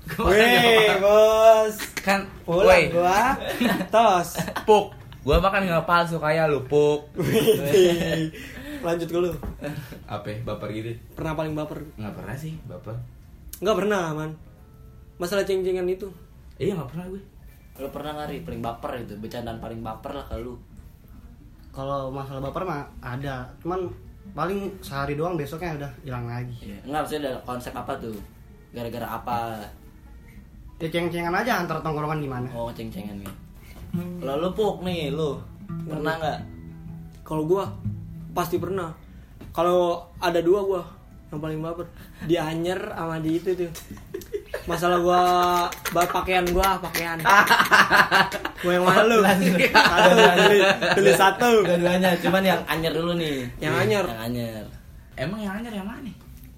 Gua 0.08 0.24
Weh 0.26 0.88
bos 0.98 1.76
kan 1.98 2.24
Pulang 2.42 2.64
woi 2.64 2.82
gua 2.88 3.36
Tos 3.92 4.40
puk 4.64 4.96
gue 5.28 5.36
makan 5.36 5.68
nggak 5.68 5.84
palsu 5.84 6.16
kayak 6.16 6.48
lu 6.48 6.64
puk 6.64 7.12
Wih. 7.20 8.32
Lanjut 8.80 9.08
ke 9.12 9.18
lu 9.20 9.28
apa 10.08 10.26
ya, 10.32 10.40
baper 10.40 10.68
gitu 10.72 10.96
Pernah 11.12 11.36
paling 11.36 11.52
baper 11.52 11.84
nggak 12.00 12.14
pernah 12.16 12.32
sih 12.32 12.56
baper 12.64 12.96
Enggak 13.60 13.76
pernah 13.84 14.16
man 14.16 14.30
Masalah 15.20 15.44
ceng-cengan 15.44 15.84
itu 15.84 16.08
iya 16.56 16.72
nggak 16.72 16.96
pernah 16.96 17.12
gue 17.12 17.20
Lu 17.78 17.88
pernah 17.94 18.12
ngari 18.18 18.42
paling 18.42 18.58
baper 18.58 19.06
itu, 19.06 19.14
bercandaan 19.22 19.62
paling 19.62 19.80
baper 19.86 20.10
lah 20.10 20.26
ke 20.26 20.34
lu. 20.42 20.58
Kalau 21.70 22.10
masalah 22.10 22.50
baper 22.50 22.66
mah 22.66 22.82
ada, 22.98 23.46
cuman 23.62 23.86
paling 24.34 24.66
sehari 24.82 25.14
doang 25.14 25.38
besoknya 25.38 25.78
udah 25.78 25.92
hilang 26.02 26.26
lagi. 26.26 26.58
Iya. 26.58 26.78
Enggak 26.90 27.00
maksudnya 27.06 27.30
ada 27.30 27.40
konsep 27.46 27.70
apa 27.70 27.94
tuh? 28.02 28.18
Gara-gara 28.74 29.06
apa? 29.06 29.62
Ya 30.82 30.90
ceng-cengan 30.90 31.30
aja 31.30 31.62
antar 31.62 31.78
tongkrongan 31.78 32.18
gimana. 32.18 32.50
Oh, 32.50 32.74
ceng-cengan 32.74 33.22
nih. 33.22 33.34
Kalau 33.92 34.34
lu 34.38 34.50
puk 34.52 34.76
nih, 34.82 35.10
lu 35.10 35.38
pernah 35.84 36.14
nggak? 36.16 36.38
Kalau 37.22 37.44
gua 37.44 37.64
pasti 38.32 38.56
pernah. 38.56 38.92
Kalau 39.50 40.06
ada 40.18 40.38
dua 40.38 40.60
gua 40.62 40.82
yang 41.28 41.40
paling 41.40 41.60
baper. 41.60 41.86
Di 42.24 42.36
Anyer 42.36 42.80
sama 42.88 43.20
di 43.20 43.36
itu 43.36 43.52
tuh. 43.52 43.70
Masalah 44.64 44.98
gua 45.00 45.20
ba- 45.92 46.08
pakaian 46.08 46.44
gua, 46.48 46.80
pakaian. 46.80 47.20
gua 48.64 48.72
yang 48.72 48.84
mana 48.84 49.02
lu? 49.04 49.18
Beli, 49.20 50.60
beli 50.96 51.12
satu. 51.12 51.64
Dua-duanya, 51.64 52.16
cuman 52.20 52.42
yang 52.42 52.60
anyer 52.64 52.92
dulu 52.92 53.12
nih. 53.16 53.44
Yang 53.60 53.74
anyer. 53.76 54.04
Yang 54.08 54.22
anyer. 54.24 54.64
emang 55.18 55.42
yang 55.42 55.58
anjir 55.58 55.74
yang 55.74 55.82
mana 55.82 56.10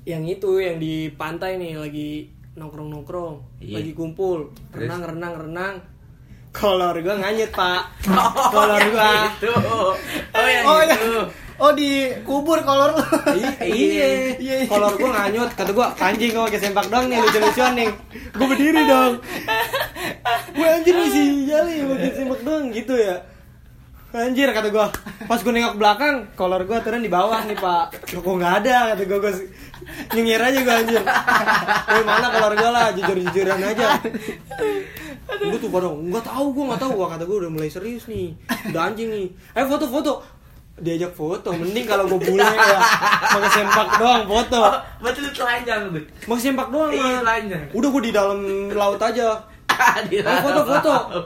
Yang 0.04 0.22
itu 0.36 0.50
yang 0.60 0.76
di 0.76 1.08
pantai 1.16 1.56
nih 1.56 1.80
lagi 1.80 2.28
nongkrong-nongkrong, 2.60 3.62
Iya. 3.62 3.80
lagi 3.80 3.92
kumpul, 3.96 4.52
renang 4.68 5.00
renang 5.00 5.34
renang. 5.48 5.74
Kolor 6.50 6.98
gua 6.98 7.14
nganyet, 7.16 7.50
Pak. 7.50 7.82
Kolor 8.50 8.82
gua. 8.90 9.10
itu. 9.30 9.52
Oh 10.34 10.46
yang 10.46 10.64
Oh, 10.66 10.78
itu. 10.82 10.90
iya. 10.98 11.22
Oh 11.60 11.70
di 11.70 11.90
kubur 12.24 12.58
kolor 12.64 12.96
lu. 12.96 13.04
iya. 13.62 14.34
Iya 14.34 14.54
kolor 14.66 14.96
gua 14.96 15.10
nganyut. 15.14 15.50
Kata 15.54 15.70
gua 15.70 15.94
anjing 15.94 16.34
gua 16.34 16.50
pakai 16.50 16.60
sempak 16.60 16.90
doang 16.90 17.06
nih 17.06 17.18
lucu-lucuan 17.18 17.72
nih. 17.76 17.88
Gua 18.34 18.46
berdiri 18.48 18.82
dong. 18.82 19.12
Gua 20.50 20.68
anjir 20.74 20.94
nih 20.96 21.08
si 21.08 21.22
Jali 21.46 21.74
pakai 21.86 22.10
sempak 22.16 22.40
doang 22.42 22.64
gitu 22.70 22.94
ya. 22.98 23.16
Anjir 24.10 24.50
kata 24.50 24.68
gua. 24.74 24.90
Pas 25.28 25.38
gua 25.38 25.52
nengok 25.54 25.78
belakang 25.78 26.14
kolor 26.34 26.66
gua 26.66 26.82
turun 26.82 26.98
di 26.98 27.12
bawah 27.12 27.46
nih 27.46 27.54
pak. 27.54 28.10
Kok 28.10 28.26
nggak 28.26 28.54
ada? 28.64 28.76
Kata 28.96 29.02
gua 29.06 29.18
gua 29.22 29.32
nyengir 30.10 30.40
aja 30.42 30.58
gua 30.66 30.74
anjir. 30.82 31.02
Woi 31.86 32.02
mana 32.02 32.26
kolor 32.32 32.52
gua 32.58 32.70
lah? 32.72 32.86
Jujur-jujuran 32.90 33.60
aja 33.62 33.86
Gue 35.32 35.58
tuh 35.58 35.68
pada 35.68 35.86
nggak 35.86 36.24
tahu 36.24 36.46
gue 36.50 36.64
nggak 36.66 36.80
tahu. 36.80 36.92
Wah, 36.96 37.08
kata 37.08 37.22
gue 37.22 37.36
udah 37.38 37.50
mulai 37.50 37.68
serius 37.68 38.04
nih. 38.06 38.34
Udah 38.66 38.82
anjing 38.84 39.08
nih. 39.08 39.26
Eh 39.52 39.64
foto-foto 39.64 40.20
diajak 40.76 41.12
foto 41.12 41.52
mending 41.52 41.84
kalau 41.84 42.04
gue 42.06 42.20
bule 42.20 42.40
ya. 42.40 42.80
Pakai 43.26 43.50
sempak 43.52 43.88
doang 43.96 44.24
foto. 44.24 44.60
Betul 44.98 45.28
telanjang 45.30 45.80
tuh 45.86 46.04
pakai 46.24 46.42
sempak 46.42 46.68
doang 46.68 46.90
Iya, 46.90 47.20
telanjang. 47.20 47.64
udah 47.70 47.88
gue 47.90 48.02
di 48.02 48.12
dalam 48.12 48.38
laut 48.70 48.96
aja. 48.98 49.28
Di 50.06 50.16
eh 50.18 50.38
foto-foto 50.40 50.94
dalam. 51.04 51.24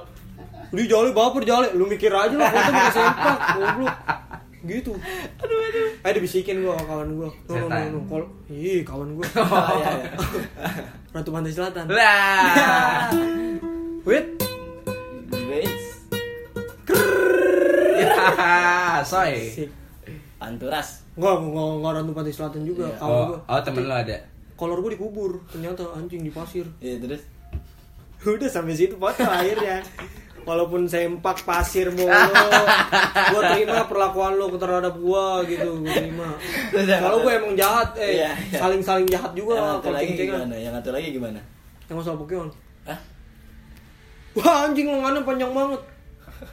di 0.69 0.85
jali 0.85 1.11
baper 1.11 1.43
jali 1.43 1.71
lu 1.73 1.87
mikir 1.87 2.11
aja 2.11 2.35
lah 2.35 2.51
foto 2.51 2.71
pakai 2.73 2.93
sempak 2.93 3.39
goblok. 3.55 3.97
Gitu. 4.65 4.93
Aduh 5.39 5.59
aduh. 5.61 5.89
Eh 6.01 6.11
dibisikin 6.11 6.57
gue 6.59 6.73
sama 6.73 6.85
kawan 6.85 7.09
gue 7.13 7.29
no 7.47 7.55
no 7.55 7.67
no, 7.69 7.79
no. 7.91 8.01
Kol- 8.07 8.33
ih 8.49 8.81
kawan 8.81 9.13
gue 9.13 9.27
Oh, 9.37 9.45
iya, 9.77 9.91
iya. 9.93 10.09
Ratu 11.11 11.31
Pantai 11.31 11.53
Selatan. 11.53 11.85
Lah 11.87 13.07
wait. 14.05 14.27
Guys, 15.33 15.85
ya 17.99 18.13
soy. 19.05 19.69
Panturas. 20.37 21.05
Enggak, 21.17 21.35
enggak, 21.41 21.67
enggak 21.79 21.93
Ratu 21.97 22.13
Pantai 22.13 22.35
Selatan 22.35 22.63
juga. 22.69 22.87
Iya. 22.91 23.05
oh, 23.05 23.25
gue 23.33 23.39
oh 23.49 23.61
temen 23.65 23.85
lo 23.89 23.95
ada? 23.97 24.17
Kolor 24.55 24.79
gue 24.85 24.93
dikubur 24.95 25.43
ternyata 25.51 25.83
anjing 25.97 26.23
di 26.23 26.31
pasir. 26.31 26.67
Iya, 26.79 27.01
terus? 27.01 27.23
Udah 28.25 28.49
sampai 28.51 28.75
situ 28.77 28.95
foto 28.97 29.25
akhirnya. 29.25 29.81
Walaupun 30.45 30.85
sempak 30.85 31.41
pasir 31.49 31.89
mulu 31.89 32.05
gue 33.33 33.43
terima 33.57 33.89
perlakuan 33.89 34.37
lo 34.37 34.53
terhadap 34.53 34.93
gue 34.93 35.27
gitu. 35.49 35.81
Gue 35.81 35.89
terima. 35.89 36.29
Kalau 36.77 37.25
gue 37.25 37.33
emang 37.33 37.57
jahat 37.57 37.97
eh 37.97 38.21
Iya, 38.21 38.33
iya. 38.53 38.59
saling 38.61 38.85
saling 38.85 39.09
jahat 39.09 39.33
yang 39.33 39.41
juga 39.49 39.81
satu 39.81 39.89
kalau 39.89 39.97
lagi 39.97 40.13
gimana? 40.21 40.53
Yang 40.61 40.73
satu 40.77 40.91
lagi 40.93 41.09
gimana? 41.17 41.41
yang 41.85 41.97
masalah 42.01 42.17
Pokemon 42.21 42.49
Hah? 42.89 42.99
Wah 44.39 44.67
anjing 44.67 44.87
lengannya 44.91 45.23
panjang 45.23 45.53
banget. 45.55 45.81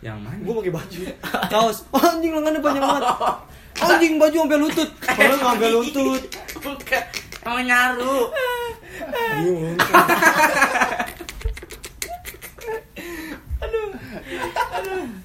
Yang 0.02 0.18
mana? 0.24 0.42
Gue 0.42 0.54
pakai 0.62 0.74
baju. 0.74 1.00
Kaos. 1.52 1.78
Wah, 1.94 2.04
anjing 2.16 2.34
lengannya 2.34 2.62
panjang 2.62 2.86
banget. 2.86 3.04
Anjing 3.82 4.20
baju 4.22 4.38
sampai 4.46 4.60
lutut. 4.62 4.90
Kalau 5.02 5.36
nggak 5.36 5.48
sampai 5.58 5.70
lutut. 5.74 6.22
Bukan. 6.60 7.04
Mau 7.42 7.58
nyaru. 7.58 8.18
Bingung. 9.42 9.78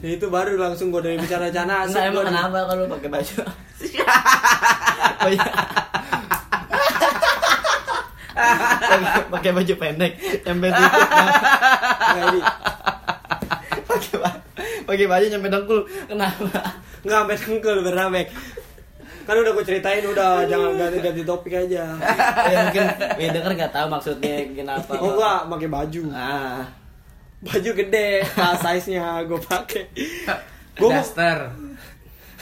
Ya 0.01 0.11
itu 0.15 0.27
baru 0.31 0.55
langsung 0.57 0.95
gue 0.95 1.03
dari 1.03 1.19
bicara 1.19 1.51
cana 1.51 1.83
Nah, 1.83 2.03
emang 2.07 2.31
kenapa 2.31 2.59
kalau 2.71 2.85
pakai 2.97 3.11
baju? 3.11 3.37
Oh, 5.27 5.31
iya. 5.33 5.43
Pakai- 9.27 9.53
baju 9.53 9.75
pendek 9.77 10.13
nyampe 10.43 10.67
titik 10.69 11.09
ini. 12.13 12.41
pakai 13.83 14.19
pakai 14.85 15.07
baju 15.07 15.25
nyampe 15.27 15.49
dengkul 15.49 15.81
kenapa 16.05 16.45
Nggak 17.01 17.19
sampai 17.19 17.37
dengkul 17.39 17.77
beramek. 17.81 18.27
Kan 19.23 19.35
udah 19.37 19.53
gue 19.53 19.65
ceritain 19.65 20.03
udah 20.03 20.43
jangan 20.45 20.71
ganti-ganti 20.77 21.23
topik 21.23 21.53
aja. 21.53 21.83
ya 22.47 22.57
mungkin 22.63 22.87
ya 23.17 23.29
denger 23.31 23.53
nggak 23.57 23.73
tahu 23.73 23.87
maksudnya 23.89 24.35
kenapa 24.53 24.93
Oh 24.97 25.11
enggak 25.13 25.41
pakai 25.49 25.69
baju. 25.69 26.03
ah 26.11 26.63
Baju 27.37 27.71
gede, 27.75 28.25
pas 28.29 28.57
size-nya 28.57 29.23
gue 29.23 29.39
pakai. 29.39 29.87
Gue. 30.77 30.93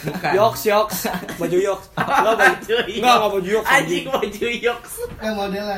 Bukan. 0.05 0.33
yoks 0.37 0.63
yoks, 0.65 0.99
baju 1.37 1.59
yoks. 1.59 1.87
Enggak 1.97 2.35
baju. 2.37 2.75
Enggak 2.85 3.15
enggak 3.17 3.31
baju 3.33 3.49
yoks. 3.51 3.69
Anjing 3.71 4.05
baju 4.07 4.47
yoks. 4.53 4.93
Eh 5.19 5.33
modelnya. 5.33 5.77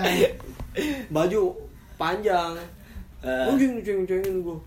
Baju 1.08 1.42
panjang. 1.94 2.52
Eh. 3.22 3.48
Anjing 3.48 3.72
ceng-cengin 3.80 4.36
gue. 4.42 4.58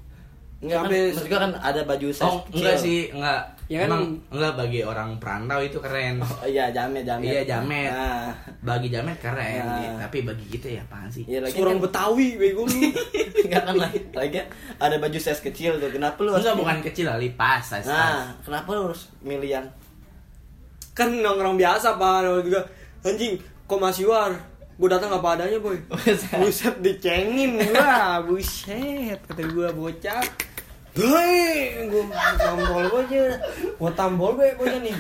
Enggak 0.60 0.78
kan, 0.78 0.86
Sampai- 0.88 1.08
maksud 1.12 1.28
gua 1.28 1.40
kan 1.40 1.52
ada 1.56 1.82
baju 1.84 2.08
size 2.10 2.24
Oh, 2.24 2.40
kecil. 2.44 2.56
enggak 2.58 2.76
sih, 2.78 3.00
enggak. 3.12 3.42
Ya 3.70 3.86
kan- 3.86 3.90
Emang 3.94 4.04
enggak 4.28 4.54
bagi 4.58 4.82
orang 4.82 5.22
perantau 5.22 5.62
itu 5.62 5.78
keren. 5.78 6.18
Oh 6.18 6.42
iya, 6.44 6.74
jamet, 6.74 7.06
jamet. 7.06 7.22
Iya, 7.24 7.42
jamet. 7.46 7.94
Nah, 7.94 8.34
Bagi 8.60 8.90
jamet 8.90 9.14
keren, 9.22 9.62
Nah. 9.62 9.78
gitu. 9.78 9.96
tapi 10.02 10.18
bagi 10.26 10.46
kita 10.50 10.68
ya 10.72 10.82
apaan 10.84 11.06
sih? 11.06 11.22
lagi 11.24 11.54
Orang 11.56 11.78
kan, 11.78 11.86
Betawi 11.86 12.28
bego 12.36 12.66
lu. 12.66 12.74
enggak 13.46 13.62
kan 13.64 13.76
lagi, 13.78 14.00
lagi 14.10 14.32
kan 14.36 14.48
ada 14.82 14.96
baju 14.98 15.16
size 15.16 15.42
kecil 15.44 15.78
tuh. 15.78 15.88
Kenapa 15.88 16.18
lu 16.20 16.34
harus 16.34 16.42
Enggak 16.42 16.58
bukan 16.58 16.78
kecil 16.82 17.06
kali, 17.08 17.30
pas, 17.32 17.62
size 17.62 17.86
pas. 17.86 17.94
Nah, 17.94 18.34
kenapa 18.42 18.70
lu 18.72 18.90
harus 18.90 19.06
milih 19.22 19.52
yang 19.52 19.66
kan 20.92 21.16
nongkrong 21.16 21.56
biasa 21.56 21.96
pak 21.96 22.28
juga 22.44 22.60
anjing 23.02 23.40
kok 23.64 23.80
masih 23.80 24.04
war 24.04 24.36
gue 24.76 24.90
datang 24.90 25.08
apa 25.10 25.28
adanya 25.34 25.56
boy 25.56 25.80
buset 26.40 26.76
dicengin 26.80 27.56
gua 27.56 28.20
buset 28.20 29.16
kata 29.24 29.48
gua 29.48 29.72
bocah 29.72 30.20
Hei, 30.98 31.86
gue 31.86 32.04
tampol 32.36 32.84
gue 32.90 33.02
aja, 33.06 33.24
gue 33.78 33.92
tampol 33.94 34.32
gue 34.36 34.48
gue 34.58 34.68
nih. 34.90 34.96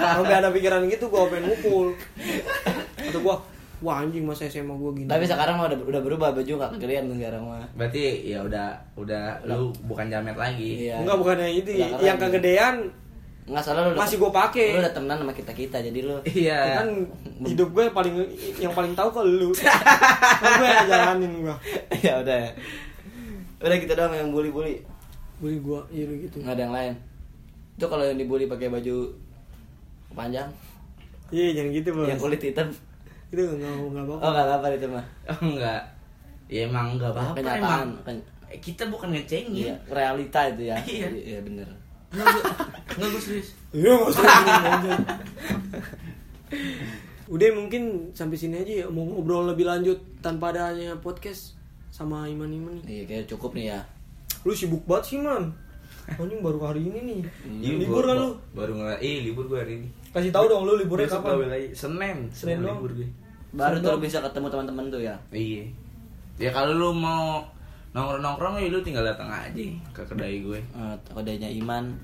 Sampai 0.00 0.34
ada 0.40 0.48
pikiran 0.48 0.88
gitu, 0.88 1.12
gue 1.12 1.20
pengen 1.28 1.52
mukul. 1.52 1.92
Atau 2.96 3.20
gue, 3.20 3.36
wah 3.84 3.96
anjing 4.00 4.24
masa 4.24 4.48
SMA 4.48 4.72
gue 4.72 4.90
gini. 5.04 5.08
Tapi 5.12 5.28
sekarang 5.28 5.60
mah 5.60 5.68
udah, 5.68 5.78
udah 5.84 6.00
berubah 6.00 6.28
baju 6.32 6.52
nggak 6.56 6.70
kegedean 6.80 7.04
tuh 7.12 7.16
sekarang 7.20 7.42
mah. 7.44 7.64
Berarti 7.76 8.32
ya 8.32 8.40
udah 8.40 8.68
udah 8.96 9.44
lu 9.44 9.68
bukan 9.84 10.08
jamet 10.08 10.36
lagi. 10.40 10.88
Iya. 10.88 11.04
enggak 11.04 11.18
bukan 11.20 11.36
yang 11.36 11.54
itu, 11.54 11.70
yang 12.00 12.16
kegedean 12.16 12.88
Enggak 13.50 13.64
salah 13.66 13.82
lu 13.90 13.98
masih 13.98 14.16
gue 14.22 14.30
pakai. 14.30 14.78
Lu 14.78 14.80
udah 14.84 14.94
temenan 14.94 15.18
sama 15.26 15.32
kita-kita 15.34 15.82
jadi 15.82 15.98
lu 16.06 16.16
Iya. 16.22 16.80
kan 16.80 16.88
hidup 17.42 17.68
gue 17.74 17.84
paling 17.90 18.14
yang 18.62 18.70
paling 18.70 18.94
tahu 18.94 19.10
kalau 19.10 19.26
lu. 19.26 19.50
kan 19.50 20.50
gue 20.60 20.68
yang 20.70 20.86
jalanin 20.86 21.32
gue. 21.42 21.56
ya 22.06 22.22
udah. 22.22 22.46
Udah 23.60 23.76
kita 23.76 23.92
doang 23.98 24.14
yang 24.14 24.30
bully-bully. 24.30 24.80
Bully 25.40 25.58
gue, 25.58 25.80
iya 25.90 26.04
lu 26.04 26.14
gitu. 26.20 26.36
Nggak 26.38 26.54
ada 26.54 26.62
yang 26.62 26.74
lain. 26.74 26.94
Itu 27.74 27.86
kalau 27.86 28.04
yang 28.04 28.16
dibully 28.16 28.44
pakai 28.44 28.68
baju 28.68 29.08
panjang, 30.10 30.48
Iya 31.30 31.54
jangan 31.54 31.70
gitu 31.72 31.88
bos. 31.92 32.04
yang 32.04 32.18
kulit 32.18 32.40
hitam. 32.40 32.68
Itu 33.28 33.40
nggak 33.40 33.72
nggak 33.88 34.04
apa. 34.04 34.12
Oh, 34.16 34.28
enggak 34.28 34.46
apa-apa 34.46 34.66
itu 34.70 34.86
mah. 34.86 35.04
Oh, 35.26 35.38
enggak. 35.48 35.80
Ya 36.46 36.60
emang 36.66 36.86
enggak 36.92 37.10
apa-apa 37.10 37.34
Kenyataan. 37.36 37.88
emang. 38.02 38.18
Eh, 38.50 38.58
Kita 38.58 38.82
bukan 38.86 39.14
ngecengin. 39.14 39.70
Iya, 39.70 39.74
realita 39.86 40.40
itu 40.50 40.62
ya. 40.66 40.76
Iya. 40.82 41.06
Iya, 41.08 41.38
bener. 41.40 41.68
Enggak 42.10 43.08
gue 43.08 43.22
serius. 43.22 43.54
Iya 43.70 43.90
nggak 43.94 44.10
usah 44.10 44.22
gini 44.26 44.66
aja. 44.66 44.92
Udah 47.30 47.48
mungkin 47.54 47.82
sampai 48.10 48.34
sini 48.34 48.58
aja 48.58 48.72
ya 48.82 48.86
mau 48.90 49.06
ngobrol 49.06 49.46
lebih 49.46 49.62
lanjut 49.62 49.94
tanpa 50.18 50.50
adanya 50.50 50.98
podcast 50.98 51.54
sama 51.88 52.26
Iman 52.26 52.50
Iman 52.50 52.74
nih. 52.82 52.82
Iya, 52.82 53.02
kayak 53.06 53.24
cukup 53.30 53.54
nih 53.54 53.70
ya. 53.70 53.80
Lu 54.42 54.52
sibuk 54.52 54.82
banget 54.84 55.04
sih 55.06 55.18
man. 55.18 55.52
Anjing 56.10 56.40
baru 56.40 56.58
hari 56.64 56.82
ini 56.82 56.98
nih. 57.00 57.20
Iya, 57.62 57.70
libur 57.78 58.02
gua- 58.02 58.08
kan 58.08 58.16
lu? 58.18 58.30
Baru 58.50 58.72
nggak, 58.74 58.98
eh 58.98 59.22
libur 59.22 59.44
gue 59.46 59.58
hari 59.58 59.72
ini. 59.78 59.88
Kasih 60.10 60.34
tahu 60.34 60.44
dong 60.46 60.66
lu 60.66 60.74
liburnya 60.74 61.06
Besok 61.06 61.22
kapan? 61.22 61.46
lagi. 61.46 61.68
Senin, 61.70 62.16
Senin 62.26 62.34
Senin 62.34 62.58
doang. 62.60 62.76
libur 62.76 62.90
gue. 62.92 63.08
Baru 63.50 63.76
tuh 63.78 63.98
bisa 63.98 64.18
ketemu 64.18 64.46
teman-teman 64.48 64.84
tuh 64.88 65.00
ya. 65.00 65.14
Iya. 65.30 65.64
Ya 66.36 66.50
kalau 66.50 66.72
lu 66.72 66.90
mau 66.90 67.46
nongkrong-nongkrong 67.90 68.58
ya 68.58 68.66
lu 68.68 68.80
tinggal 68.80 69.02
datang 69.02 69.28
aja 69.28 69.54
ke 69.92 70.02
kedai 70.02 70.40
gue. 70.40 70.58
Eh, 70.58 70.94
kedainya 71.06 71.46
Iman. 71.46 71.94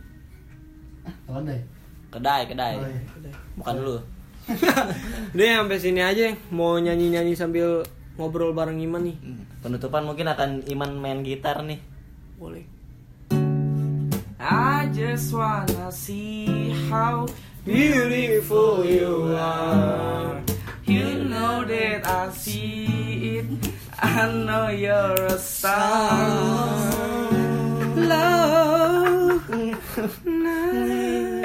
Pandai. 1.24 1.58
Kedai, 2.08 2.42
kedai. 2.46 2.74
Oh, 2.76 2.86
iya. 2.86 3.02
Bukan 3.56 3.74
lu. 3.80 3.96
Udah 5.34 5.46
sampai 5.58 5.78
sini 5.78 5.98
aja 5.98 6.30
mau 6.48 6.78
nyanyi-nyanyi 6.78 7.34
sambil 7.34 7.82
ngobrol 8.14 8.54
bareng 8.54 8.78
Iman 8.78 9.02
nih. 9.02 9.16
Hmm. 9.18 9.42
Penutupan 9.60 10.06
mungkin 10.06 10.26
akan 10.26 10.62
Iman 10.66 10.94
main 10.94 11.26
gitar 11.26 11.58
nih. 11.62 11.78
Boleh. 12.38 12.64
I 14.38 14.90
just 14.92 15.32
wanna 15.32 15.90
see 15.90 16.70
how 16.88 17.26
Beautiful 17.64 18.84
you 18.84 19.34
are. 19.34 20.42
you 20.84 21.24
know 21.24 21.64
that 21.64 22.06
I 22.06 22.30
see 22.30 23.38
it. 23.38 23.46
I 23.98 24.30
know 24.30 24.68
you're 24.68 25.24
a 25.26 25.38
star. 25.38 26.68
Love. 27.96 29.42